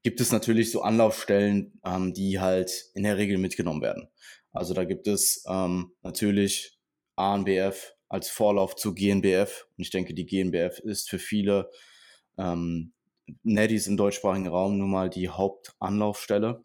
gibt 0.02 0.20
es 0.20 0.32
natürlich 0.32 0.70
so 0.70 0.82
Anlaufstellen, 0.82 1.80
ähm, 1.84 2.12
die 2.12 2.38
halt 2.40 2.90
in 2.94 3.04
der 3.04 3.16
Regel 3.16 3.38
mitgenommen 3.38 3.82
werden. 3.82 4.08
Also 4.52 4.74
da 4.74 4.84
gibt 4.84 5.06
es 5.06 5.44
ähm, 5.48 5.92
natürlich 6.02 6.78
ANBF 7.16 7.94
als 8.08 8.28
Vorlauf 8.28 8.76
zu 8.76 8.94
GNBF. 8.94 9.66
Und 9.76 9.82
ich 9.82 9.90
denke, 9.90 10.14
die 10.14 10.26
GNBF 10.26 10.78
ist 10.80 11.08
für 11.08 11.18
viele 11.18 11.70
ähm, 12.38 12.92
Neddies 13.42 13.86
im 13.86 13.96
deutschsprachigen 13.96 14.48
Raum 14.48 14.78
nun 14.78 14.90
mal 14.90 15.10
die 15.10 15.28
Hauptanlaufstelle. 15.28 16.64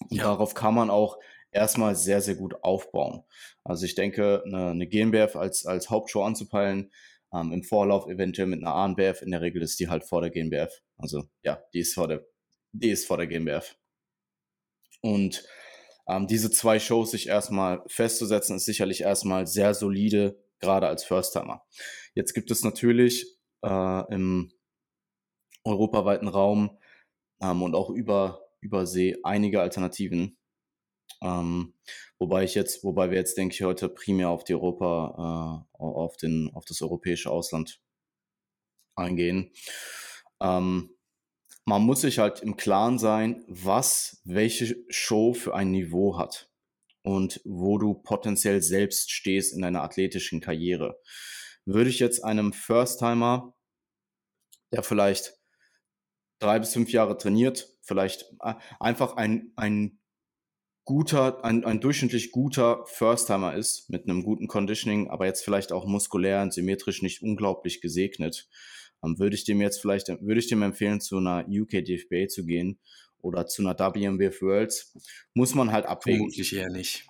Und 0.00 0.16
ja. 0.16 0.24
darauf 0.24 0.54
kann 0.54 0.74
man 0.74 0.90
auch 0.90 1.18
erstmal 1.52 1.94
sehr, 1.94 2.20
sehr 2.20 2.34
gut 2.34 2.62
aufbauen. 2.62 3.24
Also 3.64 3.84
ich 3.86 3.94
denke, 3.94 4.42
eine, 4.44 4.70
eine 4.70 4.86
GNBF 4.86 5.36
als, 5.36 5.66
als 5.66 5.90
Hauptshow 5.90 6.22
anzupeilen, 6.22 6.90
ähm, 7.32 7.52
im 7.52 7.62
Vorlauf 7.62 8.06
eventuell 8.08 8.48
mit 8.48 8.60
einer 8.60 8.74
ANBF, 8.74 9.22
in 9.22 9.30
der 9.30 9.40
Regel 9.40 9.62
ist 9.62 9.78
die 9.80 9.88
halt 9.88 10.04
vor 10.04 10.20
der 10.20 10.30
GNBF. 10.30 10.82
Also 10.96 11.24
ja, 11.42 11.62
die 11.72 11.80
ist 11.80 11.94
vor 11.94 12.08
der, 12.08 12.26
die 12.72 12.90
ist 12.90 13.06
vor 13.06 13.16
der 13.16 13.26
GNBF. 13.26 13.76
Und 15.02 15.44
ähm, 16.08 16.26
diese 16.26 16.50
zwei 16.50 16.78
Shows 16.78 17.12
sich 17.12 17.28
erstmal 17.28 17.82
festzusetzen, 17.86 18.56
ist 18.56 18.64
sicherlich 18.64 19.02
erstmal 19.02 19.46
sehr 19.46 19.74
solide, 19.74 20.42
gerade 20.58 20.88
als 20.88 21.04
First-Timer. 21.04 21.62
Jetzt 22.14 22.34
gibt 22.34 22.50
es 22.50 22.64
natürlich 22.64 23.38
äh, 23.62 24.12
im 24.12 24.52
europaweiten 25.64 26.28
Raum 26.28 26.78
ähm, 27.40 27.62
und 27.62 27.74
auch 27.74 27.90
über, 27.90 28.48
über 28.60 28.86
See 28.86 29.16
einige 29.22 29.60
Alternativen 29.60 30.36
Ähm, 31.22 31.74
wobei 32.18 32.44
ich 32.44 32.54
jetzt, 32.54 32.82
wobei 32.84 33.10
wir 33.10 33.18
jetzt, 33.18 33.36
denke 33.36 33.54
ich, 33.54 33.62
heute 33.62 33.88
primär 33.88 34.30
auf 34.30 34.44
die 34.44 34.54
Europa, 34.54 35.66
äh, 35.78 35.82
auf 35.82 36.16
den, 36.16 36.50
auf 36.54 36.64
das 36.64 36.82
europäische 36.82 37.30
Ausland 37.30 37.80
eingehen. 38.96 39.52
Ähm, 40.40 40.90
man 41.64 41.82
muss 41.82 42.00
sich 42.00 42.18
halt 42.18 42.40
im 42.40 42.56
Klaren 42.56 42.98
sein, 42.98 43.44
was 43.46 44.20
welche 44.24 44.76
Show 44.88 45.34
für 45.34 45.54
ein 45.54 45.70
Niveau 45.70 46.18
hat 46.18 46.50
und 47.02 47.40
wo 47.44 47.78
du 47.78 47.94
potenziell 47.94 48.62
selbst 48.62 49.10
stehst 49.10 49.54
in 49.54 49.62
deiner 49.62 49.82
athletischen 49.82 50.40
Karriere. 50.40 50.98
Würde 51.64 51.90
ich 51.90 51.98
jetzt 51.98 52.24
einem 52.24 52.52
First-Timer, 52.52 53.54
der 54.72 54.82
vielleicht 54.82 55.38
drei 56.40 56.58
bis 56.58 56.72
fünf 56.72 56.90
Jahre 56.90 57.16
trainiert, 57.18 57.68
vielleicht 57.82 58.32
äh, 58.42 58.54
einfach 58.78 59.16
ein, 59.16 59.52
ein 59.56 59.99
guter, 60.90 61.44
ein, 61.44 61.64
ein 61.64 61.80
durchschnittlich 61.80 62.32
guter 62.32 62.84
First-Timer 62.86 63.54
ist, 63.54 63.88
mit 63.90 64.08
einem 64.08 64.24
guten 64.24 64.48
Conditioning, 64.48 65.08
aber 65.08 65.24
jetzt 65.24 65.44
vielleicht 65.44 65.70
auch 65.70 65.86
muskulär 65.86 66.42
und 66.42 66.52
symmetrisch 66.52 67.00
nicht 67.00 67.22
unglaublich 67.22 67.80
gesegnet, 67.80 68.48
ähm, 69.04 69.16
würde 69.16 69.36
ich 69.36 69.44
dem 69.44 69.60
jetzt 69.60 69.80
vielleicht, 69.80 70.08
würde 70.08 70.40
ich 70.40 70.48
dem 70.48 70.62
empfehlen, 70.62 71.00
zu 71.00 71.18
einer 71.18 71.46
UK 71.48 71.84
DFBA 71.84 72.26
zu 72.26 72.44
gehen 72.44 72.80
oder 73.20 73.46
zu 73.46 73.62
einer 73.62 73.78
WMBF 73.78 74.42
Worlds, 74.42 74.98
muss 75.32 75.54
man 75.54 75.70
halt 75.70 75.86
abwägen. 75.86 76.22
Vermutlich 76.22 76.56
eher 76.56 76.70
nicht. 76.70 77.06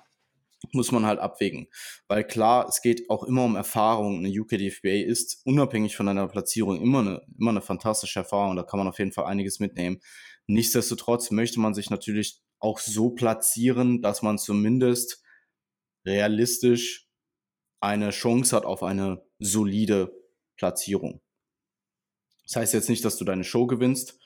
Muss 0.72 0.93
man 0.93 1.07
halt 1.07 1.18
abwägen. 1.18 1.68
Weil 2.07 2.24
klar, 2.24 2.66
es 2.68 2.83
geht 2.83 3.09
auch 3.09 3.24
immer 3.24 3.45
um 3.45 3.57
Erfahrung. 3.57 4.18
Eine 4.18 4.28
UK 4.28 4.59
DFBA 4.59 5.07
ist 5.07 5.41
unabhängig 5.47 5.97
von 5.97 6.07
einer 6.07 6.28
Platzierung 6.28 6.83
immer 6.83 6.99
eine, 6.99 7.22
immer 7.39 7.53
eine 7.53 7.62
fantastische 7.62 8.18
Erfahrung. 8.18 8.57
Da 8.57 8.62
kann 8.62 8.76
man 8.76 8.89
auf 8.89 8.99
jeden 8.99 9.12
Fall 9.12 9.24
einiges 9.24 9.59
mitnehmen. 9.59 10.03
Nichtsdestotrotz 10.49 11.31
möchte 11.31 11.61
man 11.61 11.72
sich 11.72 11.89
natürlich 11.89 12.43
auch 12.61 12.78
so 12.78 13.11
platzieren, 13.11 14.02
dass 14.02 14.22
man 14.22 14.38
zumindest 14.38 15.22
realistisch 16.04 17.08
eine 17.80 18.11
Chance 18.11 18.54
hat 18.54 18.64
auf 18.64 18.82
eine 18.82 19.24
solide 19.38 20.12
Platzierung. 20.56 21.20
Das 22.44 22.56
heißt 22.56 22.74
jetzt 22.74 22.88
nicht, 22.88 23.04
dass 23.04 23.16
du 23.16 23.24
deine 23.24 23.44
Show 23.44 23.66
gewinnst, 23.66 24.18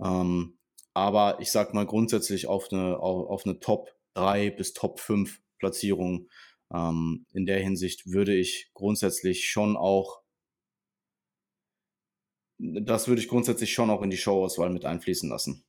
ähm, 0.00 0.58
aber 0.94 1.40
ich 1.40 1.50
sag 1.50 1.74
mal 1.74 1.86
grundsätzlich 1.86 2.46
auf 2.46 2.70
eine, 2.70 2.98
auf, 2.98 3.28
auf 3.28 3.46
eine 3.46 3.60
Top 3.60 3.90
3 4.14 4.50
bis 4.50 4.74
Top 4.74 5.00
5 5.00 5.40
Platzierung. 5.58 6.28
Ähm, 6.72 7.26
in 7.32 7.46
der 7.46 7.60
Hinsicht 7.60 8.06
würde 8.06 8.34
ich 8.34 8.70
grundsätzlich 8.74 9.48
schon 9.48 9.76
auch, 9.76 10.22
das 12.58 13.08
würde 13.08 13.20
ich 13.20 13.28
grundsätzlich 13.28 13.72
schon 13.72 13.90
auch 13.90 14.02
in 14.02 14.10
die 14.10 14.16
Showauswahl 14.16 14.70
mit 14.70 14.84
einfließen 14.84 15.28
lassen. 15.28 15.64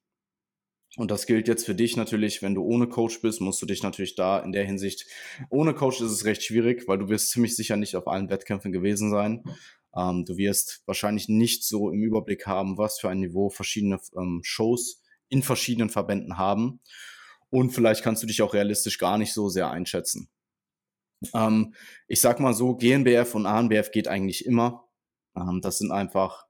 Und 0.95 1.09
das 1.09 1.25
gilt 1.25 1.47
jetzt 1.47 1.65
für 1.65 1.73
dich 1.73 1.97
natürlich, 1.97 2.41
wenn 2.43 2.53
du 2.53 2.63
ohne 2.63 2.87
Coach 2.87 3.21
bist, 3.21 3.41
musst 3.41 3.61
du 3.61 3.65
dich 3.65 3.81
natürlich 3.81 4.15
da 4.15 4.39
in 4.39 4.51
der 4.51 4.63
Hinsicht, 4.63 5.07
ohne 5.49 5.73
Coach 5.73 6.01
ist 6.01 6.11
es 6.11 6.25
recht 6.25 6.43
schwierig, 6.43 6.87
weil 6.87 6.99
du 6.99 7.09
wirst 7.09 7.31
ziemlich 7.31 7.55
sicher 7.55 7.77
nicht 7.77 7.95
auf 7.95 8.07
allen 8.07 8.29
Wettkämpfen 8.29 8.71
gewesen 8.71 9.09
sein. 9.09 9.43
Ähm, 9.95 10.25
du 10.25 10.37
wirst 10.37 10.83
wahrscheinlich 10.85 11.29
nicht 11.29 11.63
so 11.63 11.89
im 11.89 12.03
Überblick 12.03 12.45
haben, 12.45 12.77
was 12.77 12.99
für 12.99 13.09
ein 13.09 13.19
Niveau 13.19 13.49
verschiedene 13.49 13.99
ähm, 14.15 14.41
Shows 14.43 15.01
in 15.29 15.41
verschiedenen 15.41 15.89
Verbänden 15.89 16.37
haben. 16.37 16.79
Und 17.49 17.71
vielleicht 17.71 18.03
kannst 18.03 18.21
du 18.21 18.27
dich 18.27 18.41
auch 18.41 18.53
realistisch 18.53 18.97
gar 18.97 19.17
nicht 19.17 19.33
so 19.33 19.49
sehr 19.49 19.71
einschätzen. 19.71 20.29
Ähm, 21.33 21.73
ich 22.07 22.21
sag 22.21 22.39
mal 22.39 22.53
so, 22.53 22.75
GNBF 22.75 23.33
und 23.35 23.45
ANBF 23.45 23.91
geht 23.91 24.07
eigentlich 24.07 24.45
immer. 24.45 24.87
Ähm, 25.35 25.59
das 25.61 25.79
sind 25.79 25.91
einfach 25.91 26.45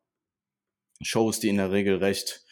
Shows, 1.02 1.40
die 1.40 1.50
in 1.50 1.58
der 1.58 1.72
Regel 1.72 1.98
recht 1.98 2.46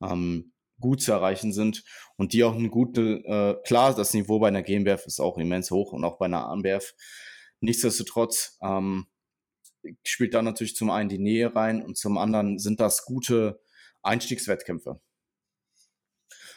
ähm, 0.00 0.52
gut 0.82 1.00
zu 1.00 1.12
erreichen 1.12 1.54
sind 1.54 1.82
und 2.16 2.34
die 2.34 2.44
auch 2.44 2.54
eine 2.54 2.68
gute, 2.68 3.24
äh, 3.24 3.56
klar, 3.66 3.94
das 3.94 4.12
Niveau 4.12 4.38
bei 4.38 4.48
einer 4.48 4.62
GmbF 4.62 5.06
ist 5.06 5.20
auch 5.20 5.38
immens 5.38 5.70
hoch 5.70 5.92
und 5.92 6.04
auch 6.04 6.18
bei 6.18 6.26
einer 6.26 6.46
ANBF. 6.46 6.94
Nichtsdestotrotz 7.60 8.58
ähm, 8.62 9.06
spielt 10.04 10.34
da 10.34 10.42
natürlich 10.42 10.76
zum 10.76 10.90
einen 10.90 11.08
die 11.08 11.18
Nähe 11.18 11.54
rein 11.54 11.82
und 11.82 11.96
zum 11.96 12.18
anderen 12.18 12.58
sind 12.58 12.80
das 12.80 13.04
gute 13.06 13.60
Einstiegswettkämpfe. 14.02 15.00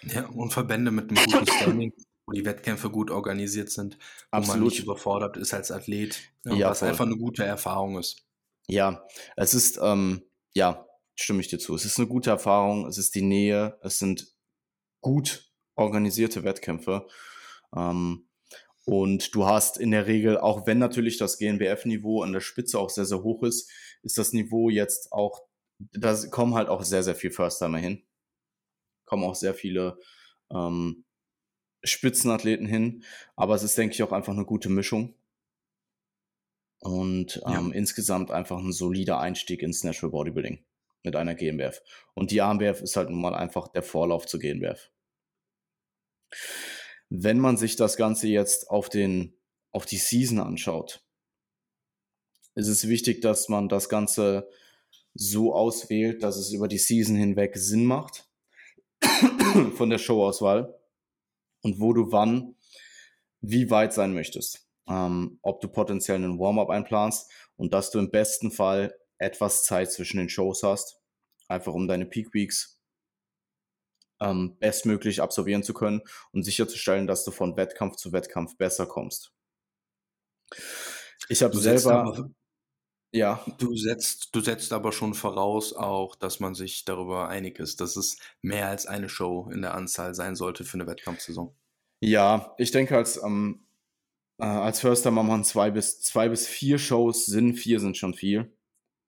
Ja, 0.03 0.27
und 0.27 0.51
Verbände 0.51 0.91
mit 0.91 1.09
einem 1.09 1.31
guten 1.31 1.47
Standing, 1.47 1.93
wo 2.25 2.33
die 2.33 2.45
Wettkämpfe 2.45 2.89
gut 2.89 3.11
organisiert 3.11 3.71
sind, 3.71 3.97
wo 4.31 4.37
Absolut. 4.37 4.59
man 4.59 4.67
nicht 4.67 4.79
überfordert 4.79 5.37
ist 5.37 5.53
als 5.53 5.71
Athlet, 5.71 6.19
ja, 6.43 6.69
was 6.69 6.79
voll. 6.79 6.89
einfach 6.89 7.05
eine 7.05 7.17
gute 7.17 7.43
Erfahrung 7.43 7.97
ist. 7.97 8.25
Ja, 8.67 9.05
es 9.35 9.53
ist, 9.53 9.79
ähm, 9.81 10.23
ja, 10.53 10.85
stimme 11.15 11.41
ich 11.41 11.47
dir 11.47 11.59
zu. 11.59 11.73
Es 11.75 11.85
ist 11.85 11.97
eine 11.97 12.07
gute 12.07 12.29
Erfahrung, 12.29 12.85
es 12.85 12.97
ist 12.97 13.15
die 13.15 13.21
Nähe, 13.21 13.79
es 13.81 13.97
sind 13.99 14.33
gut 15.01 15.51
organisierte 15.75 16.43
Wettkämpfe. 16.43 17.07
Ähm, 17.75 18.27
und 18.85 19.33
du 19.33 19.45
hast 19.45 19.77
in 19.77 19.91
der 19.91 20.05
Regel, 20.05 20.37
auch 20.37 20.67
wenn 20.67 20.77
natürlich 20.77 21.17
das 21.17 21.37
GNBF-Niveau 21.39 22.21
an 22.21 22.33
der 22.33 22.41
Spitze 22.41 22.79
auch 22.79 22.89
sehr, 22.89 23.05
sehr 23.05 23.23
hoch 23.23 23.43
ist, 23.43 23.69
ist 24.03 24.17
das 24.17 24.33
Niveau 24.33 24.69
jetzt 24.69 25.11
auch, 25.11 25.41
da 25.91 26.15
kommen 26.27 26.53
halt 26.53 26.69
auch 26.69 26.83
sehr, 26.83 27.01
sehr 27.01 27.15
viel 27.15 27.31
First-Timer 27.31 27.79
hin. 27.79 28.03
Kommen 29.05 29.23
auch 29.23 29.35
sehr 29.35 29.55
viele 29.55 29.97
ähm, 30.51 31.05
Spitzenathleten 31.83 32.67
hin. 32.67 33.03
Aber 33.35 33.55
es 33.55 33.63
ist, 33.63 33.77
denke 33.77 33.95
ich, 33.95 34.03
auch 34.03 34.11
einfach 34.11 34.33
eine 34.33 34.45
gute 34.45 34.69
Mischung. 34.69 35.15
Und 36.79 37.41
ähm, 37.47 37.69
ja. 37.69 37.75
insgesamt 37.75 38.29
einfach 38.29 38.59
ein 38.59 38.71
solider 38.71 39.19
Einstieg 39.19 39.63
ins 39.63 39.83
Natural 39.83 40.11
Bodybuilding 40.11 40.63
mit 41.05 41.15
einer 41.15 41.35
GmbF. 41.35 41.81
Und 42.13 42.31
die 42.31 42.41
AMBF 42.41 42.81
ist 42.81 42.97
halt 42.97 43.09
nun 43.09 43.21
mal 43.21 43.35
einfach 43.35 43.67
der 43.69 43.83
Vorlauf 43.83 44.25
zur 44.25 44.39
GmbF. 44.39 44.91
Wenn 47.09 47.39
man 47.39 47.57
sich 47.57 47.75
das 47.75 47.97
Ganze 47.97 48.27
jetzt 48.27 48.69
auf, 48.69 48.89
den, 48.89 49.37
auf 49.71 49.85
die 49.85 49.97
Season 49.97 50.39
anschaut, 50.39 51.03
ist 52.55 52.67
es 52.67 52.87
wichtig, 52.87 53.21
dass 53.21 53.49
man 53.49 53.69
das 53.69 53.89
Ganze 53.89 54.49
so 55.13 55.53
auswählt, 55.53 56.23
dass 56.23 56.37
es 56.37 56.51
über 56.51 56.67
die 56.67 56.77
Season 56.77 57.15
hinweg 57.15 57.55
Sinn 57.55 57.85
macht 57.85 58.29
von 59.75 59.89
der 59.89 59.97
Showauswahl 59.97 60.77
und 61.61 61.79
wo 61.79 61.93
du 61.93 62.11
wann 62.11 62.55
wie 63.41 63.69
weit 63.69 63.93
sein 63.93 64.13
möchtest. 64.13 64.67
Ähm, 64.87 65.39
ob 65.41 65.61
du 65.61 65.67
potenziell 65.67 66.17
einen 66.17 66.39
Warm-up 66.39 66.69
einplanst 66.69 67.31
und 67.55 67.73
dass 67.73 67.91
du 67.91 67.99
im 67.99 68.11
besten 68.11 68.51
Fall 68.51 68.93
etwas 69.17 69.63
Zeit 69.63 69.91
zwischen 69.91 70.17
den 70.17 70.29
Shows 70.29 70.63
hast, 70.63 71.01
einfach 71.47 71.73
um 71.73 71.87
deine 71.87 72.05
Peak 72.05 72.33
Weeks 72.33 72.79
ähm, 74.19 74.57
bestmöglich 74.59 75.21
absolvieren 75.21 75.63
zu 75.63 75.73
können 75.73 76.01
und 76.31 76.43
sicherzustellen, 76.43 77.07
dass 77.07 77.23
du 77.23 77.31
von 77.31 77.57
Wettkampf 77.57 77.95
zu 77.97 78.11
Wettkampf 78.11 78.57
besser 78.57 78.85
kommst. 78.85 79.33
Ich 81.29 81.43
habe 81.43 81.57
selber. 81.57 81.93
Aber, 81.93 82.29
ja. 83.11 83.43
Du 83.57 83.75
setzt, 83.75 84.35
du 84.35 84.41
setzt 84.41 84.73
aber 84.73 84.91
schon 84.91 85.13
voraus 85.13 85.73
auch, 85.73 86.15
dass 86.15 86.39
man 86.39 86.53
sich 86.53 86.85
darüber 86.85 87.29
einig 87.29 87.59
ist, 87.59 87.79
dass 87.81 87.95
es 87.95 88.17
mehr 88.41 88.67
als 88.67 88.85
eine 88.85 89.09
Show 89.09 89.49
in 89.53 89.61
der 89.61 89.73
Anzahl 89.73 90.13
sein 90.15 90.35
sollte 90.35 90.65
für 90.65 90.75
eine 90.75 90.87
Wettkampfsaison. 90.87 91.55
Ja, 92.01 92.53
ich 92.57 92.71
denke, 92.71 92.97
als, 92.97 93.21
ähm, 93.23 93.65
äh, 94.37 94.45
als 94.45 94.81
Förster 94.81 95.11
machen 95.11 95.29
wir 95.29 95.43
zwei 95.43 95.71
bis, 95.71 96.01
zwei 96.01 96.29
bis 96.29 96.47
vier 96.47 96.77
Shows 96.77 97.25
Sinn. 97.25 97.53
Vier 97.53 97.79
sind 97.79 97.97
schon 97.97 98.13
viel. 98.13 98.54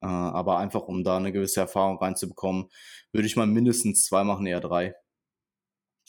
Äh, 0.00 0.06
aber 0.06 0.58
einfach, 0.58 0.82
um 0.82 1.04
da 1.04 1.16
eine 1.16 1.32
gewisse 1.32 1.60
Erfahrung 1.60 1.98
reinzubekommen, 1.98 2.68
würde 3.12 3.26
ich 3.26 3.36
mal 3.36 3.46
mindestens 3.46 4.04
zwei 4.04 4.24
machen, 4.24 4.46
eher 4.46 4.60
drei. 4.60 4.94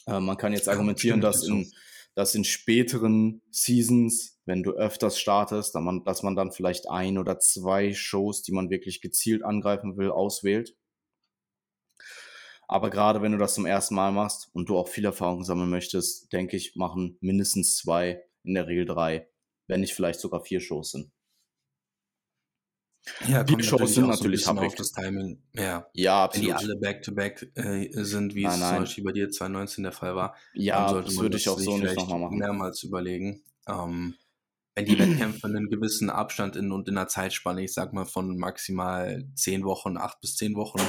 Äh, 0.05 0.19
man 0.19 0.37
kann 0.37 0.53
jetzt 0.53 0.69
argumentieren, 0.69 1.21
dass 1.21 1.47
in, 1.47 1.71
dass 2.15 2.35
in 2.35 2.43
späteren 2.43 3.41
Seasons, 3.51 4.39
wenn 4.45 4.63
du 4.63 4.71
öfters 4.71 5.19
startest, 5.19 5.75
dass 5.75 5.81
man, 5.81 6.03
dass 6.03 6.23
man 6.23 6.35
dann 6.35 6.51
vielleicht 6.51 6.89
ein 6.89 7.17
oder 7.17 7.39
zwei 7.39 7.93
Shows, 7.93 8.41
die 8.43 8.51
man 8.51 8.69
wirklich 8.69 9.01
gezielt 9.01 9.43
angreifen 9.43 9.97
will, 9.97 10.11
auswählt. 10.11 10.75
Aber 12.67 12.91
gerade 12.91 13.23
wenn 13.23 13.31
du 13.31 13.39
das 13.39 13.55
zum 13.55 13.65
ersten 13.65 13.95
Mal 13.95 14.11
machst 14.11 14.49
und 14.53 14.69
du 14.69 14.77
auch 14.77 14.87
viel 14.87 15.05
Erfahrung 15.05 15.43
sammeln 15.43 15.71
möchtest, 15.71 16.31
denke 16.31 16.55
ich, 16.55 16.75
machen 16.75 17.17
mindestens 17.19 17.75
zwei, 17.77 18.23
in 18.43 18.53
der 18.53 18.67
Regel 18.67 18.85
drei, 18.85 19.27
wenn 19.67 19.81
nicht 19.81 19.95
vielleicht 19.95 20.19
sogar 20.19 20.41
vier 20.41 20.59
Shows 20.59 20.91
sind. 20.91 21.11
Ja, 23.27 23.43
die 23.43 23.63
Shows 23.63 23.95
sind 23.95 24.07
natürlich 24.07 24.43
so 24.43 24.51
auf 24.51 24.75
das 24.75 24.91
Timing. 24.91 25.41
Ja, 25.53 25.87
ja 25.93 26.23
absolut. 26.25 26.49
Wenn 26.49 26.57
die 26.57 26.63
alle 26.63 26.75
Back-to-Back 26.77 27.51
-back, 27.55 27.95
äh, 27.95 28.03
sind, 28.03 28.35
wie 28.35 28.43
nein, 28.43 28.53
es 28.53 28.59
nein. 28.59 28.69
zum 28.69 28.83
Beispiel 28.83 29.03
bei 29.03 29.11
dir 29.11 29.29
2019 29.29 29.83
der 29.83 29.93
Fall 29.93 30.15
war, 30.15 30.35
ja, 30.53 30.93
das 31.01 31.17
würde 31.17 31.37
ich 31.37 31.49
auch 31.49 31.59
so 31.59 31.77
nicht 31.77 31.95
nochmal 31.95 32.19
machen. 32.19 32.37
Mehrmals 32.37 32.83
überlegen. 32.83 33.41
Ähm, 33.67 34.15
wenn 34.75 34.85
die 34.85 34.99
Wettkämpfe 34.99 35.47
einen 35.47 35.69
gewissen 35.69 36.09
Abstand 36.09 36.55
in 36.55 36.71
und 36.71 36.87
in 36.87 36.95
der 36.95 37.07
Zeitspanne, 37.07 37.63
ich 37.63 37.73
sag 37.73 37.91
mal 37.93 38.05
von 38.05 38.37
maximal 38.37 39.27
zehn 39.35 39.65
Wochen, 39.65 39.97
acht 39.97 40.21
bis 40.21 40.35
zehn 40.37 40.55
Wochen, 40.55 40.79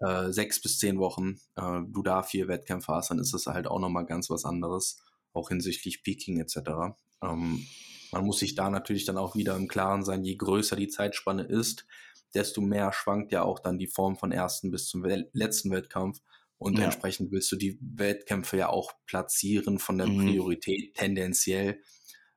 äh, 0.00 0.30
sechs 0.30 0.60
bis 0.60 0.78
zehn 0.78 0.98
Wochen, 0.98 1.40
äh, 1.56 1.80
du 1.88 2.02
da 2.02 2.22
vier 2.22 2.48
Wettkämpfe 2.48 2.92
hast, 2.92 3.10
dann 3.10 3.18
ist 3.18 3.32
das 3.32 3.46
halt 3.46 3.66
auch 3.66 3.78
nochmal 3.78 4.04
ganz 4.04 4.28
was 4.28 4.44
anderes, 4.44 5.02
auch 5.32 5.48
hinsichtlich 5.48 6.02
Peaking 6.02 6.40
etc. 6.40 6.94
Ähm, 7.22 7.66
man 8.12 8.24
muss 8.24 8.38
sich 8.38 8.54
da 8.54 8.70
natürlich 8.70 9.04
dann 9.04 9.18
auch 9.18 9.34
wieder 9.34 9.56
im 9.56 9.68
Klaren 9.68 10.04
sein, 10.04 10.22
je 10.22 10.36
größer 10.36 10.76
die 10.76 10.88
Zeitspanne 10.88 11.44
ist, 11.44 11.86
desto 12.34 12.60
mehr 12.60 12.92
schwankt 12.92 13.32
ja 13.32 13.42
auch 13.42 13.58
dann 13.58 13.78
die 13.78 13.86
Form 13.86 14.16
von 14.16 14.32
ersten 14.32 14.70
bis 14.70 14.86
zum 14.86 15.04
letzten 15.04 15.70
Wettkampf. 15.70 16.20
Und 16.58 16.78
ja. 16.78 16.84
entsprechend 16.84 17.32
willst 17.32 17.50
du 17.50 17.56
die 17.56 17.78
Wettkämpfe 17.80 18.56
ja 18.56 18.68
auch 18.68 18.92
platzieren 19.06 19.78
von 19.78 19.98
der 19.98 20.06
mhm. 20.06 20.26
Priorität 20.26 20.94
tendenziell, 20.94 21.80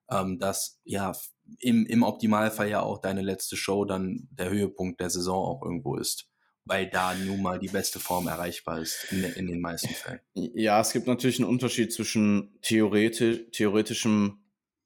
ähm, 0.09 0.39
dass 0.39 0.80
ja 0.84 1.11
im, 1.59 1.86
im 1.86 2.01
Optimalfall 2.01 2.69
ja 2.69 2.82
auch 2.82 2.99
deine 2.99 3.21
letzte 3.21 3.55
Show 3.55 3.86
dann 3.86 4.28
der 4.32 4.49
Höhepunkt 4.49 4.99
der 4.99 5.11
Saison 5.11 5.45
auch 5.45 5.61
irgendwo 5.61 5.95
ist 5.97 6.28
weil 6.65 6.89
da 6.89 7.13
nun 7.13 7.41
mal 7.41 7.59
die 7.59 7.67
beste 7.67 7.99
Form 7.99 8.28
erreichbar 8.28 8.82
ist 8.82 9.05
in, 9.11 9.23
in, 9.23 9.47
den 9.47 9.61
meisten 9.61 9.93
Fällen. 9.93 10.19
Ja, 10.34 10.82
es 10.82 10.91
gibt 10.91 11.05
natürlich 11.05 11.39
einen 11.39 11.47
Unterschied 11.47 11.93
zwischen 11.93 12.57
theoretisch, 12.61 13.51
theoretischem 13.51 14.44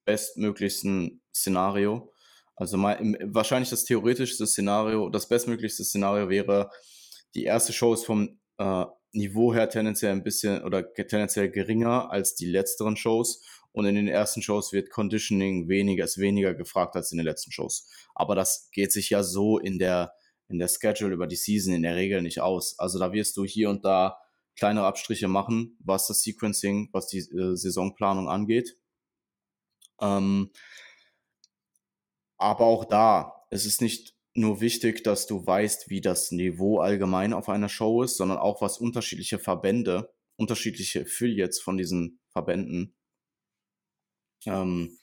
bestmöglichsten 0.10 1.22
Szenario. 1.34 2.12
Also 2.56 2.78
mal 2.78 2.94
im, 2.94 3.16
wahrscheinlich 3.24 3.70
das 3.70 3.86
theoretischste 3.86 4.48
Szenario, 4.48 5.10
das 5.10 5.30
bestmöglichste 5.30 5.84
Szenario 5.84 6.30
wäre, 6.30 6.72
die 7.36 7.44
erste 7.44 7.74
Show 7.74 7.94
ist 7.94 8.06
vom 8.06 8.40
äh, 8.58 8.86
Niveau 9.12 9.54
her 9.54 9.70
tendenziell 9.70 10.12
ein 10.12 10.24
bisschen 10.24 10.64
oder 10.64 10.94
tendenziell 10.94 11.50
geringer 11.50 12.12
als 12.12 12.36
die 12.36 12.48
letzteren 12.48 12.98
Shows. 12.98 13.44
Und 13.72 13.86
in 13.86 13.96
den 13.96 14.08
ersten 14.08 14.42
Shows 14.42 14.74
wird 14.74 14.90
Conditioning 14.90 15.70
weniger, 15.70 16.06
ist 16.06 16.18
weniger 16.18 16.56
gefragt 16.56 16.96
als 16.96 17.12
in 17.12 17.20
den 17.20 17.26
letzten 17.26 17.52
Shows. 17.52 17.88
Aber 18.16 18.34
das 18.34 18.70
geht 18.72 18.92
sich 18.92 19.12
ja 19.12 19.22
so 19.22 19.60
in 19.60 19.78
der, 19.78 20.14
in 20.48 20.58
der 20.58 20.68
Schedule 20.68 21.14
über 21.14 21.28
die 21.28 21.36
Season 21.36 21.74
in 21.74 21.84
der 21.84 21.96
Regel 21.96 22.24
nicht 22.24 22.42
aus. 22.42 22.78
Also 22.80 22.98
da 22.98 23.14
wirst 23.14 23.38
du 23.38 23.46
hier 23.46 23.70
und 23.70 23.86
da 23.86 24.18
kleinere 24.58 24.88
Abstriche 24.88 25.28
machen, 25.28 25.78
was 25.80 26.08
das 26.08 26.24
Sequencing, 26.24 26.90
was 26.92 27.08
die 27.08 27.20
äh, 27.20 27.56
Saisonplanung 27.56 28.28
angeht. 28.28 28.76
Ähm, 30.02 30.52
aber 32.38 32.66
auch 32.66 32.86
da, 32.86 33.46
es 33.50 33.66
ist 33.66 33.82
nicht 33.82 34.16
nur 34.34 34.62
wichtig, 34.62 35.04
dass 35.04 35.28
du 35.28 35.46
weißt, 35.46 35.90
wie 35.90 36.02
das 36.02 36.32
Niveau 36.32 36.80
allgemein 36.80 37.34
auf 37.34 37.50
einer 37.50 37.70
Show 37.70 38.04
ist, 38.04 38.18
sondern 38.18 38.38
auch, 38.38 38.62
was 38.62 38.78
unterschiedliche 38.78 39.40
Verbände, 39.40 40.14
unterschiedliche 40.38 41.02
Affiliates 41.02 41.60
von 41.60 41.78
diesen 41.78 42.20
Verbänden, 42.30 42.96
ähm, 44.46 44.98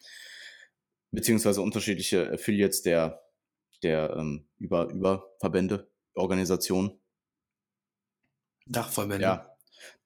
beziehungsweise 1.11 1.61
unterschiedliche 1.61 2.33
Affiliates 2.33 2.83
der, 2.83 3.23
der 3.83 4.17
ähm, 4.17 4.49
über, 4.59 4.89
über 4.91 5.31
Verbände, 5.41 5.91
Organisationen. 6.15 6.99
Dachverbände. 8.67 9.23
Ja, 9.23 9.57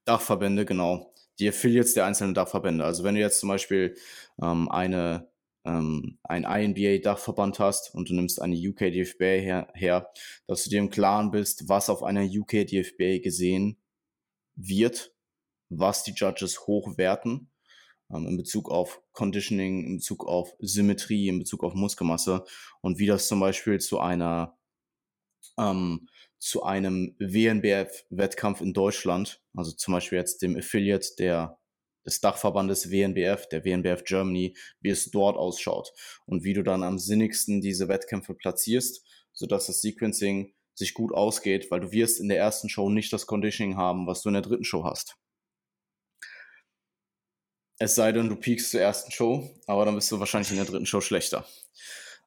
Dachverbände, 0.05 0.65
genau. 0.65 1.13
Die 1.39 1.49
Affiliates 1.49 1.93
der 1.93 2.05
einzelnen 2.05 2.33
Dachverbände. 2.33 2.83
Also 2.83 3.03
wenn 3.03 3.15
du 3.15 3.21
jetzt 3.21 3.39
zum 3.39 3.49
Beispiel 3.49 3.95
ähm, 4.41 4.69
eine 4.69 5.31
ähm, 5.65 6.17
ein 6.23 6.43
INBA-Dachverband 6.43 7.59
hast 7.59 7.93
und 7.93 8.09
du 8.09 8.15
nimmst 8.15 8.41
eine 8.41 8.55
UK-DFBA 8.55 9.25
her, 9.25 9.67
her, 9.73 10.11
dass 10.47 10.63
du 10.63 10.69
dir 10.69 10.79
im 10.79 10.89
Klaren 10.89 11.31
bist, 11.31 11.69
was 11.69 11.89
auf 11.89 12.03
einer 12.03 12.23
UK-DFBA 12.23 13.19
gesehen 13.19 13.77
wird, 14.55 15.13
was 15.69 16.03
die 16.03 16.13
Judges 16.13 16.67
hochwerten 16.67 17.51
ähm, 18.11 18.27
in 18.27 18.37
Bezug 18.37 18.69
auf 18.69 19.01
Conditioning, 19.11 19.85
in 19.85 19.97
Bezug 19.97 20.25
auf 20.25 20.53
Symmetrie, 20.59 21.27
in 21.27 21.39
Bezug 21.39 21.63
auf 21.63 21.73
Muskelmasse 21.73 22.43
und 22.81 22.99
wie 22.99 23.07
das 23.07 23.27
zum 23.27 23.39
Beispiel 23.39 23.79
zu 23.79 23.99
einer 23.99 24.57
ähm, 25.57 26.07
zu 26.41 26.63
einem 26.63 27.15
WNBF-Wettkampf 27.19 28.61
in 28.61 28.73
Deutschland, 28.73 29.43
also 29.55 29.71
zum 29.71 29.93
Beispiel 29.93 30.17
jetzt 30.17 30.41
dem 30.41 30.57
Affiliate 30.57 31.15
der 31.19 31.59
des 32.03 32.19
Dachverbandes 32.19 32.89
WNBF, 32.89 33.47
der 33.49 33.63
WNBF 33.63 34.03
Germany, 34.05 34.57
wie 34.79 34.89
es 34.89 35.11
dort 35.11 35.37
ausschaut 35.37 35.93
und 36.25 36.43
wie 36.43 36.53
du 36.53 36.63
dann 36.63 36.81
am 36.81 36.97
sinnigsten 36.97 37.61
diese 37.61 37.87
Wettkämpfe 37.87 38.33
platzierst, 38.33 39.05
sodass 39.33 39.67
das 39.67 39.81
Sequencing 39.81 40.51
sich 40.73 40.95
gut 40.95 41.13
ausgeht, 41.13 41.69
weil 41.69 41.81
du 41.81 41.91
wirst 41.91 42.19
in 42.19 42.27
der 42.27 42.39
ersten 42.39 42.69
Show 42.69 42.89
nicht 42.89 43.13
das 43.13 43.27
Conditioning 43.27 43.77
haben, 43.77 44.07
was 44.07 44.23
du 44.23 44.29
in 44.29 44.33
der 44.33 44.41
dritten 44.41 44.63
Show 44.63 44.83
hast. 44.83 45.15
Es 47.77 47.93
sei 47.93 48.11
denn, 48.11 48.29
du 48.29 48.35
peakst 48.35 48.71
zur 48.71 48.81
ersten 48.81 49.11
Show, 49.11 49.47
aber 49.67 49.85
dann 49.85 49.93
bist 49.93 50.11
du 50.11 50.19
wahrscheinlich 50.19 50.49
in 50.49 50.57
der 50.57 50.65
dritten 50.65 50.87
Show 50.87 51.01
schlechter. 51.01 51.45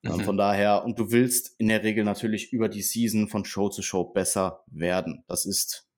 Ähm, 0.04 0.16
mhm. 0.16 0.20
Von 0.20 0.36
daher, 0.36 0.84
und 0.84 0.98
du 0.98 1.10
willst 1.10 1.54
in 1.58 1.68
der 1.68 1.82
Regel 1.82 2.04
natürlich 2.04 2.52
über 2.52 2.68
die 2.68 2.82
Season 2.82 3.28
von 3.28 3.44
Show 3.44 3.68
zu 3.68 3.82
Show 3.82 4.04
besser 4.04 4.64
werden. 4.66 5.24
Das 5.28 5.46
ist 5.46 5.88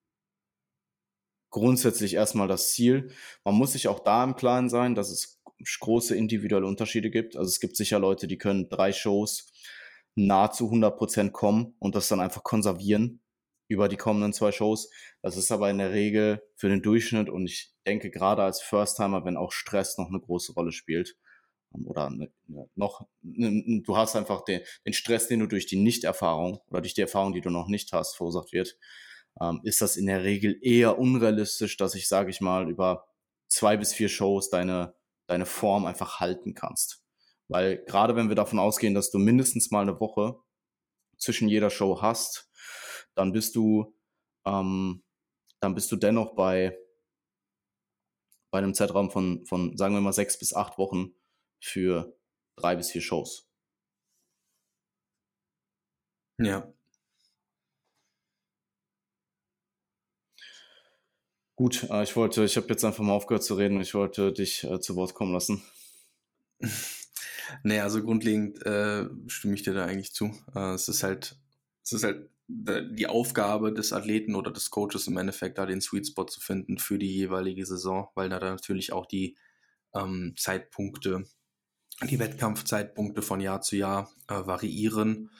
grundsätzlich 1.50 2.14
erstmal 2.14 2.48
das 2.48 2.72
Ziel. 2.72 3.10
Man 3.44 3.54
muss 3.54 3.72
sich 3.72 3.88
auch 3.88 4.00
da 4.00 4.22
im 4.22 4.36
Klaren 4.36 4.68
sein, 4.68 4.94
dass 4.94 5.10
es 5.10 5.40
große 5.80 6.14
individuelle 6.14 6.66
Unterschiede 6.66 7.10
gibt. 7.10 7.36
Also 7.36 7.48
es 7.48 7.60
gibt 7.60 7.76
sicher 7.76 7.98
Leute, 7.98 8.26
die 8.26 8.38
können 8.38 8.68
drei 8.68 8.92
Shows 8.92 9.52
nahezu 10.14 10.70
100% 10.70 11.30
kommen 11.30 11.74
und 11.78 11.94
das 11.94 12.08
dann 12.08 12.20
einfach 12.20 12.42
konservieren 12.42 13.20
über 13.68 13.88
die 13.88 13.96
kommenden 13.96 14.32
zwei 14.32 14.52
Shows. 14.52 14.90
Das 15.22 15.36
ist 15.36 15.50
aber 15.50 15.70
in 15.70 15.78
der 15.78 15.92
Regel 15.92 16.42
für 16.54 16.68
den 16.68 16.82
Durchschnitt 16.82 17.28
und 17.28 17.46
ich 17.46 17.74
denke 17.86 18.10
gerade 18.10 18.42
als 18.42 18.62
First-Timer, 18.62 19.24
wenn 19.24 19.36
auch 19.36 19.50
Stress 19.50 19.98
noch 19.98 20.08
eine 20.08 20.20
große 20.20 20.52
Rolle 20.52 20.72
spielt 20.72 21.16
oder 21.84 22.06
eine, 22.06 22.30
eine, 22.48 22.68
noch, 22.74 23.06
eine, 23.22 23.82
du 23.82 23.96
hast 23.96 24.16
einfach 24.16 24.44
den, 24.44 24.60
den 24.84 24.92
Stress, 24.92 25.28
den 25.28 25.40
du 25.40 25.46
durch 25.46 25.66
die 25.66 25.76
Nichterfahrung 25.76 26.60
oder 26.70 26.80
durch 26.80 26.94
die 26.94 27.02
Erfahrung, 27.02 27.32
die 27.32 27.40
du 27.40 27.50
noch 27.50 27.68
nicht 27.68 27.92
hast, 27.92 28.16
verursacht 28.16 28.52
wird, 28.52 28.76
ähm, 29.40 29.60
ist 29.64 29.82
das 29.82 29.96
in 29.96 30.06
der 30.06 30.22
Regel 30.22 30.58
eher 30.62 30.98
unrealistisch, 30.98 31.76
dass 31.76 31.94
ich, 31.94 32.08
sage 32.08 32.30
ich 32.30 32.40
mal, 32.40 32.70
über 32.70 33.06
zwei 33.48 33.76
bis 33.76 33.92
vier 33.92 34.08
Shows 34.08 34.50
deine, 34.50 34.94
deine 35.26 35.46
Form 35.46 35.86
einfach 35.86 36.20
halten 36.20 36.54
kannst. 36.54 37.02
Weil 37.48 37.84
gerade 37.84 38.16
wenn 38.16 38.28
wir 38.28 38.34
davon 38.34 38.58
ausgehen, 38.58 38.94
dass 38.94 39.10
du 39.10 39.18
mindestens 39.18 39.70
mal 39.70 39.82
eine 39.82 40.00
Woche 40.00 40.40
zwischen 41.18 41.48
jeder 41.48 41.70
Show 41.70 42.02
hast, 42.02 42.50
dann 43.14 43.32
bist 43.32 43.56
du, 43.56 43.94
ähm, 44.44 45.02
dann 45.60 45.74
bist 45.74 45.90
du 45.92 45.96
dennoch 45.96 46.34
bei, 46.34 46.76
bei 48.50 48.58
einem 48.58 48.74
Zeitraum 48.74 49.10
von, 49.10 49.44
von, 49.46 49.76
sagen 49.76 49.94
wir 49.94 50.00
mal, 50.00 50.12
sechs 50.12 50.38
bis 50.38 50.54
acht 50.54 50.78
Wochen 50.78 51.14
für 51.66 52.16
drei 52.56 52.76
bis 52.76 52.90
vier 52.90 53.02
Shows. 53.02 53.48
Ja, 56.38 56.72
Gut, 61.56 61.86
äh, 61.90 62.02
ich 62.02 62.14
wollte, 62.16 62.44
ich 62.44 62.56
habe 62.58 62.68
jetzt 62.68 62.84
einfach 62.84 63.02
mal 63.02 63.14
aufgehört 63.14 63.42
zu 63.42 63.54
reden. 63.54 63.80
Ich 63.80 63.94
wollte 63.94 64.32
dich 64.32 64.62
äh, 64.64 64.78
zu 64.78 64.94
Wort 64.94 65.14
kommen 65.14 65.32
lassen. 65.32 65.62
nee, 67.62 67.80
also 67.80 68.02
grundlegend 68.02 68.64
äh, 68.66 69.06
stimme 69.26 69.54
ich 69.54 69.62
dir 69.62 69.72
da 69.72 69.86
eigentlich 69.86 70.12
zu. 70.12 70.34
Äh, 70.54 70.74
es 70.74 70.88
ist 70.88 71.02
halt, 71.02 71.36
es 71.82 71.92
ist 71.92 72.04
halt 72.04 72.28
die 72.48 73.06
Aufgabe 73.08 73.72
des 73.72 73.92
Athleten 73.92 74.34
oder 74.34 74.52
des 74.52 74.70
Coaches 74.70 75.08
im 75.08 75.16
Endeffekt, 75.16 75.58
da 75.58 75.66
den 75.66 75.80
Sweet 75.80 76.06
Spot 76.06 76.26
zu 76.26 76.40
finden 76.40 76.78
für 76.78 76.98
die 76.98 77.12
jeweilige 77.12 77.64
Saison, 77.66 78.08
weil 78.14 78.28
da 78.28 78.38
natürlich 78.38 78.92
auch 78.92 79.06
die 79.06 79.36
ähm, 79.94 80.34
Zeitpunkte, 80.36 81.24
die 82.02 82.18
Wettkampfzeitpunkte 82.18 83.22
von 83.22 83.40
Jahr 83.40 83.62
zu 83.62 83.76
Jahr 83.76 84.10
äh, 84.28 84.34
variieren 84.46 85.30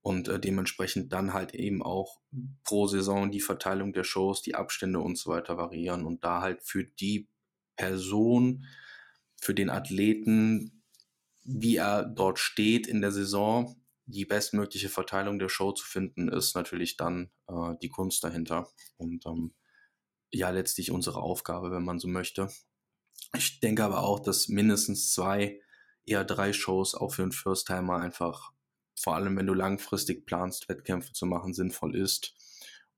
und 0.00 0.28
äh, 0.28 0.40
dementsprechend 0.40 1.12
dann 1.12 1.32
halt 1.32 1.54
eben 1.54 1.82
auch 1.82 2.20
pro 2.64 2.88
Saison 2.88 3.30
die 3.30 3.40
Verteilung 3.40 3.92
der 3.92 4.04
Shows, 4.04 4.42
die 4.42 4.54
Abstände 4.54 4.98
und 4.98 5.16
so 5.16 5.30
weiter 5.30 5.56
variieren 5.56 6.04
und 6.04 6.24
da 6.24 6.42
halt 6.42 6.62
für 6.62 6.84
die 6.84 7.28
Person, 7.76 8.66
für 9.40 9.54
den 9.54 9.70
Athleten, 9.70 10.82
wie 11.44 11.76
er 11.76 12.04
dort 12.04 12.38
steht 12.38 12.86
in 12.86 13.00
der 13.00 13.12
Saison, 13.12 13.76
die 14.06 14.24
bestmögliche 14.24 14.88
Verteilung 14.88 15.38
der 15.38 15.48
Show 15.48 15.72
zu 15.72 15.84
finden, 15.84 16.28
ist 16.28 16.54
natürlich 16.54 16.96
dann 16.96 17.30
äh, 17.48 17.74
die 17.80 17.88
Kunst 17.88 18.24
dahinter 18.24 18.68
und 18.96 19.24
ähm, 19.26 19.54
ja 20.32 20.50
letztlich 20.50 20.90
unsere 20.90 21.22
Aufgabe, 21.22 21.70
wenn 21.70 21.84
man 21.84 21.98
so 21.98 22.08
möchte. 22.08 22.48
Ich 23.36 23.60
denke 23.60 23.84
aber 23.84 24.02
auch, 24.02 24.20
dass 24.20 24.48
mindestens 24.48 25.12
zwei, 25.12 25.60
eher 26.06 26.24
drei 26.24 26.52
Shows 26.52 26.94
auch 26.94 27.14
für 27.14 27.22
einen 27.22 27.32
First-Timer 27.32 27.96
einfach 27.96 28.52
vor 29.02 29.16
allem 29.16 29.36
wenn 29.36 29.46
du 29.46 29.54
langfristig 29.54 30.26
planst, 30.26 30.68
Wettkämpfe 30.68 31.12
zu 31.12 31.26
machen, 31.26 31.54
sinnvoll 31.54 31.96
ist, 31.96 32.34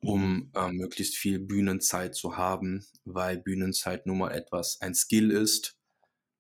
um 0.01 0.51
äh, 0.55 0.71
möglichst 0.71 1.17
viel 1.17 1.39
Bühnenzeit 1.39 2.15
zu 2.15 2.37
haben, 2.37 2.87
weil 3.05 3.39
Bühnenzeit 3.39 4.07
nun 4.07 4.19
mal 4.19 4.33
etwas, 4.33 4.81
ein 4.81 4.95
Skill 4.95 5.31
ist, 5.31 5.79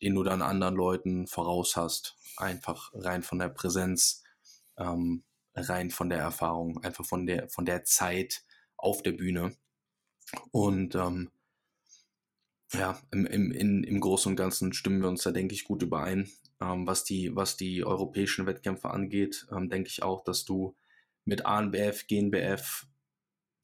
den 0.02 0.14
du 0.14 0.22
dann 0.22 0.42
anderen 0.42 0.74
Leuten 0.74 1.26
voraus 1.26 1.76
hast. 1.76 2.16
Einfach 2.36 2.90
rein 2.94 3.22
von 3.22 3.38
der 3.38 3.48
Präsenz, 3.48 4.22
ähm, 4.76 5.24
rein 5.54 5.90
von 5.90 6.10
der 6.10 6.18
Erfahrung, 6.18 6.82
einfach 6.82 7.06
von 7.06 7.26
der, 7.26 7.48
von 7.48 7.64
der 7.64 7.84
Zeit 7.84 8.42
auf 8.76 9.02
der 9.02 9.12
Bühne. 9.12 9.56
Und 10.50 10.94
ähm, 10.94 11.30
ja, 12.72 13.00
im, 13.12 13.24
im, 13.24 13.52
in, 13.52 13.84
im 13.84 14.00
Großen 14.00 14.30
und 14.30 14.36
Ganzen 14.36 14.72
stimmen 14.72 15.00
wir 15.00 15.08
uns 15.08 15.22
da, 15.22 15.30
denke 15.30 15.54
ich, 15.54 15.64
gut 15.64 15.82
überein. 15.82 16.28
Ähm, 16.64 16.86
was, 16.86 17.04
die, 17.04 17.34
was 17.36 17.56
die 17.56 17.84
europäischen 17.84 18.46
Wettkämpfe 18.46 18.90
angeht, 18.90 19.46
ähm, 19.52 19.68
denke 19.68 19.88
ich 19.88 20.02
auch, 20.02 20.24
dass 20.24 20.44
du 20.44 20.76
mit 21.24 21.44
ANBF, 21.46 22.06
GNBF, 22.06 22.86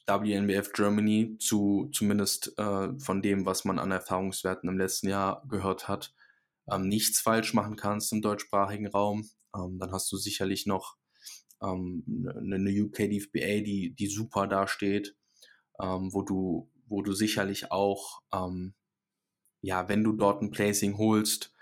WNBF 0.07 0.73
Germany 0.73 1.37
zu 1.39 1.89
zumindest 1.93 2.59
äh, 2.59 2.99
von 2.99 3.23
dem, 3.23 3.47
was 3.47 3.65
man 3.65 3.79
an 3.79 3.93
Erfahrungswerten 3.93 4.69
im 4.69 4.77
letzten 4.77 5.09
Jahr 5.09 5.45
gehört 5.49 5.87
hat, 5.87 6.13
ähm, 6.69 6.89
nichts 6.89 7.21
falsch 7.21 7.55
machen 7.55 7.77
kannst 7.77 8.13
im 8.13 8.21
deutschsprachigen 8.21 8.89
Raum. 8.89 9.31
Ähm, 9.55 9.79
dann 9.79 9.93
hast 9.93 10.11
du 10.11 10.17
sicherlich 10.17 10.67
noch 10.67 10.97
ähm, 11.63 12.03
eine, 12.37 12.57
eine 12.57 12.71
UK 12.71 13.09
DFBA, 13.09 13.63
die, 13.63 13.95
die 13.97 14.09
super 14.09 14.49
dasteht, 14.49 15.15
ähm, 15.81 16.13
wo 16.13 16.23
du 16.23 16.69
wo 16.91 17.03
du 17.03 17.13
sicherlich 17.13 17.71
auch, 17.71 18.21
ja, 19.61 19.89
wenn 19.89 20.03
du 20.03 20.11
dort 20.11 20.43
ein 20.43 20.51
Placing 20.51 20.99
holst, 20.99 21.55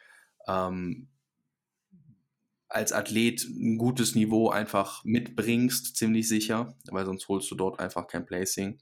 als 2.68 2.92
Athlet 2.92 3.44
ein 3.44 3.78
gutes 3.78 4.14
Niveau 4.14 4.50
einfach 4.50 5.04
mitbringst, 5.04 5.96
ziemlich 5.96 6.28
sicher, 6.28 6.76
weil 6.90 7.06
sonst 7.06 7.28
holst 7.28 7.50
du 7.50 7.54
dort 7.54 7.80
einfach 7.80 8.06
kein 8.06 8.26
Placing. 8.26 8.78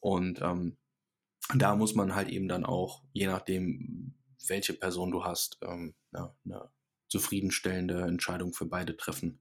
Und 0.00 0.40
ähm, 0.42 0.76
da 1.54 1.76
muss 1.76 1.94
man 1.94 2.14
halt 2.14 2.28
eben 2.28 2.48
dann 2.48 2.64
auch, 2.64 3.02
je 3.12 3.26
nachdem, 3.26 4.14
welche 4.48 4.74
Person 4.74 5.12
du 5.12 5.24
hast, 5.24 5.58
ähm, 5.62 5.94
ja, 6.12 6.34
eine 6.44 6.70
zufriedenstellende 7.08 8.02
Entscheidung 8.02 8.52
für 8.52 8.66
beide 8.66 8.96
treffen. 8.96 9.40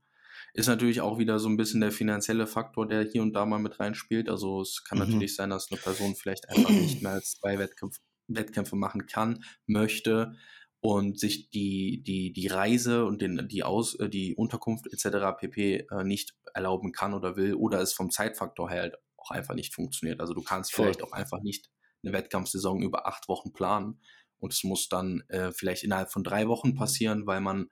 Ist 0.54 0.68
natürlich 0.68 1.02
auch 1.02 1.18
wieder 1.18 1.40
so 1.40 1.48
ein 1.48 1.58
bisschen 1.58 1.82
der 1.82 1.92
finanzielle 1.92 2.46
Faktor, 2.46 2.88
der 2.88 3.04
hier 3.04 3.22
und 3.22 3.34
da 3.34 3.46
mal 3.46 3.60
mit 3.60 3.80
reinspielt. 3.80 4.30
Also 4.30 4.62
es 4.62 4.84
kann 4.84 5.00
mhm. 5.00 5.06
natürlich 5.06 5.36
sein, 5.36 5.50
dass 5.50 5.72
eine 5.72 5.80
Person 5.80 6.16
vielleicht 6.16 6.50
einfach 6.50 6.70
nicht 6.70 7.02
mehr 7.02 7.14
als 7.14 7.40
zwei 7.40 7.58
Wettkämpfe, 7.58 8.02
Wettkämpfe 8.28 8.76
machen 8.76 9.06
kann, 9.06 9.44
möchte, 9.66 10.36
und 10.82 11.20
sich 11.20 11.52
die, 11.52 12.02
die, 12.06 12.34
die 12.34 12.48
Reise 12.48 13.06
und 13.06 13.22
den, 13.22 13.48
die, 13.48 13.64
Aus, 13.64 13.96
äh, 14.00 14.10
die 14.10 14.36
Unterkunft 14.36 14.88
etc. 14.92 15.38
pp. 15.40 15.86
Äh, 15.90 16.04
nicht 16.04 16.36
erlauben 16.54 16.92
kann 16.92 17.14
oder 17.14 17.36
will 17.38 17.54
oder 17.54 17.80
es 17.80 17.94
vom 17.94 18.10
Zeitfaktor 18.10 18.70
her 18.70 18.82
halt 18.82 18.96
auch 19.16 19.30
einfach 19.30 19.54
nicht 19.54 19.76
funktioniert. 19.76 20.20
Also 20.20 20.34
du 20.34 20.42
kannst 20.42 20.74
Voll. 20.74 20.86
vielleicht 20.86 21.04
auch 21.04 21.12
einfach 21.12 21.42
nicht 21.42 21.70
eine 22.04 22.14
Wettkampfsaison 22.14 22.82
über 22.82 23.06
acht 23.06 23.28
Wochen 23.30 23.54
planen 23.54 24.02
und 24.40 24.54
es 24.54 24.64
muss 24.64 24.90
dann 24.90 25.24
äh, 25.30 25.52
vielleicht 25.52 25.84
innerhalb 25.84 26.12
von 26.12 26.24
drei 26.24 26.48
Wochen 26.48 26.74
passieren, 26.74 27.28
weil 27.28 27.42
man 27.42 27.70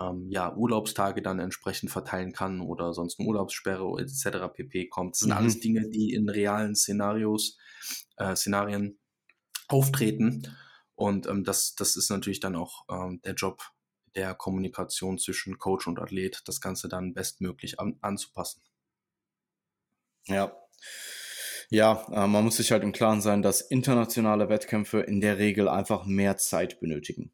ähm, 0.00 0.26
ja 0.28 0.52
Urlaubstage 0.56 1.22
dann 1.22 1.38
entsprechend 1.38 1.92
verteilen 1.92 2.32
kann 2.32 2.60
oder 2.60 2.92
sonst 2.94 3.20
eine 3.20 3.28
Urlaubssperre 3.28 3.86
etc. 4.00 4.52
pp. 4.52 4.88
kommt. 4.88 5.14
Das 5.14 5.20
sind 5.20 5.30
mhm. 5.30 5.36
alles 5.36 5.60
Dinge, 5.60 5.88
die 5.88 6.12
in 6.14 6.28
realen 6.28 6.74
Szenarios, 6.74 7.56
äh, 8.16 8.34
Szenarien 8.34 8.98
auftreten 9.68 10.48
und 11.00 11.26
ähm, 11.26 11.44
das, 11.44 11.74
das 11.76 11.96
ist 11.96 12.10
natürlich 12.10 12.40
dann 12.40 12.54
auch 12.54 12.84
ähm, 12.90 13.22
der 13.22 13.32
Job 13.32 13.62
der 14.16 14.34
Kommunikation 14.34 15.18
zwischen 15.18 15.56
Coach 15.56 15.86
und 15.86 15.98
Athlet, 15.98 16.42
das 16.44 16.60
Ganze 16.60 16.90
dann 16.90 17.14
bestmöglich 17.14 17.80
an, 17.80 17.96
anzupassen. 18.02 18.60
Ja. 20.26 20.54
Ja, 21.70 22.06
äh, 22.12 22.26
man 22.26 22.44
muss 22.44 22.58
sich 22.58 22.70
halt 22.70 22.82
im 22.82 22.92
Klaren 22.92 23.22
sein, 23.22 23.40
dass 23.40 23.62
internationale 23.62 24.50
Wettkämpfe 24.50 25.00
in 25.00 25.22
der 25.22 25.38
Regel 25.38 25.70
einfach 25.70 26.04
mehr 26.04 26.36
Zeit 26.36 26.80
benötigen. 26.80 27.32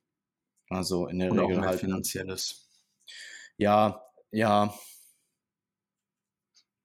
Also 0.68 1.08
in 1.08 1.18
der 1.18 1.32
und 1.32 1.40
Regel 1.40 1.60
halt 1.62 1.80
finanzielles. 1.80 2.68
Ja, 3.56 4.04
ja. 4.30 4.72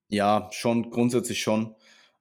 Ja, 0.07 0.49
schon, 0.51 0.89
grundsätzlich 0.89 1.43
schon. 1.43 1.75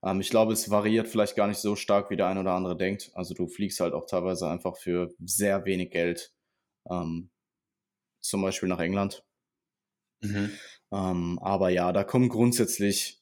Ähm, 0.05 0.21
ich 0.21 0.31
glaube, 0.31 0.53
es 0.53 0.71
variiert 0.71 1.09
vielleicht 1.09 1.37
gar 1.37 1.49
nicht 1.49 1.59
so 1.59 1.77
stark, 1.77 2.11
wie 2.11 2.17
der 2.17 2.29
ein 2.29 2.39
oder 2.39 2.53
andere 2.53 2.77
denkt. 2.77 3.11
Also 3.15 3.35
du 3.35 3.47
fliegst 3.47 3.81
halt 3.81 3.95
auch 3.95 4.07
teilweise 4.07 4.49
einfach 4.49 4.77
für 4.77 5.13
sehr 5.25 5.65
wenig 5.65 5.91
Geld, 5.91 6.33
ähm, 6.91 7.31
zum 8.21 8.43
Beispiel 8.43 8.69
nach 8.69 8.81
England. 8.81 9.25
Mhm. 10.23 10.51
Ähm, 10.93 11.39
aber 11.41 11.71
ja, 11.71 11.93
da 11.93 12.05
kommen 12.05 12.29
grundsätzlich 12.29 13.21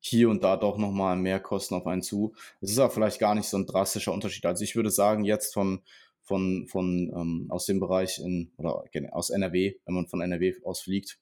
hier 0.00 0.28
und 0.28 0.44
da 0.44 0.56
doch 0.56 0.76
nochmal 0.76 1.16
mehr 1.16 1.40
Kosten 1.40 1.74
auf 1.74 1.86
einen 1.86 2.02
zu. 2.02 2.34
Es 2.60 2.70
ist 2.70 2.78
auch 2.78 2.92
vielleicht 2.92 3.18
gar 3.18 3.34
nicht 3.34 3.48
so 3.48 3.56
ein 3.56 3.66
drastischer 3.66 4.12
Unterschied. 4.12 4.44
Also 4.44 4.62
ich 4.62 4.76
würde 4.76 4.90
sagen, 4.90 5.24
jetzt 5.24 5.54
von, 5.54 5.82
von, 6.22 6.66
von 6.68 7.10
ähm, 7.14 7.46
aus 7.48 7.66
dem 7.66 7.80
Bereich 7.80 8.18
in, 8.18 8.52
oder 8.58 8.84
aus 9.12 9.30
NRW, 9.30 9.76
wenn 9.86 9.94
man 9.94 10.06
von 10.06 10.20
NRW 10.20 10.56
aus 10.64 10.82
fliegt, 10.82 11.18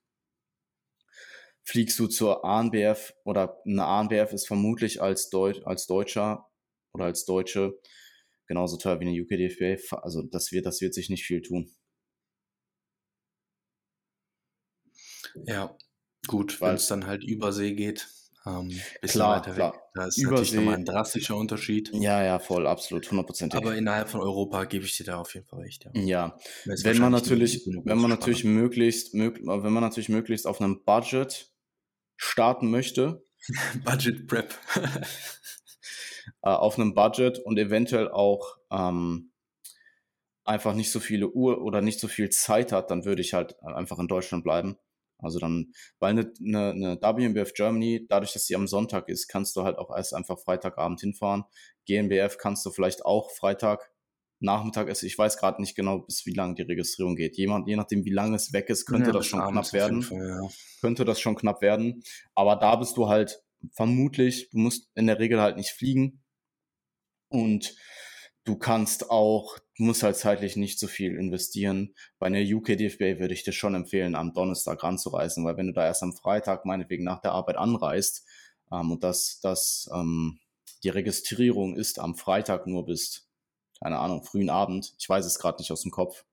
fliegst 1.64 1.98
du 1.98 2.06
zur 2.06 2.44
ANBF 2.44 3.14
oder 3.24 3.60
eine 3.64 3.84
ANBF 3.84 4.32
ist 4.32 4.46
vermutlich 4.46 5.00
als, 5.00 5.30
Deut 5.30 5.64
als 5.66 5.86
Deutscher 5.86 6.48
oder 6.92 7.04
als 7.04 7.24
Deutsche 7.24 7.78
genauso 8.46 8.76
teuer 8.76 9.00
wie 9.00 9.06
eine 9.06 9.22
UKDFB. 9.22 9.92
Also 10.02 10.22
das 10.22 10.52
wird, 10.52 10.66
das 10.66 10.80
wird 10.80 10.94
sich 10.94 11.08
nicht 11.08 11.24
viel 11.24 11.42
tun. 11.42 11.70
Ja, 15.46 15.76
gut, 16.26 16.60
wenn 16.60 16.74
es 16.74 16.86
dann 16.88 17.06
halt 17.06 17.24
über 17.24 17.52
See 17.52 17.74
geht, 17.74 18.06
ähm, 18.44 18.68
bisschen 19.00 19.20
klar, 19.20 19.36
weiter 19.36 19.54
klar. 19.54 19.72
weg. 19.72 19.80
Da 19.94 20.06
ist 20.06 20.18
Übersee, 20.18 20.30
natürlich 20.30 20.52
nochmal 20.54 20.74
ein 20.74 20.84
drastischer 20.84 21.36
Unterschied. 21.36 21.90
Ja, 21.94 22.22
ja, 22.24 22.38
voll, 22.38 22.66
absolut, 22.66 23.08
hundertprozentig. 23.10 23.58
Aber 23.58 23.76
innerhalb 23.76 24.08
von 24.08 24.20
Europa 24.20 24.64
gebe 24.64 24.84
ich 24.84 24.96
dir 24.96 25.04
da 25.04 25.18
auf 25.18 25.32
jeden 25.34 25.46
Fall 25.46 25.60
recht. 25.60 25.88
Ja, 25.94 26.02
ja. 26.02 26.38
wenn 26.82 26.98
man 26.98 27.12
natürlich, 27.12 27.64
wenn 27.84 27.98
man 27.98 28.10
natürlich 28.10 28.44
möglichst, 28.44 29.14
mög 29.14 29.40
wenn 29.42 29.72
man 29.72 29.82
natürlich 29.82 30.08
möglichst 30.08 30.46
auf 30.46 30.60
einem 30.60 30.82
Budget 30.84 31.51
starten 32.23 32.70
möchte. 32.70 33.25
Budget 33.85 34.27
Prep. 34.27 34.55
Äh, 36.43 36.51
auf 36.51 36.79
einem 36.79 36.95
Budget 36.95 37.41
und 37.41 37.59
eventuell 37.59 38.09
auch 38.09 38.57
ähm, 38.70 39.33
einfach 40.45 40.73
nicht 40.73 40.93
so 40.93 41.01
viele 41.01 41.29
Uhr 41.29 41.62
oder 41.62 41.81
nicht 41.81 41.99
so 41.99 42.07
viel 42.07 42.31
Zeit 42.31 42.70
hat, 42.70 42.93
dann 42.93 43.05
würde 43.05 43.23
ich 43.23 43.35
halt 43.35 43.61
einfach 43.61 43.99
in 43.99 44.07
Deutschland 44.07 44.45
bleiben. 44.45 44.77
Also 45.18 45.41
dann, 45.41 45.73
weil 45.99 46.11
eine, 46.11 46.33
eine, 46.41 46.70
eine 46.70 47.01
WMBF 47.01 47.55
Germany, 47.55 48.07
dadurch, 48.09 48.33
dass 48.35 48.47
sie 48.47 48.55
am 48.55 48.68
Sonntag 48.68 49.09
ist, 49.09 49.27
kannst 49.27 49.57
du 49.57 49.64
halt 49.64 49.79
auch 49.79 49.91
erst 49.95 50.14
einfach 50.14 50.39
Freitagabend 50.39 51.01
hinfahren. 51.01 51.43
GmbF 51.87 52.39
kannst 52.39 52.64
du 52.66 52.70
vielleicht 52.70 53.05
auch 53.05 53.31
Freitag 53.33 53.91
Nachmittag 54.43 54.88
ist. 54.88 55.03
Ich 55.03 55.16
weiß 55.16 55.38
gerade 55.38 55.61
nicht 55.61 55.74
genau, 55.74 56.01
bis 56.01 56.26
wie 56.26 56.34
lange 56.34 56.55
die 56.55 56.62
Registrierung 56.62 57.16
geht. 57.16 57.36
Jemand, 57.36 57.68
je 57.68 57.76
nachdem, 57.76 58.05
wie 58.05 58.11
lange 58.11 58.36
es 58.36 58.53
weg 58.53 58.68
ist, 58.68 58.86
könnte 58.86 59.09
ja, 59.09 59.12
das 59.12 59.26
schon 59.26 59.40
knapp 59.40 59.72
werden. 59.72 60.03
Fall, 60.03 60.40
ja. 60.43 60.49
Könnte 60.80 61.05
das 61.05 61.20
schon 61.20 61.36
knapp 61.36 61.62
werden. 61.62 62.03
Aber 62.34 62.57
da 62.57 62.76
bist 62.76 62.97
du 62.97 63.09
halt 63.09 63.43
vermutlich, 63.72 64.51
du 64.51 64.59
musst 64.59 64.90
in 64.95 65.07
der 65.07 65.18
Regel 65.18 65.40
halt 65.40 65.57
nicht 65.57 65.70
fliegen. 65.70 66.22
Und 67.28 67.74
du 68.45 68.57
kannst 68.57 69.11
auch, 69.11 69.59
du 69.76 69.84
musst 69.84 70.03
halt 70.03 70.16
zeitlich 70.16 70.57
nicht 70.57 70.78
so 70.78 70.86
viel 70.86 71.16
investieren. 71.16 71.95
Bei 72.18 72.26
einer 72.26 72.40
UK 72.40 72.76
DFB 72.76 73.20
würde 73.20 73.34
ich 73.34 73.45
dir 73.45 73.53
schon 73.53 73.74
empfehlen, 73.74 74.14
am 74.14 74.34
Donnerstag 74.34 74.82
ranzureisen, 74.82 75.45
weil 75.45 75.57
wenn 75.57 75.68
du 75.68 75.72
da 75.72 75.86
erst 75.86 76.03
am 76.03 76.12
Freitag 76.12 76.66
meinetwegen 76.66 77.05
nach 77.05 77.20
der 77.20 77.32
Arbeit 77.32 77.57
anreist 77.57 78.26
ähm, 78.70 78.90
und 78.90 79.03
das, 79.03 79.40
das 79.40 79.88
ähm, 79.95 80.40
die 80.84 80.88
Registrierung 80.88 81.76
ist 81.76 81.99
am 81.99 82.16
Freitag 82.16 82.66
nur 82.66 82.84
bis 82.84 83.28
keine 83.83 83.99
Ahnung, 83.99 84.22
frühen 84.22 84.51
Abend, 84.51 84.95
ich 84.99 85.09
weiß 85.09 85.26
es 85.26 85.39
gerade 85.39 85.59
nicht 85.59 85.72
aus 85.72 85.83
dem 85.83 85.91
Kopf, 85.91 86.24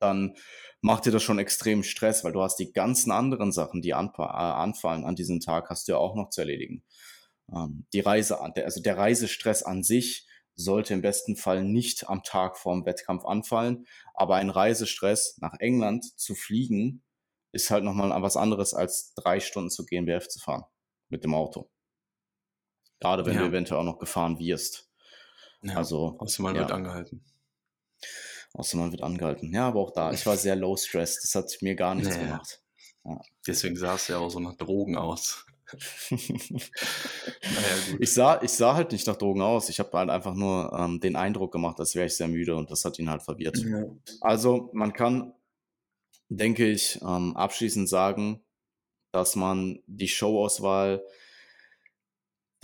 dann 0.00 0.34
macht 0.80 1.06
dir 1.06 1.12
das 1.12 1.22
schon 1.22 1.38
extrem 1.38 1.82
Stress, 1.82 2.24
weil 2.24 2.32
du 2.32 2.42
hast 2.42 2.56
die 2.56 2.72
ganzen 2.72 3.10
anderen 3.12 3.52
Sachen, 3.52 3.80
die 3.80 3.94
an, 3.94 4.10
äh, 4.18 4.22
anfallen 4.22 5.04
an 5.04 5.14
diesem 5.14 5.40
Tag, 5.40 5.70
hast 5.70 5.86
du 5.88 5.92
ja 5.92 5.98
auch 5.98 6.14
noch 6.14 6.30
zu 6.30 6.40
erledigen. 6.40 6.82
Ähm, 7.52 7.86
die 7.92 8.00
Reise, 8.00 8.40
also 8.40 8.82
der 8.82 8.98
Reisestress 8.98 9.62
an 9.62 9.82
sich 9.82 10.26
sollte 10.56 10.94
im 10.94 11.02
besten 11.02 11.36
Fall 11.36 11.64
nicht 11.64 12.08
am 12.08 12.22
Tag 12.22 12.58
vorm 12.58 12.84
Wettkampf 12.86 13.24
anfallen, 13.24 13.86
aber 14.14 14.36
ein 14.36 14.50
Reisestress 14.50 15.38
nach 15.38 15.54
England 15.58 16.04
zu 16.18 16.34
fliegen 16.34 17.02
ist 17.52 17.70
halt 17.70 17.84
nochmal 17.84 18.10
was 18.22 18.36
anderes 18.36 18.74
als 18.74 19.14
drei 19.14 19.40
Stunden 19.40 19.70
zu 19.70 19.86
GmbF 19.86 20.28
zu 20.28 20.40
fahren 20.40 20.64
mit 21.08 21.24
dem 21.24 21.34
Auto. 21.34 21.70
Gerade 23.00 23.26
wenn 23.26 23.34
ja. 23.34 23.42
du 23.42 23.48
eventuell 23.48 23.80
auch 23.80 23.84
noch 23.84 23.98
gefahren 23.98 24.38
wirst. 24.38 24.90
Ja, 25.64 25.76
also, 25.76 26.16
außer 26.18 26.42
man 26.42 26.54
ja. 26.54 26.60
wird 26.62 26.72
angehalten. 26.72 27.24
Außer 28.52 28.76
man 28.76 28.92
wird 28.92 29.02
angehalten. 29.02 29.52
Ja, 29.52 29.68
aber 29.68 29.80
auch 29.80 29.90
da, 29.90 30.12
ich 30.12 30.24
war 30.26 30.36
sehr 30.36 30.54
low 30.56 30.76
stress. 30.76 31.20
Das 31.20 31.34
hat 31.34 31.56
mir 31.60 31.74
gar 31.74 31.94
nichts 31.94 32.14
naja. 32.14 32.26
gemacht. 32.26 32.62
Ja. 33.04 33.20
Deswegen 33.46 33.76
sah 33.76 33.94
es 33.94 34.08
ja 34.08 34.18
auch 34.18 34.30
so 34.30 34.40
nach 34.40 34.54
Drogen 34.56 34.96
aus. 34.96 35.44
naja, 36.10 36.20
ich, 37.98 38.12
sah, 38.12 38.42
ich 38.42 38.52
sah 38.52 38.74
halt 38.74 38.92
nicht 38.92 39.06
nach 39.06 39.16
Drogen 39.16 39.42
aus. 39.42 39.68
Ich 39.70 39.80
habe 39.80 39.96
halt 39.98 40.10
einfach 40.10 40.34
nur 40.34 40.72
ähm, 40.78 41.00
den 41.00 41.16
Eindruck 41.16 41.52
gemacht, 41.52 41.80
als 41.80 41.94
wäre 41.94 42.06
ich 42.06 42.16
sehr 42.16 42.28
müde 42.28 42.54
und 42.54 42.70
das 42.70 42.84
hat 42.84 42.98
ihn 42.98 43.10
halt 43.10 43.22
verwirrt. 43.22 43.58
Ja. 43.58 43.84
Also 44.20 44.70
man 44.72 44.92
kann, 44.92 45.32
denke 46.28 46.66
ich, 46.66 47.00
ähm, 47.02 47.36
abschließend 47.36 47.88
sagen, 47.88 48.44
dass 49.10 49.36
man 49.36 49.82
die 49.86 50.08
Showauswahl 50.08 51.04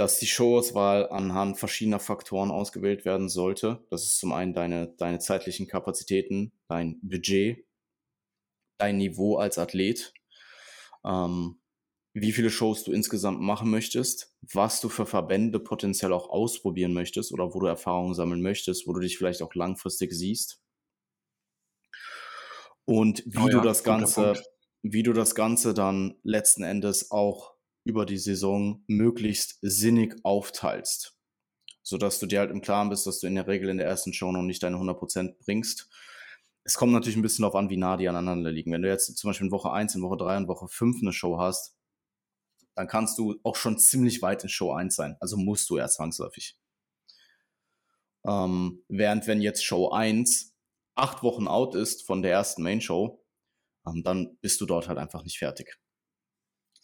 dass 0.01 0.19
die 0.19 0.27
Showauswahl 0.27 1.11
anhand 1.11 1.59
verschiedener 1.59 2.01
Faktoren 2.01 2.51
ausgewählt 2.51 3.05
werden 3.05 3.29
sollte. 3.29 3.85
Das 3.91 4.05
ist 4.05 4.19
zum 4.19 4.33
einen 4.33 4.55
deine, 4.55 4.95
deine 4.97 5.19
zeitlichen 5.19 5.67
Kapazitäten, 5.67 6.53
dein 6.69 6.99
Budget, 7.03 7.67
dein 8.79 8.97
Niveau 8.97 9.37
als 9.37 9.59
Athlet, 9.59 10.15
ähm, 11.05 11.61
wie 12.15 12.33
viele 12.33 12.49
Shows 12.49 12.83
du 12.83 12.93
insgesamt 12.93 13.43
machen 13.43 13.71
möchtest, 13.71 14.35
was 14.41 14.81
du 14.81 14.89
für 14.89 15.05
Verbände 15.05 15.61
potenziell 15.61 16.15
auch 16.15 16.31
ausprobieren 16.31 16.95
möchtest 16.95 17.31
oder 17.31 17.53
wo 17.53 17.61
du 17.61 17.67
Erfahrungen 17.67 18.15
sammeln 18.15 18.41
möchtest, 18.41 18.87
wo 18.87 18.95
du 18.95 19.01
dich 19.01 19.19
vielleicht 19.19 19.43
auch 19.43 19.55
langfristig 19.55 20.15
siehst. 20.15 20.63
Und 22.87 23.23
wie 23.27 23.37
oh 23.37 23.49
ja, 23.49 23.59
du 23.59 23.61
das 23.61 23.85
Ganze, 23.85 24.43
wie 24.81 25.03
du 25.03 25.13
das 25.13 25.35
Ganze 25.35 25.75
dann 25.75 26.19
letzten 26.23 26.63
Endes 26.63 27.11
auch 27.11 27.60
über 27.91 28.07
die 28.07 28.19
Saison 28.19 28.85
möglichst 28.87 29.59
sinnig 29.63 30.15
aufteilst, 30.23 31.19
sodass 31.83 32.21
du 32.21 32.27
dir 32.27 32.39
halt 32.39 32.53
im 32.53 32.63
Klaren 32.63 32.89
bist, 32.89 33.07
dass 33.07 33.19
du 33.19 33.27
in 33.27 33.35
der 33.35 33.49
Regel 33.49 33.69
in 33.69 33.79
der 33.79 33.89
ersten 33.89 34.13
Show 34.13 34.31
noch 34.31 34.43
nicht 34.43 34.63
deine 34.63 34.77
100% 34.77 35.35
bringst. 35.45 35.91
Es 36.63 36.75
kommt 36.75 36.93
natürlich 36.93 37.17
ein 37.17 37.23
bisschen 37.23 37.43
darauf 37.43 37.57
an, 37.57 37.69
wie 37.69 37.77
nah 37.77 37.97
die 37.97 38.09
aneinander 38.09 38.53
liegen. 38.53 38.71
Wenn 38.71 38.83
du 38.83 38.89
jetzt 38.89 39.17
zum 39.17 39.29
Beispiel 39.29 39.49
in 39.49 39.53
Woche 39.53 39.73
1, 39.73 39.97
in 39.97 40.03
Woche 40.03 40.17
3 40.17 40.37
und 40.37 40.49
Woche 40.49 40.69
5 40.69 41.03
eine 41.03 41.13
Show 41.13 41.39
hast, 41.39 41.77
dann 42.77 42.87
kannst 42.87 43.19
du 43.19 43.41
auch 43.43 43.57
schon 43.57 43.77
ziemlich 43.77 44.23
weit 44.23 44.45
in 44.45 44.49
Show 44.49 44.73
1 44.73 44.95
sein. 44.95 45.17
Also 45.19 45.37
musst 45.37 45.69
du 45.69 45.79
ja 45.79 45.89
zwangsläufig. 45.89 46.57
Ähm, 48.25 48.85
während 48.89 49.27
wenn 49.27 49.41
jetzt 49.41 49.65
Show 49.65 49.89
1 49.89 50.55
acht 50.95 51.23
Wochen 51.25 51.49
out 51.49 51.75
ist 51.75 52.07
von 52.07 52.23
der 52.23 52.31
ersten 52.33 52.63
Main 52.63 52.81
Show, 52.81 53.25
ähm, 53.87 54.03
dann 54.05 54.39
bist 54.41 54.61
du 54.61 54.67
dort 54.67 54.87
halt 54.87 54.99
einfach 54.99 55.25
nicht 55.25 55.39
fertig. 55.39 55.81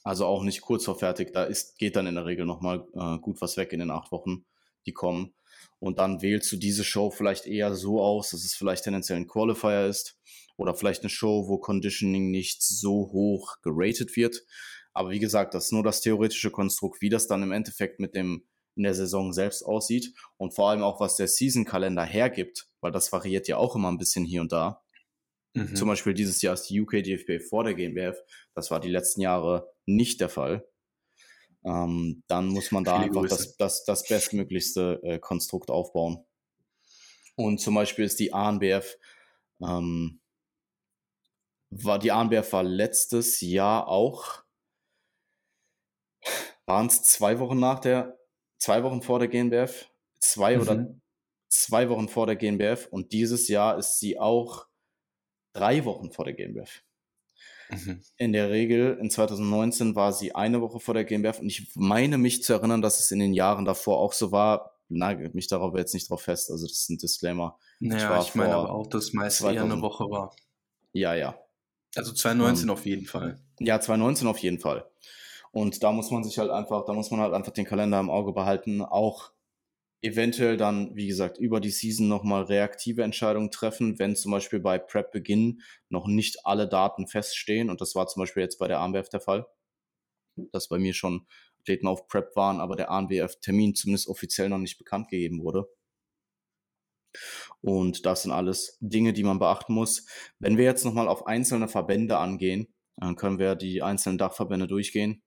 Also 0.06 0.24
auch 0.24 0.44
nicht 0.44 0.60
kurz 0.60 0.84
vor 0.84 0.96
fertig. 0.96 1.32
Da 1.32 1.42
ist, 1.42 1.78
geht 1.78 1.96
dann 1.96 2.06
in 2.06 2.14
der 2.14 2.26
Regel 2.26 2.46
nochmal 2.46 2.86
äh, 2.94 3.18
gut 3.18 3.40
was 3.40 3.56
weg 3.56 3.72
in 3.72 3.80
den 3.80 3.90
acht 3.90 4.12
Wochen, 4.12 4.44
die 4.86 4.92
kommen. 4.92 5.34
Und 5.80 5.98
dann 5.98 6.22
wählst 6.22 6.52
du 6.52 6.56
diese 6.56 6.84
Show 6.84 7.10
vielleicht 7.10 7.44
eher 7.44 7.74
so 7.74 8.00
aus, 8.00 8.30
dass 8.30 8.44
es 8.44 8.54
vielleicht 8.54 8.84
tendenziell 8.84 9.18
ein 9.18 9.26
Qualifier 9.26 9.88
ist 9.88 10.16
oder 10.56 10.76
vielleicht 10.76 11.02
eine 11.02 11.10
Show, 11.10 11.48
wo 11.48 11.58
Conditioning 11.58 12.30
nicht 12.30 12.62
so 12.62 13.10
hoch 13.10 13.56
geratet 13.62 14.14
wird. 14.14 14.44
Aber 14.92 15.10
wie 15.10 15.18
gesagt, 15.18 15.54
das 15.54 15.64
ist 15.64 15.72
nur 15.72 15.82
das 15.82 16.02
theoretische 16.02 16.52
Konstrukt, 16.52 17.00
wie 17.02 17.08
das 17.08 17.26
dann 17.26 17.42
im 17.42 17.50
Endeffekt 17.50 17.98
mit 17.98 18.14
dem 18.14 18.46
in 18.76 18.84
der 18.84 18.94
Saison 18.94 19.32
selbst 19.32 19.64
aussieht 19.64 20.14
und 20.36 20.54
vor 20.54 20.70
allem 20.70 20.84
auch, 20.84 21.00
was 21.00 21.16
der 21.16 21.26
Season-Kalender 21.26 22.04
hergibt, 22.04 22.68
weil 22.80 22.92
das 22.92 23.10
variiert 23.10 23.48
ja 23.48 23.56
auch 23.56 23.74
immer 23.74 23.90
ein 23.90 23.98
bisschen 23.98 24.24
hier 24.24 24.42
und 24.42 24.52
da. 24.52 24.84
Mhm. 25.54 25.74
Zum 25.74 25.88
Beispiel 25.88 26.14
dieses 26.14 26.42
Jahr 26.42 26.54
ist 26.54 26.70
die 26.70 26.80
UK 26.80 27.02
DFB 27.02 27.42
vor 27.42 27.64
der 27.64 27.74
GmbF. 27.74 28.16
Das 28.54 28.70
war 28.70 28.78
die 28.78 28.90
letzten 28.90 29.22
Jahre 29.22 29.74
nicht 29.86 30.20
der 30.20 30.28
Fall. 30.28 30.66
Ähm, 31.64 32.22
dann 32.28 32.48
muss 32.48 32.70
man 32.70 32.84
da 32.84 32.98
einfach 32.98 33.26
das, 33.26 33.56
das, 33.56 33.84
das 33.84 34.06
bestmöglichste 34.06 35.00
äh, 35.02 35.18
Konstrukt 35.18 35.70
aufbauen. 35.70 36.24
Und 37.34 37.58
zum 37.58 37.74
Beispiel 37.74 38.04
ist 38.04 38.20
die 38.20 38.32
ANBF, 38.32 38.96
ähm, 39.60 40.20
war 41.70 41.98
die 41.98 42.12
ANBF 42.12 42.52
war 42.52 42.62
letztes 42.62 43.40
Jahr 43.40 43.88
auch, 43.88 44.44
waren 46.66 46.86
es 46.86 47.02
zwei 47.02 47.38
Wochen 47.40 47.58
nach 47.58 47.80
der, 47.80 48.18
zwei 48.58 48.82
Wochen 48.82 49.02
vor 49.02 49.18
der 49.18 49.28
GNBF, 49.28 49.90
zwei 50.20 50.56
mhm. 50.56 50.62
oder 50.62 50.94
zwei 51.48 51.88
Wochen 51.88 52.08
vor 52.08 52.26
der 52.26 52.36
GNBF 52.36 52.88
und 52.90 53.12
dieses 53.12 53.48
Jahr 53.48 53.76
ist 53.76 53.98
sie 53.98 54.18
auch 54.18 54.66
drei 55.52 55.84
Wochen 55.84 56.10
vor 56.10 56.24
der 56.24 56.34
GmbF. 56.34 56.82
Mhm. 57.70 58.02
In 58.16 58.32
der 58.32 58.50
Regel, 58.50 58.98
in 59.00 59.10
2019 59.10 59.94
war 59.94 60.12
sie 60.12 60.34
eine 60.34 60.60
Woche 60.60 60.80
vor 60.80 60.94
der 60.94 61.04
GmbF 61.04 61.40
und 61.40 61.46
ich 61.48 61.70
meine 61.74 62.18
mich 62.18 62.42
zu 62.42 62.52
erinnern, 62.52 62.82
dass 62.82 63.00
es 63.00 63.10
in 63.10 63.18
den 63.18 63.32
Jahren 63.32 63.64
davor 63.64 63.98
auch 63.98 64.12
so 64.12 64.32
war. 64.32 64.72
Nagelt 64.88 65.34
mich 65.34 65.48
darauf 65.48 65.76
jetzt 65.76 65.94
nicht 65.94 66.08
drauf 66.08 66.22
fest, 66.22 66.50
also 66.50 66.64
das 66.66 66.78
ist 66.78 66.90
ein 66.90 66.98
Disclaimer. 66.98 67.58
Naja, 67.80 68.20
ich, 68.20 68.28
ich 68.28 68.34
meine 68.36 68.54
aber 68.54 68.70
auch, 68.70 68.86
dass 68.86 69.12
meist 69.12 69.38
2000, 69.38 69.56
eher 69.56 69.72
eine 69.72 69.82
Woche 69.82 70.04
war. 70.04 70.34
Ja, 70.92 71.14
ja. 71.14 71.36
Also 71.96 72.12
2019 72.12 72.64
um, 72.64 72.68
ähm, 72.68 72.72
auf 72.72 72.86
jeden 72.86 73.06
Fall. 73.06 73.40
Ja, 73.58 73.80
2019 73.80 74.28
auf 74.28 74.38
jeden 74.38 74.60
Fall. 74.60 74.88
Und 75.50 75.82
da 75.82 75.90
muss 75.90 76.10
man 76.10 76.22
sich 76.22 76.38
halt 76.38 76.50
einfach, 76.50 76.84
da 76.84 76.92
muss 76.92 77.10
man 77.10 77.20
halt 77.20 77.32
einfach 77.32 77.52
den 77.52 77.64
Kalender 77.64 77.98
im 77.98 78.10
Auge 78.10 78.32
behalten, 78.32 78.82
auch 78.82 79.30
eventuell 80.02 80.56
dann, 80.56 80.94
wie 80.94 81.06
gesagt, 81.06 81.38
über 81.38 81.60
die 81.60 81.70
Season 81.70 82.08
nochmal 82.08 82.44
reaktive 82.44 83.02
Entscheidungen 83.02 83.50
treffen, 83.50 83.98
wenn 83.98 84.16
zum 84.16 84.32
Beispiel 84.32 84.60
bei 84.60 84.78
Prep-Beginn 84.78 85.62
noch 85.88 86.06
nicht 86.06 86.44
alle 86.44 86.68
Daten 86.68 87.06
feststehen. 87.06 87.70
Und 87.70 87.80
das 87.80 87.94
war 87.94 88.06
zum 88.06 88.20
Beispiel 88.22 88.42
jetzt 88.42 88.58
bei 88.58 88.68
der 88.68 88.80
ANWF 88.80 89.08
der 89.08 89.20
Fall, 89.20 89.46
dass 90.52 90.68
bei 90.68 90.78
mir 90.78 90.94
schon 90.94 91.26
Athleten 91.60 91.86
auf 91.86 92.06
Prep 92.06 92.36
waren, 92.36 92.60
aber 92.60 92.76
der 92.76 92.90
ANWF-Termin 92.90 93.74
zumindest 93.74 94.08
offiziell 94.08 94.48
noch 94.48 94.58
nicht 94.58 94.78
bekannt 94.78 95.08
gegeben 95.08 95.42
wurde. 95.42 95.66
Und 97.60 98.06
das 98.06 98.22
sind 98.22 98.32
alles 98.32 98.76
Dinge, 98.80 99.12
die 99.12 99.24
man 99.24 99.38
beachten 99.38 99.72
muss. 99.72 100.06
Wenn 100.38 100.58
wir 100.58 100.64
jetzt 100.64 100.84
nochmal 100.84 101.08
auf 101.08 101.26
einzelne 101.26 101.68
Verbände 101.68 102.18
angehen, 102.18 102.68
dann 102.96 103.16
können 103.16 103.38
wir 103.38 103.54
die 103.56 103.82
einzelnen 103.82 104.18
Dachverbände 104.18 104.66
durchgehen 104.66 105.22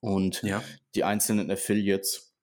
und 0.00 0.42
ja. 0.42 0.62
die 0.94 1.04
einzelnen 1.04 1.50
Affiliates 1.50 2.33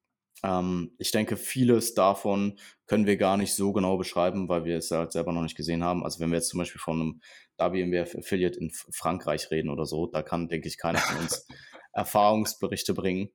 ähm, 0.44 0.94
ich 0.98 1.12
denke, 1.12 1.38
vieles 1.38 1.94
davon 1.94 2.58
können 2.88 3.06
wir 3.06 3.18
gar 3.18 3.38
nicht 3.38 3.54
so 3.54 3.72
genau 3.74 3.98
beschreiben, 3.98 4.50
weil 4.50 4.66
wir 4.66 4.78
es 4.78 4.92
halt 4.92 5.12
selber 5.12 5.32
noch 5.32 5.44
nicht 5.44 5.56
gesehen 5.56 5.84
haben. 5.84 6.04
Also 6.04 6.20
wenn 6.20 6.30
wir 6.30 6.38
jetzt 6.38 6.50
zum 6.50 6.58
Beispiel 6.58 6.82
von 6.82 7.02
einem 7.02 7.22
WMWF 7.58 8.16
Affiliate 8.16 8.60
in 8.60 8.72
Frankreich 8.72 9.52
reden 9.52 9.70
oder 9.70 9.86
so, 9.86 10.08
da 10.08 10.24
kann, 10.24 10.48
denke 10.48 10.68
ich, 10.68 10.78
keiner 10.78 11.00
von 11.00 11.18
uns 11.18 11.48
Erfahrungsberichte 11.94 12.94
bringen. 12.94 13.30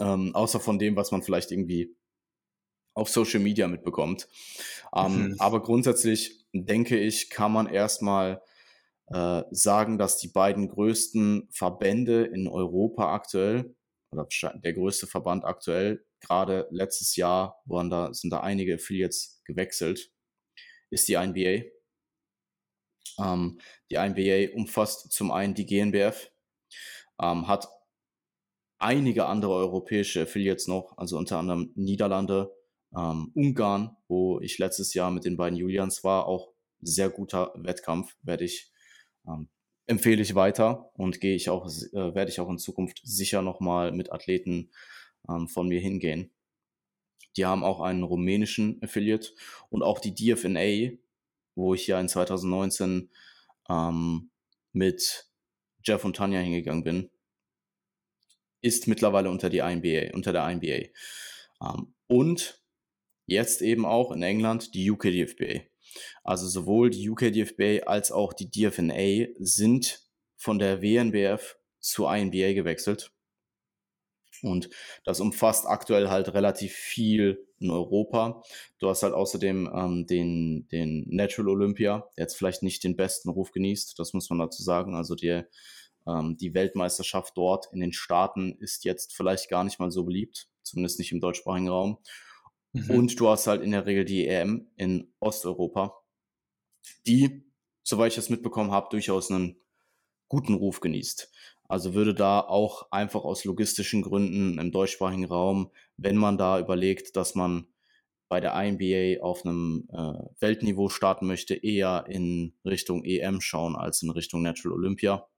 Ähm, 0.00 0.34
außer 0.34 0.60
von 0.60 0.78
dem, 0.78 0.96
was 0.96 1.10
man 1.10 1.22
vielleicht 1.22 1.50
irgendwie 1.50 1.96
auf 2.94 3.08
Social 3.10 3.40
Media 3.40 3.68
mitbekommt. 3.68 4.28
Ähm, 4.94 5.28
mhm. 5.28 5.36
Aber 5.38 5.62
grundsätzlich 5.62 6.46
denke 6.52 6.98
ich, 6.98 7.30
kann 7.30 7.52
man 7.52 7.66
erstmal 7.66 8.42
äh, 9.08 9.42
sagen, 9.50 9.98
dass 9.98 10.16
die 10.16 10.28
beiden 10.28 10.68
größten 10.68 11.48
Verbände 11.50 12.24
in 12.24 12.48
Europa 12.48 13.14
aktuell, 13.14 13.76
oder 14.16 14.28
der 14.54 14.72
größte 14.72 15.06
Verband 15.06 15.44
aktuell. 15.44 16.04
Gerade 16.20 16.66
letztes 16.70 17.16
Jahr 17.16 17.60
waren 17.66 17.90
da, 17.90 18.12
sind 18.12 18.30
da 18.30 18.40
einige 18.40 18.74
Affiliates 18.74 19.42
gewechselt, 19.44 20.10
ist 20.90 21.08
die 21.08 21.14
INBA. 21.14 21.66
Ähm, 23.18 23.60
die 23.90 23.94
INBA 23.94 24.54
umfasst 24.54 25.12
zum 25.12 25.30
einen 25.30 25.54
die 25.54 25.66
GNBF, 25.66 26.30
ähm, 27.20 27.46
hat 27.46 27.68
einige 28.78 29.26
andere 29.26 29.52
europäische 29.54 30.22
Affiliates 30.22 30.66
noch, 30.66 30.96
also 30.98 31.16
unter 31.16 31.38
anderem 31.38 31.72
Niederlande, 31.74 32.52
ähm, 32.96 33.30
Ungarn, 33.34 33.96
wo 34.08 34.40
ich 34.40 34.58
letztes 34.58 34.94
Jahr 34.94 35.10
mit 35.10 35.24
den 35.24 35.36
beiden 35.36 35.58
Julians 35.58 36.04
war, 36.04 36.26
auch 36.26 36.52
sehr 36.80 37.10
guter 37.10 37.52
Wettkampf, 37.56 38.16
werde 38.22 38.44
ich 38.44 38.70
ähm, 39.26 39.48
empfehle 39.86 40.22
ich 40.22 40.34
weiter 40.34 40.90
und 40.94 41.20
gehe 41.20 41.34
ich 41.34 41.48
auch, 41.48 41.66
äh, 41.66 42.14
werde 42.14 42.30
ich 42.30 42.40
auch 42.40 42.50
in 42.50 42.58
Zukunft 42.58 43.00
sicher 43.04 43.42
nochmal 43.42 43.92
mit 43.92 44.12
Athleten 44.12 44.70
ähm, 45.28 45.48
von 45.48 45.68
mir 45.68 45.80
hingehen. 45.80 46.30
Die 47.36 47.44
haben 47.44 47.64
auch 47.64 47.80
einen 47.80 48.02
rumänischen 48.02 48.82
Affiliate 48.82 49.30
und 49.68 49.82
auch 49.82 50.00
die 50.00 50.14
DFNA, 50.14 50.96
wo 51.54 51.74
ich 51.74 51.86
ja 51.86 52.00
in 52.00 52.08
2019 52.08 53.10
ähm, 53.68 54.30
mit 54.72 55.30
Jeff 55.84 56.04
und 56.04 56.16
Tanja 56.16 56.40
hingegangen 56.40 56.84
bin, 56.84 57.10
ist 58.62 58.88
mittlerweile 58.88 59.30
unter 59.30 59.50
die 59.50 59.58
INBA, 59.58 60.14
unter 60.14 60.32
der 60.32 60.48
INBA. 60.48 60.88
Ähm, 61.62 61.94
und 62.08 62.62
jetzt 63.26 63.62
eben 63.62 63.84
auch 63.84 64.10
in 64.12 64.22
England 64.22 64.74
die 64.74 64.90
UK 64.90 65.02
DFBA. 65.04 65.60
Also 66.24 66.46
sowohl 66.48 66.90
die 66.90 67.08
UK 67.08 67.32
DFBA 67.32 67.86
als 67.86 68.12
auch 68.12 68.32
die 68.32 68.50
DFNA 68.50 69.28
sind 69.38 70.00
von 70.36 70.58
der 70.58 70.82
WNBF 70.82 71.56
zur 71.80 72.14
INBA 72.14 72.52
gewechselt. 72.52 73.12
Und 74.42 74.68
das 75.04 75.20
umfasst 75.20 75.66
aktuell 75.66 76.08
halt 76.08 76.34
relativ 76.34 76.72
viel 76.72 77.46
in 77.58 77.70
Europa. 77.70 78.42
Du 78.78 78.88
hast 78.88 79.02
halt 79.02 79.14
außerdem 79.14 79.70
ähm, 79.74 80.06
den, 80.06 80.68
den 80.68 81.06
Natural 81.08 81.48
Olympia, 81.50 82.08
der 82.16 82.24
jetzt 82.24 82.36
vielleicht 82.36 82.62
nicht 82.62 82.84
den 82.84 82.96
besten 82.96 83.30
Ruf 83.30 83.50
genießt, 83.52 83.98
das 83.98 84.12
muss 84.12 84.28
man 84.28 84.38
dazu 84.38 84.62
sagen. 84.62 84.94
Also 84.94 85.14
die, 85.14 85.42
ähm, 86.06 86.36
die 86.36 86.54
Weltmeisterschaft 86.54 87.36
dort 87.36 87.68
in 87.72 87.80
den 87.80 87.92
Staaten 87.92 88.56
ist 88.60 88.84
jetzt 88.84 89.14
vielleicht 89.14 89.48
gar 89.48 89.64
nicht 89.64 89.78
mal 89.78 89.90
so 89.90 90.04
beliebt, 90.04 90.48
zumindest 90.62 90.98
nicht 90.98 91.12
im 91.12 91.20
deutschsprachigen 91.20 91.68
Raum. 91.68 91.98
Mhm. 92.76 92.90
Und 92.90 93.20
du 93.20 93.28
hast 93.28 93.46
halt 93.46 93.62
in 93.62 93.70
der 93.70 93.86
Regel 93.86 94.04
die 94.04 94.26
EM 94.26 94.68
in 94.76 95.12
Osteuropa, 95.18 95.94
die, 97.06 97.44
soweit 97.82 98.12
ich 98.12 98.16
das 98.16 98.30
mitbekommen 98.30 98.70
habe, 98.70 98.88
durchaus 98.90 99.30
einen 99.30 99.56
guten 100.28 100.54
Ruf 100.54 100.80
genießt. 100.80 101.32
Also 101.68 101.94
würde 101.94 102.14
da 102.14 102.40
auch 102.40 102.90
einfach 102.92 103.24
aus 103.24 103.44
logistischen 103.44 104.02
Gründen 104.02 104.58
im 104.58 104.70
deutschsprachigen 104.70 105.24
Raum, 105.24 105.72
wenn 105.96 106.16
man 106.16 106.38
da 106.38 106.60
überlegt, 106.60 107.16
dass 107.16 107.34
man 107.34 107.66
bei 108.28 108.40
der 108.40 108.54
INBA 108.54 109.22
auf 109.22 109.44
einem 109.44 109.88
äh, 109.92 110.18
Weltniveau 110.40 110.88
starten 110.88 111.26
möchte, 111.26 111.54
eher 111.54 112.04
in 112.08 112.54
Richtung 112.64 113.04
EM 113.04 113.40
schauen 113.40 113.76
als 113.76 114.02
in 114.02 114.10
Richtung 114.10 114.42
Natural 114.42 114.76
Olympia. 114.76 115.28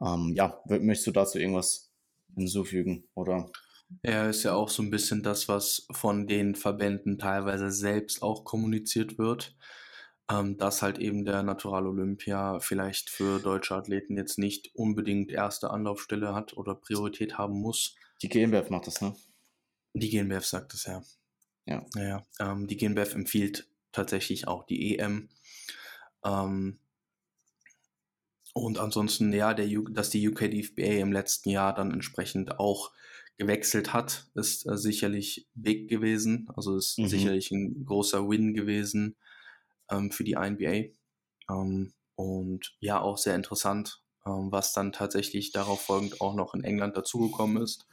Ähm, 0.00 0.32
ja, 0.34 0.60
möchtest 0.66 1.06
du 1.06 1.10
dazu 1.12 1.38
irgendwas 1.38 1.92
hinzufügen, 2.34 3.08
oder? 3.14 3.50
Ja, 4.02 4.28
ist 4.28 4.42
ja 4.42 4.54
auch 4.54 4.68
so 4.68 4.82
ein 4.82 4.90
bisschen 4.90 5.22
das, 5.22 5.48
was 5.48 5.86
von 5.92 6.26
den 6.26 6.54
Verbänden 6.54 7.18
teilweise 7.18 7.70
selbst 7.70 8.22
auch 8.22 8.44
kommuniziert 8.44 9.16
wird, 9.18 9.56
ähm, 10.30 10.56
dass 10.58 10.82
halt 10.82 10.98
eben 10.98 11.24
der 11.24 11.42
Natural 11.42 11.86
Olympia 11.86 12.58
vielleicht 12.60 13.10
für 13.10 13.38
deutsche 13.40 13.74
Athleten 13.76 14.16
jetzt 14.16 14.38
nicht 14.38 14.74
unbedingt 14.74 15.30
erste 15.30 15.70
Anlaufstelle 15.70 16.34
hat 16.34 16.56
oder 16.56 16.74
Priorität 16.74 17.38
haben 17.38 17.60
muss. 17.60 17.94
Die 18.22 18.28
GmbF 18.28 18.70
macht 18.70 18.86
das, 18.88 19.00
ne? 19.00 19.14
Die 19.94 20.10
GmbF 20.10 20.46
sagt 20.46 20.74
das, 20.74 20.86
ja. 20.86 21.02
Ja. 21.66 21.86
Ja, 21.96 22.26
ähm, 22.40 22.66
die 22.68 22.76
GmbF 22.76 23.14
empfiehlt 23.14 23.68
tatsächlich 23.92 24.48
auch 24.48 24.66
die 24.66 24.98
EM. 24.98 25.28
Ähm, 26.24 26.78
und 28.54 28.78
ansonsten, 28.78 29.32
ja, 29.32 29.52
der, 29.54 29.68
dass 29.90 30.10
die 30.10 30.26
UK 30.28 30.50
DFBA 30.50 31.00
im 31.00 31.12
letzten 31.12 31.50
Jahr 31.50 31.74
dann 31.74 31.92
entsprechend 31.92 32.58
auch 32.58 32.90
gewechselt 33.38 33.92
hat, 33.92 34.26
ist 34.34 34.66
äh, 34.66 34.76
sicherlich 34.76 35.46
big 35.54 35.88
gewesen. 35.88 36.48
Also 36.54 36.76
ist 36.76 36.98
mhm. 36.98 37.08
sicherlich 37.08 37.50
ein 37.50 37.84
großer 37.84 38.28
Win 38.28 38.54
gewesen 38.54 39.16
ähm, 39.90 40.10
für 40.10 40.24
die 40.24 40.32
INBA. 40.32 40.90
Ähm, 41.50 41.92
und 42.14 42.76
ja, 42.80 43.00
auch 43.00 43.18
sehr 43.18 43.34
interessant, 43.34 44.02
ähm, 44.26 44.50
was 44.50 44.72
dann 44.72 44.92
tatsächlich 44.92 45.52
darauf 45.52 45.82
folgend 45.82 46.20
auch 46.20 46.34
noch 46.34 46.54
in 46.54 46.64
England 46.64 46.96
dazugekommen 46.96 47.62
ist. 47.62 47.86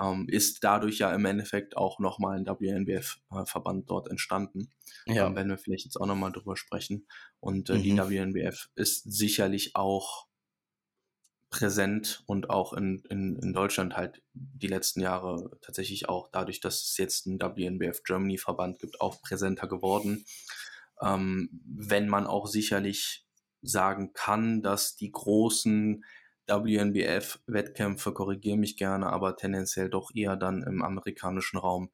ähm, 0.00 0.26
ist 0.28 0.64
dadurch 0.64 0.98
ja 0.98 1.12
im 1.12 1.24
Endeffekt 1.24 1.76
auch 1.76 1.98
nochmal 1.98 2.38
ein 2.38 2.46
WNBF-Verband 2.46 3.82
äh, 3.82 3.86
dort 3.86 4.08
entstanden. 4.08 4.70
Ja. 5.06 5.26
Ähm, 5.26 5.36
werden 5.36 5.50
wir 5.50 5.58
vielleicht 5.58 5.84
jetzt 5.84 5.96
auch 5.96 6.06
nochmal 6.06 6.32
drüber 6.32 6.56
sprechen. 6.56 7.06
Und 7.40 7.68
äh, 7.68 7.78
mhm. 7.78 7.82
die 7.82 7.96
WNBF 7.98 8.70
ist 8.74 9.02
sicherlich 9.10 9.74
auch 9.74 10.27
präsent 11.50 12.22
und 12.26 12.50
auch 12.50 12.72
in, 12.72 13.02
in, 13.08 13.36
in 13.36 13.52
Deutschland 13.52 13.96
halt 13.96 14.22
die 14.34 14.66
letzten 14.66 15.00
Jahre 15.00 15.50
tatsächlich 15.62 16.08
auch 16.08 16.28
dadurch, 16.30 16.60
dass 16.60 16.82
es 16.82 16.96
jetzt 16.98 17.26
einen 17.26 17.40
WNBF 17.40 18.02
Germany 18.02 18.38
Verband 18.38 18.78
gibt, 18.78 19.00
auch 19.00 19.22
präsenter 19.22 19.66
geworden. 19.66 20.24
Ähm, 21.00 21.48
wenn 21.64 22.08
man 22.08 22.26
auch 22.26 22.46
sicherlich 22.46 23.26
sagen 23.62 24.12
kann, 24.12 24.62
dass 24.62 24.96
die 24.96 25.10
großen 25.10 26.04
WNBF-Wettkämpfe, 26.48 28.12
korrigiere 28.12 28.56
mich 28.56 28.76
gerne, 28.76 29.06
aber 29.06 29.36
tendenziell 29.36 29.90
doch 29.90 30.10
eher 30.14 30.36
dann 30.36 30.62
im 30.62 30.82
amerikanischen 30.82 31.58
Raum, 31.58 31.90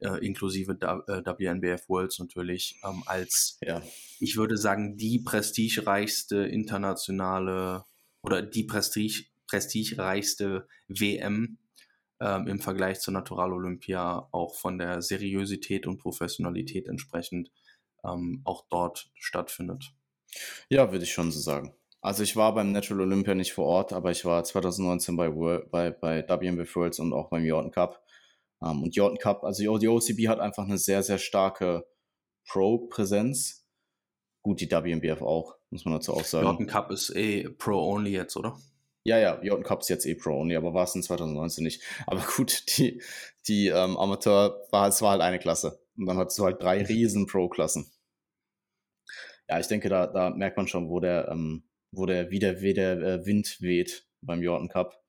äh, 0.00 0.24
inklusive 0.24 0.72
äh, 0.80 1.22
WNBF 1.24 1.88
Worlds 1.88 2.18
natürlich, 2.18 2.80
ähm, 2.84 3.02
als, 3.06 3.58
ja. 3.62 3.82
ich 4.20 4.36
würde 4.36 4.56
sagen, 4.56 4.96
die 4.96 5.18
prestigereichste 5.18 6.38
internationale 6.38 7.84
oder 8.22 8.42
die 8.42 8.64
Prestige, 8.64 9.24
prestigereichste 9.46 10.66
WM 10.88 11.58
ähm, 12.20 12.46
im 12.48 12.60
Vergleich 12.60 13.00
zur 13.00 13.14
Natural 13.14 13.52
Olympia 13.52 14.28
auch 14.32 14.56
von 14.56 14.78
der 14.78 15.02
Seriosität 15.02 15.86
und 15.86 15.98
Professionalität 15.98 16.88
entsprechend 16.88 17.50
ähm, 18.04 18.42
auch 18.44 18.64
dort 18.68 19.10
stattfindet. 19.14 19.92
Ja, 20.68 20.92
würde 20.92 21.04
ich 21.04 21.12
schon 21.12 21.30
so 21.30 21.40
sagen. 21.40 21.74
Also 22.00 22.22
ich 22.22 22.36
war 22.36 22.54
beim 22.54 22.72
Natural 22.72 23.02
Olympia 23.02 23.34
nicht 23.34 23.52
vor 23.52 23.66
Ort, 23.66 23.92
aber 23.92 24.10
ich 24.10 24.24
war 24.24 24.44
2019 24.44 25.16
bei, 25.16 25.30
bei, 25.30 25.90
bei 25.90 26.28
WMBF 26.28 26.76
Worlds 26.76 27.00
und 27.00 27.12
auch 27.12 27.28
beim 27.28 27.44
Jordan 27.44 27.72
Cup. 27.72 28.02
Um, 28.60 28.70
ähm, 28.70 28.82
und 28.84 28.96
Jordan 28.96 29.18
Cup, 29.18 29.44
also 29.44 29.78
die 29.78 29.88
OCB 29.88 30.28
hat 30.28 30.40
einfach 30.40 30.64
eine 30.64 30.78
sehr, 30.78 31.02
sehr 31.02 31.18
starke 31.18 31.86
Pro-Präsenz. 32.48 33.66
Gut, 34.42 34.60
die 34.60 34.70
WMBF 34.70 35.22
auch, 35.22 35.57
muss 35.70 35.84
man 35.84 35.94
dazu 35.94 36.14
auch 36.14 36.24
sagen. 36.24 36.46
Jordan 36.46 36.66
Cup 36.66 36.90
ist 36.90 37.10
eh 37.14 37.48
Pro-Only 37.48 38.12
jetzt, 38.12 38.36
oder? 38.36 38.58
Ja, 39.04 39.18
ja, 39.18 39.40
Jordan 39.42 39.64
Cup 39.64 39.80
ist 39.80 39.88
jetzt 39.88 40.06
eh 40.06 40.14
Pro-Only, 40.14 40.56
aber 40.56 40.74
war 40.74 40.84
es 40.84 40.94
in 40.94 41.02
2019 41.02 41.64
nicht. 41.64 41.82
Aber 42.06 42.20
gut, 42.36 42.64
die, 42.78 43.02
die 43.46 43.68
ähm, 43.68 43.96
Amateur, 43.96 44.66
war, 44.70 44.88
es 44.88 45.02
war 45.02 45.12
halt 45.12 45.22
eine 45.22 45.38
Klasse. 45.38 45.80
Und 45.96 46.06
dann 46.06 46.16
hattest 46.16 46.38
du 46.38 46.44
halt 46.44 46.62
drei 46.62 46.82
riesen 46.82 47.26
Pro-Klassen. 47.26 47.90
Ja, 49.48 49.58
ich 49.58 49.66
denke, 49.66 49.88
da, 49.88 50.06
da 50.06 50.30
merkt 50.30 50.56
man 50.56 50.68
schon, 50.68 50.90
wo 50.90 51.00
der, 51.00 51.28
ähm, 51.28 51.64
wo 51.90 52.06
der, 52.06 52.30
wie 52.30 52.38
der, 52.38 52.60
wie 52.60 52.74
der 52.74 52.98
äh, 53.00 53.26
Wind 53.26 53.60
weht 53.60 54.06
beim 54.20 54.42
Jordan 54.42 54.68
Cup. 54.68 55.02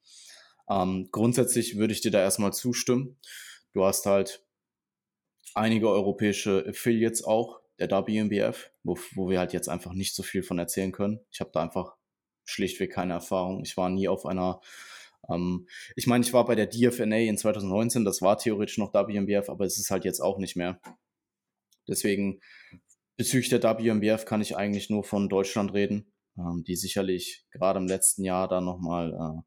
Ähm, 0.69 1.09
grundsätzlich 1.11 1.77
würde 1.77 1.93
ich 1.93 2.01
dir 2.01 2.11
da 2.11 2.21
erstmal 2.21 2.53
zustimmen. 2.53 3.17
Du 3.73 3.83
hast 3.83 4.05
halt 4.05 4.45
einige 5.55 5.89
europäische 5.89 6.65
Affiliates 6.67 7.23
auch, 7.23 7.59
der 7.87 8.07
WMBF, 8.07 8.71
wo, 8.83 8.97
wo 9.13 9.29
wir 9.29 9.39
halt 9.39 9.53
jetzt 9.53 9.69
einfach 9.69 9.93
nicht 9.93 10.15
so 10.15 10.23
viel 10.23 10.43
von 10.43 10.59
erzählen 10.59 10.91
können. 10.91 11.19
Ich 11.31 11.39
habe 11.39 11.51
da 11.53 11.61
einfach 11.61 11.95
schlichtweg 12.45 12.91
keine 12.91 13.13
Erfahrung. 13.13 13.63
Ich 13.63 13.77
war 13.77 13.89
nie 13.89 14.07
auf 14.07 14.25
einer, 14.25 14.61
ähm, 15.29 15.67
ich 15.95 16.07
meine, 16.07 16.23
ich 16.23 16.33
war 16.33 16.45
bei 16.45 16.55
der 16.55 16.67
DFNA 16.67 17.17
in 17.17 17.37
2019, 17.37 18.05
das 18.05 18.21
war 18.21 18.37
theoretisch 18.37 18.77
noch 18.77 18.93
WMBF, 18.93 19.49
aber 19.49 19.65
es 19.65 19.77
ist 19.77 19.91
halt 19.91 20.05
jetzt 20.05 20.19
auch 20.19 20.37
nicht 20.37 20.55
mehr. 20.55 20.79
Deswegen 21.87 22.39
bezüglich 23.17 23.49
der 23.49 23.63
WMBF 23.63 24.25
kann 24.25 24.41
ich 24.41 24.55
eigentlich 24.55 24.89
nur 24.89 25.03
von 25.03 25.29
Deutschland 25.29 25.73
reden 25.73 26.11
ähm, 26.39 26.63
die 26.65 26.75
sicherlich 26.75 27.45
gerade 27.51 27.79
im 27.79 27.87
letzten 27.87 28.23
Jahr 28.23 28.47
dann 28.47 28.65
nochmal, 28.65 29.13
äh, 29.13 29.41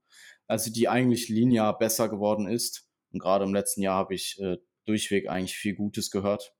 also 0.46 0.70
die 0.70 0.88
eigentlich 0.88 1.28
linear 1.28 1.76
besser 1.78 2.08
geworden 2.08 2.46
ist. 2.46 2.88
Und 3.12 3.20
gerade 3.20 3.44
im 3.44 3.54
letzten 3.54 3.82
Jahr 3.82 3.96
habe 3.96 4.14
ich 4.14 4.38
äh, 4.40 4.58
durchweg 4.86 5.28
eigentlich 5.28 5.56
viel 5.56 5.74
Gutes 5.74 6.10
gehört. 6.10 6.54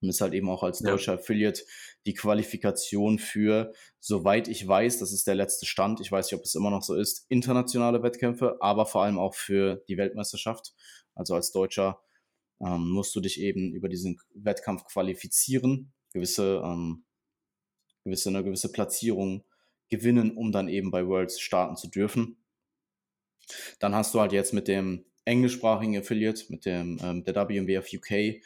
Und 0.00 0.08
ist 0.08 0.20
halt 0.20 0.32
eben 0.32 0.48
auch 0.48 0.62
als 0.62 0.78
deutscher 0.78 1.14
ja. 1.14 1.18
Affiliate 1.18 1.62
die 2.06 2.14
Qualifikation 2.14 3.18
für, 3.18 3.72
soweit 3.98 4.46
ich 4.46 4.66
weiß, 4.66 4.98
das 4.98 5.12
ist 5.12 5.26
der 5.26 5.34
letzte 5.34 5.66
Stand, 5.66 6.00
ich 6.00 6.12
weiß 6.12 6.26
nicht, 6.26 6.38
ob 6.38 6.44
es 6.44 6.54
immer 6.54 6.70
noch 6.70 6.82
so 6.82 6.94
ist, 6.94 7.26
internationale 7.28 8.02
Wettkämpfe, 8.02 8.56
aber 8.60 8.86
vor 8.86 9.02
allem 9.02 9.18
auch 9.18 9.34
für 9.34 9.82
die 9.88 9.96
Weltmeisterschaft. 9.96 10.72
Also 11.14 11.34
als 11.34 11.50
Deutscher 11.50 12.00
ähm, 12.60 12.90
musst 12.90 13.14
du 13.16 13.20
dich 13.20 13.40
eben 13.40 13.72
über 13.72 13.88
diesen 13.88 14.20
Wettkampf 14.34 14.84
qualifizieren, 14.84 15.92
gewisse 16.12 16.62
ähm, 16.64 17.04
gewisse, 18.08 18.30
eine 18.30 18.42
gewisse 18.42 18.72
Platzierung 18.72 19.44
gewinnen, 19.88 20.36
um 20.36 20.52
dann 20.52 20.68
eben 20.68 20.90
bei 20.90 21.06
Worlds 21.06 21.40
starten 21.40 21.76
zu 21.76 21.88
dürfen. 21.88 22.36
Dann 23.78 23.94
hast 23.94 24.14
du 24.14 24.20
halt 24.20 24.32
jetzt 24.32 24.52
mit 24.52 24.68
dem 24.68 25.04
englischsprachigen 25.24 25.96
Affiliate, 25.96 26.44
mit 26.48 26.66
dem 26.66 26.98
ähm, 27.02 27.24
der 27.24 27.34
WMBF 27.34 27.88
UK, 27.94 28.42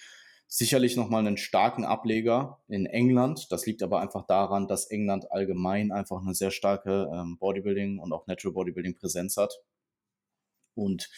sicherlich 0.54 0.96
nochmal 0.96 1.26
einen 1.26 1.38
starken 1.38 1.82
Ableger 1.86 2.60
in 2.68 2.84
England. 2.84 3.50
Das 3.50 3.64
liegt 3.64 3.82
aber 3.82 4.00
einfach 4.00 4.26
daran, 4.26 4.68
dass 4.68 4.84
England 4.84 5.32
allgemein 5.32 5.92
einfach 5.92 6.20
eine 6.20 6.34
sehr 6.34 6.50
starke 6.50 7.10
ähm, 7.10 7.38
Bodybuilding 7.38 7.98
und 7.98 8.12
auch 8.12 8.26
Natural 8.26 8.52
Bodybuilding 8.52 8.94
Präsenz 8.94 9.38
hat. 9.38 9.62
Und 10.74 11.08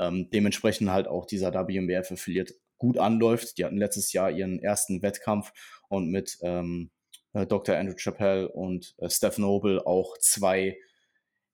ähm, 0.00 0.28
dementsprechend 0.30 0.90
halt 0.90 1.06
auch 1.06 1.24
dieser 1.24 1.52
WMBF 1.54 2.10
Affiliate 2.10 2.54
gut 2.78 2.98
anläuft. 2.98 3.58
Die 3.58 3.64
hatten 3.64 3.76
letztes 3.76 4.12
Jahr 4.12 4.28
ihren 4.28 4.58
ersten 4.58 5.02
Wettkampf 5.02 5.52
und 5.88 6.10
mit 6.10 6.38
ähm, 6.42 6.90
äh, 7.32 7.46
Dr. 7.46 7.76
Andrew 7.76 7.94
Chappell 7.94 8.46
und 8.46 8.96
äh, 8.98 9.08
Steph 9.08 9.38
Noble 9.38 9.86
auch 9.86 10.18
zwei 10.18 10.76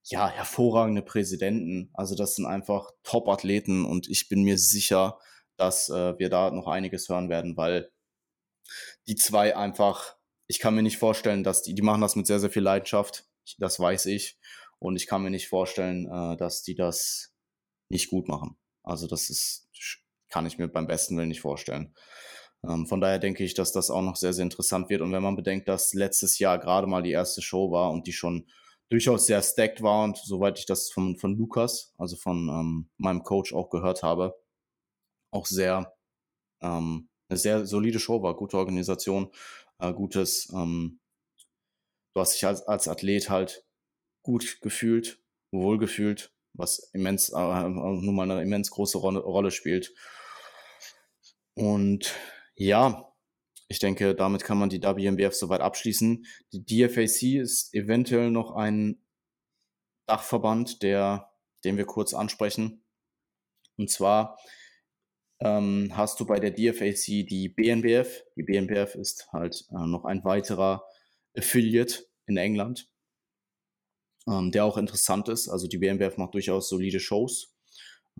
ja, 0.05 0.26
hervorragende 0.26 1.03
Präsidenten. 1.03 1.91
Also 1.93 2.14
das 2.14 2.37
sind 2.37 2.47
einfach 2.47 2.93
Top-Athleten 3.03 3.84
und 3.84 4.09
ich 4.09 4.30
bin 4.30 4.43
mir 4.43 4.57
sicher, 4.57 5.18
dass 5.57 5.88
äh, 5.88 6.18
wir 6.18 6.28
da 6.28 6.50
noch 6.50 6.66
einiges 6.66 7.09
hören 7.09 7.28
werden, 7.28 7.57
weil 7.57 7.90
die 9.07 9.16
zwei 9.16 9.57
einfach, 9.57 10.16
ich 10.48 10.59
kann 10.59 10.74
mir 10.74 10.82
nicht 10.82 10.98
vorstellen, 10.98 11.44
dass 11.44 11.62
die, 11.62 11.74
die 11.74 11.82
machen 11.82 12.00
das 12.00 12.16
mit 12.16 12.26
sehr, 12.26 12.40
sehr 12.40 12.50
viel 12.50 12.62
Leidenschaft. 12.62 13.26
Das 13.59 13.78
weiß 13.78 14.07
ich. 14.07 14.38
Und 14.78 14.96
ich 14.96 15.07
kann 15.07 15.22
mir 15.22 15.30
nicht 15.30 15.48
vorstellen, 15.48 16.07
äh, 16.07 16.36
dass 16.36 16.62
die 16.62 16.74
das 16.74 17.32
nicht 17.88 18.11
gut 18.11 18.28
machen. 18.28 18.57
Also 18.82 19.07
das 19.07 19.30
ist, 19.30 19.68
kann 20.28 20.46
ich 20.46 20.59
mir 20.59 20.68
beim 20.68 20.86
besten 20.86 21.16
Willen 21.16 21.28
nicht 21.28 21.40
vorstellen. 21.40 21.94
Ähm, 22.64 22.86
von 22.86 23.00
daher 23.00 23.18
denke 23.18 23.44
ich, 23.44 23.54
dass 23.54 23.72
das 23.72 23.90
auch 23.90 24.02
noch 24.02 24.16
sehr, 24.16 24.32
sehr 24.32 24.44
interessant 24.44 24.90
wird. 24.90 25.00
Und 25.00 25.12
wenn 25.12 25.22
man 25.22 25.36
bedenkt, 25.36 25.68
dass 25.68 25.94
letztes 25.94 26.38
Jahr 26.38 26.59
gerade 26.59 26.86
mal 26.86 27.02
die 27.02 27.12
erste 27.12 27.42
Show 27.42 27.70
war 27.70 27.90
und 27.92 28.07
die 28.07 28.12
schon 28.12 28.48
durchaus 28.88 29.26
sehr 29.26 29.42
stacked 29.42 29.82
war 29.82 30.04
und 30.04 30.16
soweit 30.18 30.59
ich 30.59 30.66
das 30.66 30.90
von, 30.90 31.16
von 31.16 31.36
Lukas, 31.36 31.92
also 31.98 32.16
von 32.16 32.48
ähm, 32.48 32.90
meinem 32.98 33.22
Coach 33.22 33.52
auch 33.52 33.70
gehört 33.70 34.02
habe, 34.02 34.36
auch 35.30 35.46
sehr, 35.46 35.94
ähm, 36.60 37.08
eine 37.28 37.38
sehr 37.38 37.66
solide 37.66 37.98
Show 37.98 38.22
war, 38.22 38.36
gute 38.36 38.56
Organisation, 38.56 39.30
äh, 39.78 39.92
gutes, 39.92 40.52
ähm, 40.52 41.00
du 42.14 42.20
hast 42.20 42.34
dich 42.34 42.46
als, 42.46 42.62
als 42.62 42.88
Athlet 42.88 43.28
halt 43.30 43.64
gut 44.22 44.60
gefühlt, 44.60 45.22
wohl 45.52 45.78
gefühlt, 45.78 46.32
was 46.54 46.90
immens, 46.92 47.30
äh, 47.30 47.68
nun 47.68 48.14
mal 48.14 48.30
eine 48.30 48.42
immens 48.42 48.70
große 48.70 48.98
Rolle, 48.98 49.20
Rolle 49.20 49.50
spielt. 49.50 49.94
Und 51.54 52.14
ja, 52.54 53.12
ich 53.68 53.78
denke, 53.78 54.14
damit 54.14 54.44
kann 54.44 54.58
man 54.58 54.68
die 54.68 54.82
WMBF 54.82 55.34
soweit 55.34 55.60
abschließen. 55.60 56.24
Die 56.52 56.64
DFAC 56.64 57.40
ist 57.40 57.74
eventuell 57.74 58.30
noch 58.30 58.52
ein 58.52 59.02
Dachverband, 60.06 60.82
der, 60.82 61.32
den 61.64 61.76
wir 61.76 61.84
kurz 61.84 62.14
ansprechen. 62.14 62.84
Und 63.76 63.90
zwar 63.90 64.38
ähm, 65.41 65.93
hast 65.93 66.20
du 66.20 66.26
bei 66.26 66.41
der 66.41 66.51
DFAC 66.51 67.26
die 67.26 67.49
BNBF. 67.49 68.24
Die 68.37 68.43
BNBF 68.43 68.95
ist 68.95 69.28
halt 69.32 69.66
äh, 69.70 69.87
noch 69.87 70.05
ein 70.05 70.24
weiterer 70.24 70.84
Affiliate 71.37 72.07
in 72.26 72.37
England, 72.37 72.89
ähm, 74.28 74.51
der 74.51 74.64
auch 74.64 74.78
interessant 74.78 75.28
ist. 75.28 75.49
Also 75.49 75.68
die 75.68 75.78
BNBF 75.78 76.16
macht 76.16 76.34
durchaus 76.34 76.68
solide 76.68 77.01
Shows. 77.01 77.55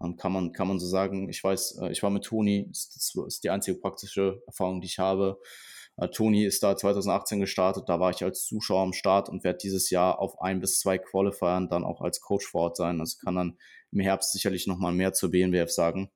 Ähm, 0.03 0.17
kann, 0.17 0.33
man, 0.33 0.53
kann 0.53 0.69
man 0.69 0.79
so 0.79 0.87
sagen. 0.87 1.29
Ich 1.29 1.43
weiß, 1.43 1.79
äh, 1.83 1.91
ich 1.91 2.03
war 2.03 2.11
mit 2.11 2.25
Toni, 2.25 2.69
das 2.69 3.15
ist 3.27 3.45
die 3.45 3.51
einzige 3.51 3.79
praktische 3.79 4.43
Erfahrung, 4.47 4.81
die 4.81 4.87
ich 4.87 4.99
habe. 4.99 5.41
Äh, 5.97 6.09
Toni 6.09 6.45
ist 6.45 6.63
da 6.63 6.77
2018 6.77 7.41
gestartet, 7.41 7.89
da 7.89 7.99
war 7.99 8.11
ich 8.11 8.23
als 8.23 8.45
Zuschauer 8.45 8.83
am 8.83 8.93
Start 8.93 9.31
und 9.31 9.45
werde 9.45 9.59
dieses 9.63 9.89
Jahr 9.89 10.19
auf 10.19 10.41
ein 10.43 10.61
bis 10.61 10.79
zwei 10.81 10.99
Qualifiern 10.99 11.69
dann 11.71 11.85
auch 11.85 12.03
als 12.03 12.21
Coach 12.21 12.47
vor 12.47 12.63
Ort 12.63 12.77
sein. 12.77 13.01
Also 13.01 13.17
kann 13.25 13.37
dann 13.37 13.59
im 13.93 14.01
Herbst 14.01 14.33
sicherlich 14.33 14.67
nochmal 14.67 14.93
mehr 14.93 15.15
zur 15.15 15.31
BNBF 15.31 15.71
sagen. 15.71 16.11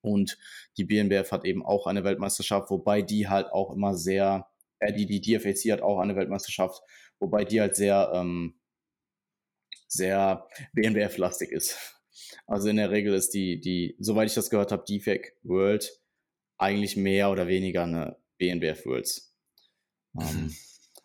Und 0.00 0.38
die 0.76 0.84
BNBF 0.84 1.32
hat 1.32 1.44
eben 1.44 1.64
auch 1.64 1.86
eine 1.86 2.04
Weltmeisterschaft, 2.04 2.70
wobei 2.70 3.02
die 3.02 3.28
halt 3.28 3.48
auch 3.48 3.72
immer 3.72 3.94
sehr, 3.94 4.48
äh, 4.78 4.92
die, 4.92 5.06
die 5.06 5.20
DFAC 5.20 5.72
hat 5.72 5.82
auch 5.82 5.98
eine 5.98 6.16
Weltmeisterschaft, 6.16 6.82
wobei 7.18 7.44
die 7.44 7.60
halt 7.60 7.76
sehr, 7.76 8.10
ähm, 8.14 8.54
sehr 9.88 10.46
BNBF-lastig 10.74 11.50
ist. 11.50 11.76
Also 12.46 12.68
in 12.68 12.76
der 12.76 12.90
Regel 12.90 13.14
ist 13.14 13.30
die, 13.34 13.60
die, 13.60 13.96
soweit 13.98 14.28
ich 14.28 14.34
das 14.34 14.50
gehört 14.50 14.72
habe, 14.72 14.84
DFAC 14.84 15.36
World 15.42 16.00
eigentlich 16.58 16.96
mehr 16.96 17.30
oder 17.30 17.46
weniger 17.46 17.84
eine 17.84 18.16
BNBF 18.38 18.84
Worlds. 18.86 19.34
Ähm, 20.18 20.44
mhm. 20.44 20.56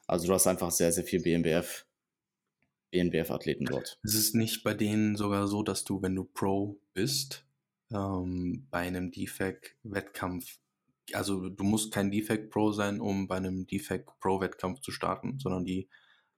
also 0.08 0.28
du 0.28 0.34
hast 0.34 0.48
einfach 0.48 0.72
sehr, 0.72 0.91
sehr 0.91 1.04
viel 1.04 1.22
BNBF 1.22 1.86
BNBF-Athleten 2.94 3.66
dort. 3.66 4.00
Es 4.04 4.14
ist 4.14 4.36
nicht 4.36 4.64
bei 4.64 4.74
denen 4.74 5.18
sogar 5.18 5.48
so, 5.48 5.64
dass 5.64 5.84
du, 5.84 6.02
wenn 6.02 6.16
du 6.16 6.24
Pro 6.24 6.80
bist, 6.94 7.43
ähm, 7.94 8.68
bei 8.70 8.80
einem 8.80 9.12
Defect-Wettkampf, 9.12 10.60
also 11.14 11.50
du 11.50 11.64
musst 11.64 11.94
kein 11.94 12.12
Defect-Pro 12.12 12.72
sein, 12.72 13.02
um 13.02 13.28
bei 13.28 13.38
einem 13.38 13.68
Defect-Pro-Wettkampf 13.68 14.82
zu 14.82 14.91
starten, 14.91 15.39
sondern 15.39 15.66
die 15.66 15.89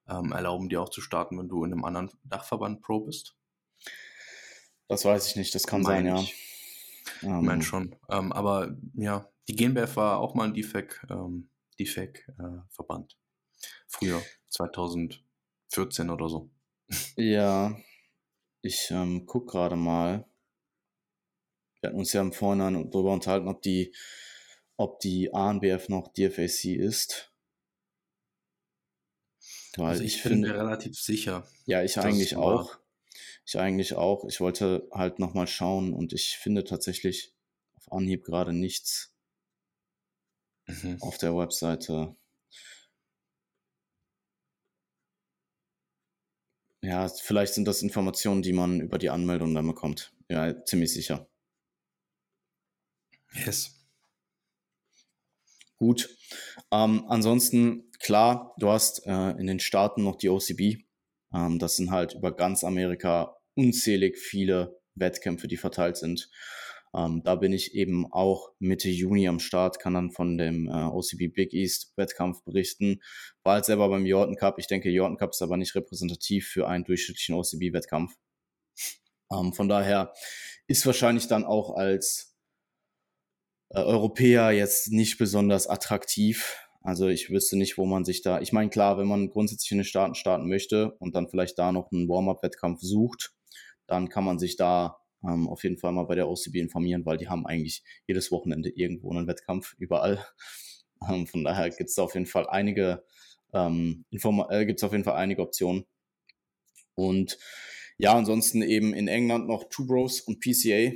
ähm, 0.08 0.32
erlauben 0.32 0.70
dir 0.70 0.82
auch 0.82 0.90
zu 0.90 1.02
starten, 1.02 1.38
wenn 1.40 1.50
du 1.50 1.64
in 1.64 1.72
einem 1.72 1.86
anderen 1.86 2.12
Dachverband 2.24 2.82
Pro 2.82 3.02
bist. 3.02 3.36
Das 4.88 5.06
weiß 5.06 5.28
ich 5.30 5.36
nicht, 5.36 5.56
das 5.56 5.66
kann 5.66 5.82
mein 5.82 6.06
sein, 6.06 6.16
ich. 6.18 6.30
ja. 7.22 7.38
Ich 7.38 7.46
meine 7.46 7.54
ähm. 7.54 7.62
schon. 7.62 7.96
Ähm, 8.10 8.32
aber 8.32 8.76
ja, 8.94 9.30
die 9.48 9.56
GmbF 9.56 9.96
war 9.96 10.20
auch 10.20 10.36
mal 10.36 10.48
ein 10.48 10.54
Defect, 10.54 11.06
ähm, 11.10 11.50
Defect-Verband. 11.80 13.14
Äh, 13.14 13.66
Früher, 13.88 14.22
2014 14.50 16.10
oder 16.10 16.30
so. 16.30 16.50
Ja, 17.16 17.76
ich 18.62 18.90
ähm, 18.92 19.26
gucke 19.26 19.52
gerade 19.52 19.76
mal. 19.76 20.26
Wir 21.86 21.90
hatten 21.90 22.00
uns 22.00 22.14
ja 22.14 22.22
im 22.22 22.34
Vorhinein 22.34 22.90
darüber 22.90 23.14
unterhalten, 23.14 23.48
ob 23.48 23.62
die, 23.62 23.94
ob 24.76 25.00
die 25.02 25.32
ANBF 25.32 25.88
noch 25.88 26.08
DFAC 26.08 26.66
ist. 26.66 27.32
Weil 29.78 29.90
also 29.90 30.04
ich, 30.04 30.16
ich 30.16 30.22
finde 30.24 30.56
relativ 30.56 30.98
sicher. 30.98 31.48
Ja, 31.68 31.84
ich 31.84 32.00
eigentlich 32.00 32.38
auch. 32.38 32.80
Ich 33.46 33.60
eigentlich 33.60 33.94
auch. 33.94 34.26
Ich 34.26 34.40
wollte 34.40 34.90
halt 34.92 35.20
nochmal 35.20 35.46
schauen 35.46 35.94
und 35.94 36.12
ich 36.12 36.38
finde 36.38 36.64
tatsächlich 36.64 37.36
auf 37.76 37.92
Anhieb 37.92 38.24
gerade 38.24 38.52
nichts 38.52 39.14
mhm. 40.66 40.98
auf 41.02 41.20
der 41.20 41.38
Webseite. 41.38 42.16
Ja, 46.82 47.08
vielleicht 47.10 47.54
sind 47.54 47.68
das 47.68 47.84
Informationen, 47.84 48.42
die 48.42 48.54
man 48.54 48.82
über 48.82 48.98
die 48.98 49.12
Anmeldung 49.12 49.54
dann 49.54 49.68
bekommt. 49.68 50.16
Ja, 50.30 50.66
ziemlich 50.66 50.92
sicher. 50.92 51.30
Yes. 53.36 53.76
Gut. 55.78 56.10
Ähm, 56.72 57.06
ansonsten, 57.10 57.92
klar, 58.00 58.56
du 58.58 58.70
hast 58.70 59.06
äh, 59.06 59.32
in 59.32 59.48
den 59.48 59.60
Staaten 59.60 60.04
noch 60.04 60.16
die 60.16 60.30
OCB. 60.30 60.84
Ähm, 61.34 61.60
das 61.60 61.76
sind 61.76 61.92
halt 61.92 62.14
über 62.14 62.36
ganz 62.36 62.64
Amerika 62.64 63.36
unzählig 63.56 64.18
viele 64.18 64.80
Wettkämpfe, 64.96 65.48
die 65.48 65.58
verteilt 65.58 65.98
sind. 65.98 66.30
Ähm, 66.96 67.24
da 67.26 67.36
bin 67.36 67.52
ich 67.52 67.76
eben 67.76 68.12
auch 68.12 68.54
Mitte 68.60 68.90
Juni 68.90 69.28
am 69.28 69.40
Start, 69.40 69.80
kann 69.80 69.96
dann 69.96 70.12
von 70.12 70.38
dem 70.38 70.70
äh, 70.70 70.72
OCB 70.72 71.34
Big 71.34 71.54
East 71.54 71.92
Wettkampf 71.98 72.42
berichten. 72.44 73.02
War 73.44 73.56
halt 73.56 73.66
selber 73.66 73.90
beim 73.90 74.06
Jordan 74.06 74.38
Cup. 74.38 74.60
Ich 74.60 74.68
denke, 74.68 74.90
Jordan 74.90 75.18
Cup 75.18 75.32
ist 75.32 75.42
aber 75.42 75.58
nicht 75.58 75.76
repräsentativ 75.76 76.48
für 76.48 76.68
einen 76.70 76.86
durchschnittlichen 76.86 77.36
OCB 77.36 77.74
Wettkampf. 77.74 78.16
Ähm, 79.30 79.52
von 79.52 79.68
daher 79.68 80.14
ist 80.68 80.86
wahrscheinlich 80.86 81.28
dann 81.28 81.44
auch 81.44 81.76
als 81.76 82.35
äh, 83.70 83.80
Europäer 83.80 84.52
jetzt 84.52 84.92
nicht 84.92 85.18
besonders 85.18 85.68
attraktiv. 85.68 86.58
Also 86.82 87.08
ich 87.08 87.30
wüsste 87.30 87.58
nicht, 87.58 87.78
wo 87.78 87.86
man 87.86 88.06
sich 88.06 88.22
da. 88.22 88.40
Ich 88.42 88.54
meine, 88.54 88.70
klar, 88.70 88.98
wenn 88.98 89.08
man 89.08 89.30
grundsätzlich 89.30 89.72
in 89.72 89.80
den 89.80 89.86
Staaten 89.86 90.16
starten 90.16 90.48
möchte 90.48 90.92
und 91.00 91.16
dann 91.16 91.28
vielleicht 91.30 91.58
da 91.58 91.72
noch 91.72 91.92
einen 91.92 92.08
Warm-up-Wettkampf 92.08 92.82
sucht, 92.82 93.34
dann 93.88 94.10
kann 94.10 94.24
man 94.24 94.40
sich 94.40 94.56
da 94.56 94.98
ähm, 95.24 95.48
auf 95.48 95.64
jeden 95.64 95.78
Fall 95.78 95.92
mal 95.92 96.06
bei 96.06 96.16
der 96.16 96.30
OCB 96.30 96.56
informieren, 96.56 97.06
weil 97.06 97.18
die 97.18 97.28
haben 97.28 97.46
eigentlich 97.46 97.84
jedes 98.08 98.32
Wochenende 98.32 98.70
irgendwo 98.70 99.12
einen 99.12 99.28
Wettkampf, 99.28 99.76
überall. 99.78 100.26
Ähm, 101.10 101.28
von 101.28 101.44
daher 101.44 101.70
gibt 101.70 101.90
es 101.90 102.00
auf 102.00 102.14
jeden 102.14 102.26
Fall 102.26 102.48
einige, 102.48 103.04
ähm, 103.54 104.06
äh, 104.12 104.66
gibt 104.66 104.80
es 104.80 104.84
auf 104.84 104.94
jeden 104.94 105.04
Fall 105.04 105.18
einige 105.18 105.42
Optionen. 105.42 105.86
Und 106.96 107.38
ja, 107.98 108.14
ansonsten 108.14 108.62
eben 108.62 108.94
in 108.94 109.10
England 109.10 109.46
noch 109.46 109.66
Two 109.70 109.86
Bros 109.86 110.22
und 110.22 110.40
PCA. 110.40 110.94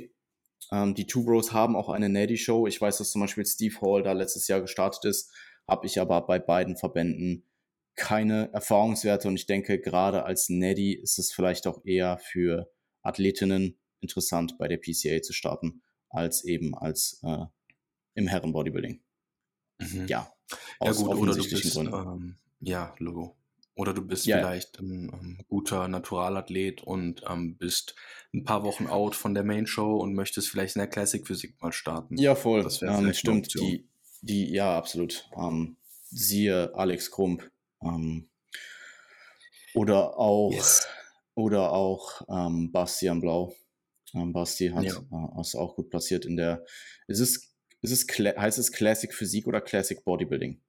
Ähm, 0.72 0.94
die 0.94 1.06
Two 1.06 1.24
Bros 1.24 1.52
haben 1.52 1.76
auch 1.76 1.88
eine 1.88 2.08
Natty-Show. 2.08 2.66
Ich 2.66 2.80
weiß, 2.80 2.98
dass 2.98 3.10
zum 3.10 3.20
Beispiel 3.20 3.46
Steve 3.46 3.80
Hall 3.80 4.02
da 4.02 4.12
letztes 4.12 4.48
Jahr 4.48 4.60
gestartet 4.60 5.04
ist, 5.04 5.32
habe 5.66 5.86
ich 5.86 6.00
aber 6.00 6.26
bei 6.26 6.38
beiden 6.38 6.76
Verbänden 6.76 7.44
keine 7.96 8.52
Erfahrungswerte 8.52 9.28
und 9.28 9.36
ich 9.36 9.46
denke, 9.46 9.80
gerade 9.80 10.24
als 10.24 10.48
Neddy 10.48 10.94
ist 10.94 11.18
es 11.18 11.32
vielleicht 11.32 11.66
auch 11.66 11.84
eher 11.84 12.18
für 12.18 12.70
Athletinnen 13.02 13.78
interessant, 14.00 14.56
bei 14.58 14.68
der 14.68 14.78
PCA 14.78 15.20
zu 15.22 15.32
starten, 15.32 15.82
als 16.08 16.44
eben 16.44 16.74
als 16.74 17.20
äh, 17.22 17.44
im 18.14 18.26
Herren-Bodybuilding. 18.26 19.02
Mhm. 19.78 20.06
Ja, 20.06 20.32
aus 20.78 21.00
ja, 21.00 21.06
gut, 21.06 21.16
offensichtlichen 21.16 21.62
bist, 21.62 21.74
Gründen. 21.74 21.94
Ähm, 21.94 22.38
ja, 22.60 22.94
Logo. 22.98 23.36
Oder 23.80 23.94
du 23.94 24.02
bist 24.02 24.26
ja. 24.26 24.36
vielleicht 24.36 24.78
ein, 24.78 25.08
ein, 25.08 25.44
guter 25.48 25.88
Naturalathlet 25.88 26.82
und 26.82 27.22
ähm, 27.26 27.56
bist 27.56 27.94
ein 28.34 28.44
paar 28.44 28.62
Wochen 28.62 28.88
out 28.88 29.14
von 29.14 29.32
der 29.32 29.42
Main 29.42 29.66
Show 29.66 29.96
und 29.96 30.12
möchtest 30.12 30.50
vielleicht 30.50 30.76
in 30.76 30.80
der 30.80 30.88
Classic 30.88 31.26
Physik 31.26 31.54
mal 31.62 31.72
starten. 31.72 32.18
Ja, 32.18 32.34
voll. 32.34 32.62
Das 32.62 32.82
wäre 32.82 32.98
ähm, 32.98 33.14
stimmt. 33.14 33.54
Die, 33.54 33.88
die, 34.20 34.52
ja, 34.52 34.76
absolut. 34.76 35.30
Ähm, 35.34 35.78
siehe 36.10 36.74
Alex 36.74 37.10
Krump. 37.10 37.50
Ähm, 37.82 38.28
oder 39.72 40.18
auch, 40.18 40.52
yes. 40.52 40.86
oder 41.34 41.72
auch 41.72 42.20
ähm, 42.28 42.70
Bastian 42.72 43.22
Blau. 43.22 43.54
Ähm, 44.14 44.34
Basti 44.34 44.68
hat 44.68 44.84
ja. 44.84 44.92
äh, 44.92 45.40
ist 45.40 45.54
auch 45.54 45.74
gut 45.74 45.88
platziert 45.88 46.26
in 46.26 46.36
der. 46.36 46.66
Ist 47.06 47.20
es, 47.20 47.54
ist 47.80 47.92
es 47.92 48.18
heißt 48.18 48.58
es 48.58 48.72
Classic 48.72 49.14
Physik 49.14 49.46
oder 49.46 49.62
Classic 49.62 50.04
Bodybuilding? 50.04 50.60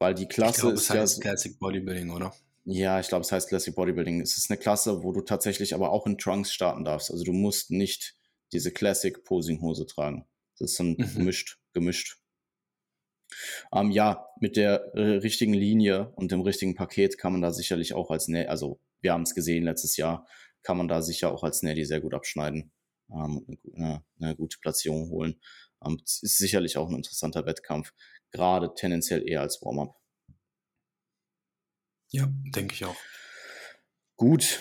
Weil 0.00 0.14
die 0.14 0.26
Klasse 0.26 0.56
ich 0.56 0.60
glaub, 0.62 0.74
ist 0.74 0.82
es 0.82 0.90
heißt 0.90 1.16
ja, 1.18 1.22
Classic 1.22 1.58
Bodybuilding, 1.58 2.10
oder? 2.10 2.34
Ja, 2.64 2.98
ich 2.98 3.08
glaube, 3.08 3.22
es 3.22 3.30
heißt 3.30 3.48
Classic 3.48 3.74
Bodybuilding. 3.74 4.22
Es 4.22 4.38
ist 4.38 4.50
eine 4.50 4.58
Klasse, 4.58 5.02
wo 5.02 5.12
du 5.12 5.20
tatsächlich 5.20 5.74
aber 5.74 5.92
auch 5.92 6.06
in 6.06 6.16
Trunks 6.16 6.52
starten 6.52 6.84
darfst. 6.84 7.10
Also 7.10 7.22
du 7.22 7.32
musst 7.32 7.70
nicht 7.70 8.16
diese 8.52 8.72
Classic 8.72 9.22
Posing 9.22 9.60
Hose 9.60 9.86
tragen. 9.86 10.26
Das 10.58 10.72
ist 10.72 10.80
dann 10.80 10.92
mhm. 10.92 11.14
gemischt, 11.14 11.58
gemischt. 11.74 12.16
Ähm, 13.72 13.90
ja, 13.90 14.26
mit 14.40 14.56
der 14.56 14.92
äh, 14.94 15.18
richtigen 15.18 15.54
Linie 15.54 16.12
und 16.16 16.32
dem 16.32 16.40
richtigen 16.40 16.74
Paket 16.74 17.18
kann 17.18 17.32
man 17.32 17.42
da 17.42 17.52
sicherlich 17.52 17.92
auch 17.92 18.10
als, 18.10 18.26
ne 18.26 18.48
also 18.48 18.80
wir 19.02 19.12
haben 19.12 19.22
es 19.22 19.34
gesehen 19.34 19.64
letztes 19.64 19.96
Jahr, 19.96 20.26
kann 20.62 20.76
man 20.78 20.88
da 20.88 21.02
sicher 21.02 21.30
auch 21.30 21.44
als 21.44 21.62
Nelly 21.62 21.84
sehr 21.84 22.00
gut 22.00 22.14
abschneiden 22.14 22.72
ähm, 23.12 23.58
eine, 23.74 24.04
eine, 24.18 24.36
gute 24.36 24.58
Platzierung 24.58 25.10
holen. 25.10 25.40
Ähm, 25.84 26.00
ist 26.04 26.38
sicherlich 26.38 26.76
auch 26.76 26.88
ein 26.88 26.96
interessanter 26.96 27.46
Wettkampf, 27.46 27.92
gerade 28.32 28.74
tendenziell 28.74 29.26
eher 29.28 29.40
als 29.40 29.60
Warm-up. 29.62 29.96
Ja, 32.10 32.28
denke 32.54 32.74
ich 32.74 32.84
auch. 32.84 32.96
Gut. 34.16 34.60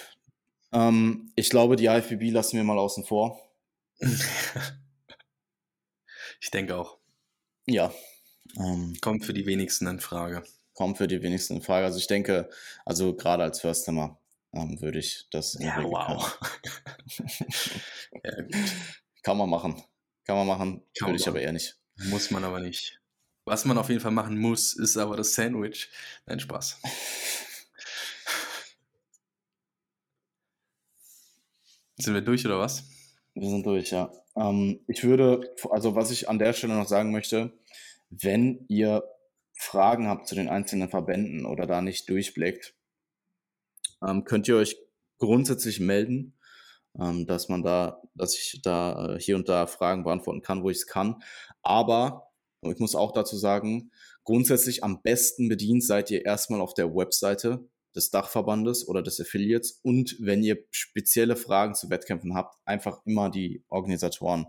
Ähm, 0.72 1.32
ich 1.36 1.50
glaube, 1.50 1.76
die 1.76 1.88
IFBB 1.88 2.32
lassen 2.32 2.58
wir 2.58 2.64
mal 2.64 2.78
außen 2.78 3.04
vor. 3.06 3.40
ich 6.40 6.52
denke 6.52 6.76
auch. 6.76 7.00
Ja. 7.66 7.94
Ähm, 8.58 8.96
kommt 9.02 9.26
für 9.26 9.34
die 9.34 9.46
wenigsten 9.46 9.88
in 9.88 10.00
Frage. 10.00 10.44
Kommt 10.74 10.98
für 10.98 11.08
die 11.08 11.22
wenigsten 11.22 11.56
in 11.56 11.62
Frage. 11.62 11.86
Also 11.86 11.98
ich 11.98 12.08
denke, 12.08 12.50
also 12.86 13.16
gerade 13.16 13.44
als 13.44 13.62
First-Timer 13.62 14.20
ähm, 14.54 14.80
würde 14.82 15.00
ich 15.00 15.28
das 15.32 15.58
Ja, 15.60 15.84
wow. 15.84 16.40
ja, 18.24 18.32
Kann 19.24 19.38
man 19.38 19.50
machen. 19.50 19.84
Kann 20.26 20.38
man 20.38 20.48
machen, 20.48 20.84
Kann 20.98 21.10
würde 21.10 21.20
ich 21.20 21.28
aber 21.28 21.41
eher 21.41 21.52
nicht. 21.52 21.78
Muss 21.96 22.30
man 22.32 22.44
aber 22.44 22.60
nicht. 22.60 23.02
Was 23.50 23.66
man 23.66 23.80
auf 23.80 23.90
jeden 23.90 24.00
Fall 24.00 24.12
machen 24.12 24.38
muss, 24.38 24.74
ist 24.74 24.96
aber 24.96 25.18
das 25.18 25.34
Sandwich. 25.34 25.90
Nein, 26.28 26.40
Spaß. 26.40 26.80
Sind 31.98 32.14
wir 32.14 32.22
durch 32.22 32.46
oder 32.46 32.60
was? 32.60 32.84
Wir 33.34 33.50
sind 33.50 33.66
durch, 33.66 33.90
ja. 33.90 34.14
Ähm, 34.36 34.82
ich 34.88 35.04
würde, 35.04 35.52
also 35.72 35.96
was 35.96 36.12
ich 36.12 36.30
an 36.30 36.38
der 36.38 36.54
Stelle 36.54 36.76
noch 36.76 36.88
sagen 36.88 37.12
möchte, 37.12 37.52
wenn 38.12 38.66
ihr 38.68 39.04
Fragen 39.54 40.08
habt 40.08 40.28
zu 40.28 40.36
den 40.36 40.48
einzelnen 40.48 40.90
Verbänden 40.90 41.48
oder 41.48 41.66
da 41.66 41.82
nicht 41.82 42.08
durchblickt, 42.08 42.76
ähm, 44.08 44.26
könnt 44.26 44.48
ihr 44.48 44.58
euch 44.58 44.78
grundsätzlich 45.18 45.80
melden, 45.80 46.38
ähm, 47.00 47.26
dass 47.26 47.50
man 47.50 47.64
da, 47.64 48.00
dass 48.14 48.36
ich 48.36 48.62
da 48.62 49.16
äh, 49.16 49.20
hier 49.20 49.38
und 49.38 49.50
da 49.50 49.66
Fragen 49.66 50.04
beantworten 50.04 50.44
kann, 50.44 50.62
wo 50.62 50.70
ich 50.70 50.78
es 50.78 50.86
kann. 50.86 51.24
Aber 51.64 52.29
ich 52.61 52.80
muss 52.80 52.95
auch 52.95 53.14
dazu 53.14 53.38
sagen, 53.38 53.91
grundsätzlich 54.23 54.84
am 54.84 55.02
besten 55.02 55.48
bedient 55.48 55.84
seid 55.84 56.11
ihr 56.11 56.26
erstmal 56.26 56.61
auf 56.61 56.73
der 56.73 56.94
Webseite 56.94 57.69
des 57.95 58.11
Dachverbandes 58.11 58.88
oder 58.88 59.02
des 59.02 59.19
Affiliates 59.19 59.80
und 59.81 60.18
wenn 60.19 60.44
ihr 60.44 60.64
spezielle 60.69 61.36
Fragen 61.36 61.73
zu 61.73 61.90
Wettkämpfen 61.90 62.36
habt, 62.36 62.56
einfach 62.65 63.02
immer 63.06 63.30
die 63.30 63.64
Organisatoren 63.69 64.45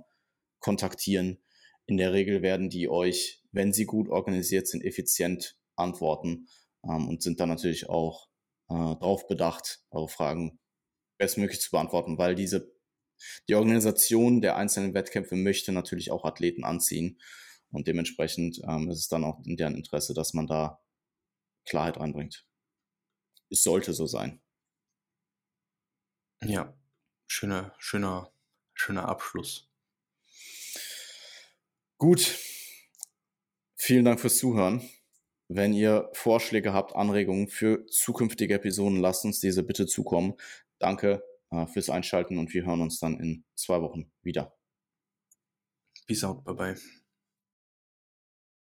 kontaktieren. 0.59 1.39
In 1.87 1.97
der 1.97 2.13
Regel 2.13 2.43
werden 2.43 2.69
die 2.69 2.89
euch, 2.89 3.43
wenn 3.53 3.73
sie 3.73 3.87
gut 3.87 4.09
organisiert 4.09 4.67
sind, 4.67 4.85
effizient 4.85 5.57
antworten 5.77 6.49
ähm, 6.85 7.09
und 7.09 7.23
sind 7.23 7.41
dann 7.41 7.49
natürlich 7.49 7.89
auch 7.89 8.29
äh, 8.69 8.75
darauf 8.75 9.27
bedacht, 9.27 9.83
eure 9.91 10.09
Fragen 10.09 10.59
bestmöglich 11.17 11.61
zu 11.61 11.71
beantworten, 11.71 12.19
weil 12.19 12.35
diese 12.35 12.73
die 13.49 13.55
Organisation 13.55 14.41
der 14.41 14.57
einzelnen 14.57 14.95
Wettkämpfe 14.95 15.37
möchte 15.37 15.73
natürlich 15.73 16.11
auch 16.11 16.25
Athleten 16.25 16.65
anziehen 16.65 17.19
und 17.71 17.87
dementsprechend 17.87 18.61
ähm, 18.67 18.89
ist 18.91 18.99
es 18.99 19.09
dann 19.09 19.25
auch 19.25 19.45
in 19.45 19.57
deren 19.57 19.75
Interesse, 19.75 20.15
dass 20.15 20.35
man 20.35 20.47
da 20.47 20.81
Klarheit 21.65 21.99
reinbringt. 21.99 22.47
es 23.51 23.63
sollte 23.63 23.93
so 23.93 24.07
sein. 24.07 24.41
Ja, 26.43 26.75
schöner, 27.27 27.75
schöner, 27.79 28.33
schöner 28.75 29.09
Abschluss. 29.09 29.71
Gut. 31.99 32.39
Vielen 33.77 34.05
Dank 34.05 34.21
fürs 34.21 34.39
Zuhören. 34.39 34.89
Wenn 35.49 35.73
ihr 35.75 36.09
Vorschläge 36.13 36.73
habt, 36.73 36.95
Anregungen 36.95 37.49
für 37.49 37.85
zukünftige 37.87 38.55
Episoden, 38.55 39.01
lasst 39.01 39.25
uns 39.25 39.41
diese 39.41 39.63
bitte 39.63 39.87
zukommen. 39.87 40.35
Danke 40.79 41.25
äh, 41.51 41.67
fürs 41.67 41.91
Einschalten 41.91 42.39
und 42.39 42.55
wir 42.55 42.65
hören 42.65 42.81
uns 42.81 43.01
dann 43.01 43.19
in 43.19 43.45
zwei 43.57 43.81
Wochen 43.81 44.11
wieder. 44.23 44.57
Peace 46.07 46.25
out, 46.25 46.45
bye 46.45 46.55
bye. 46.55 47.00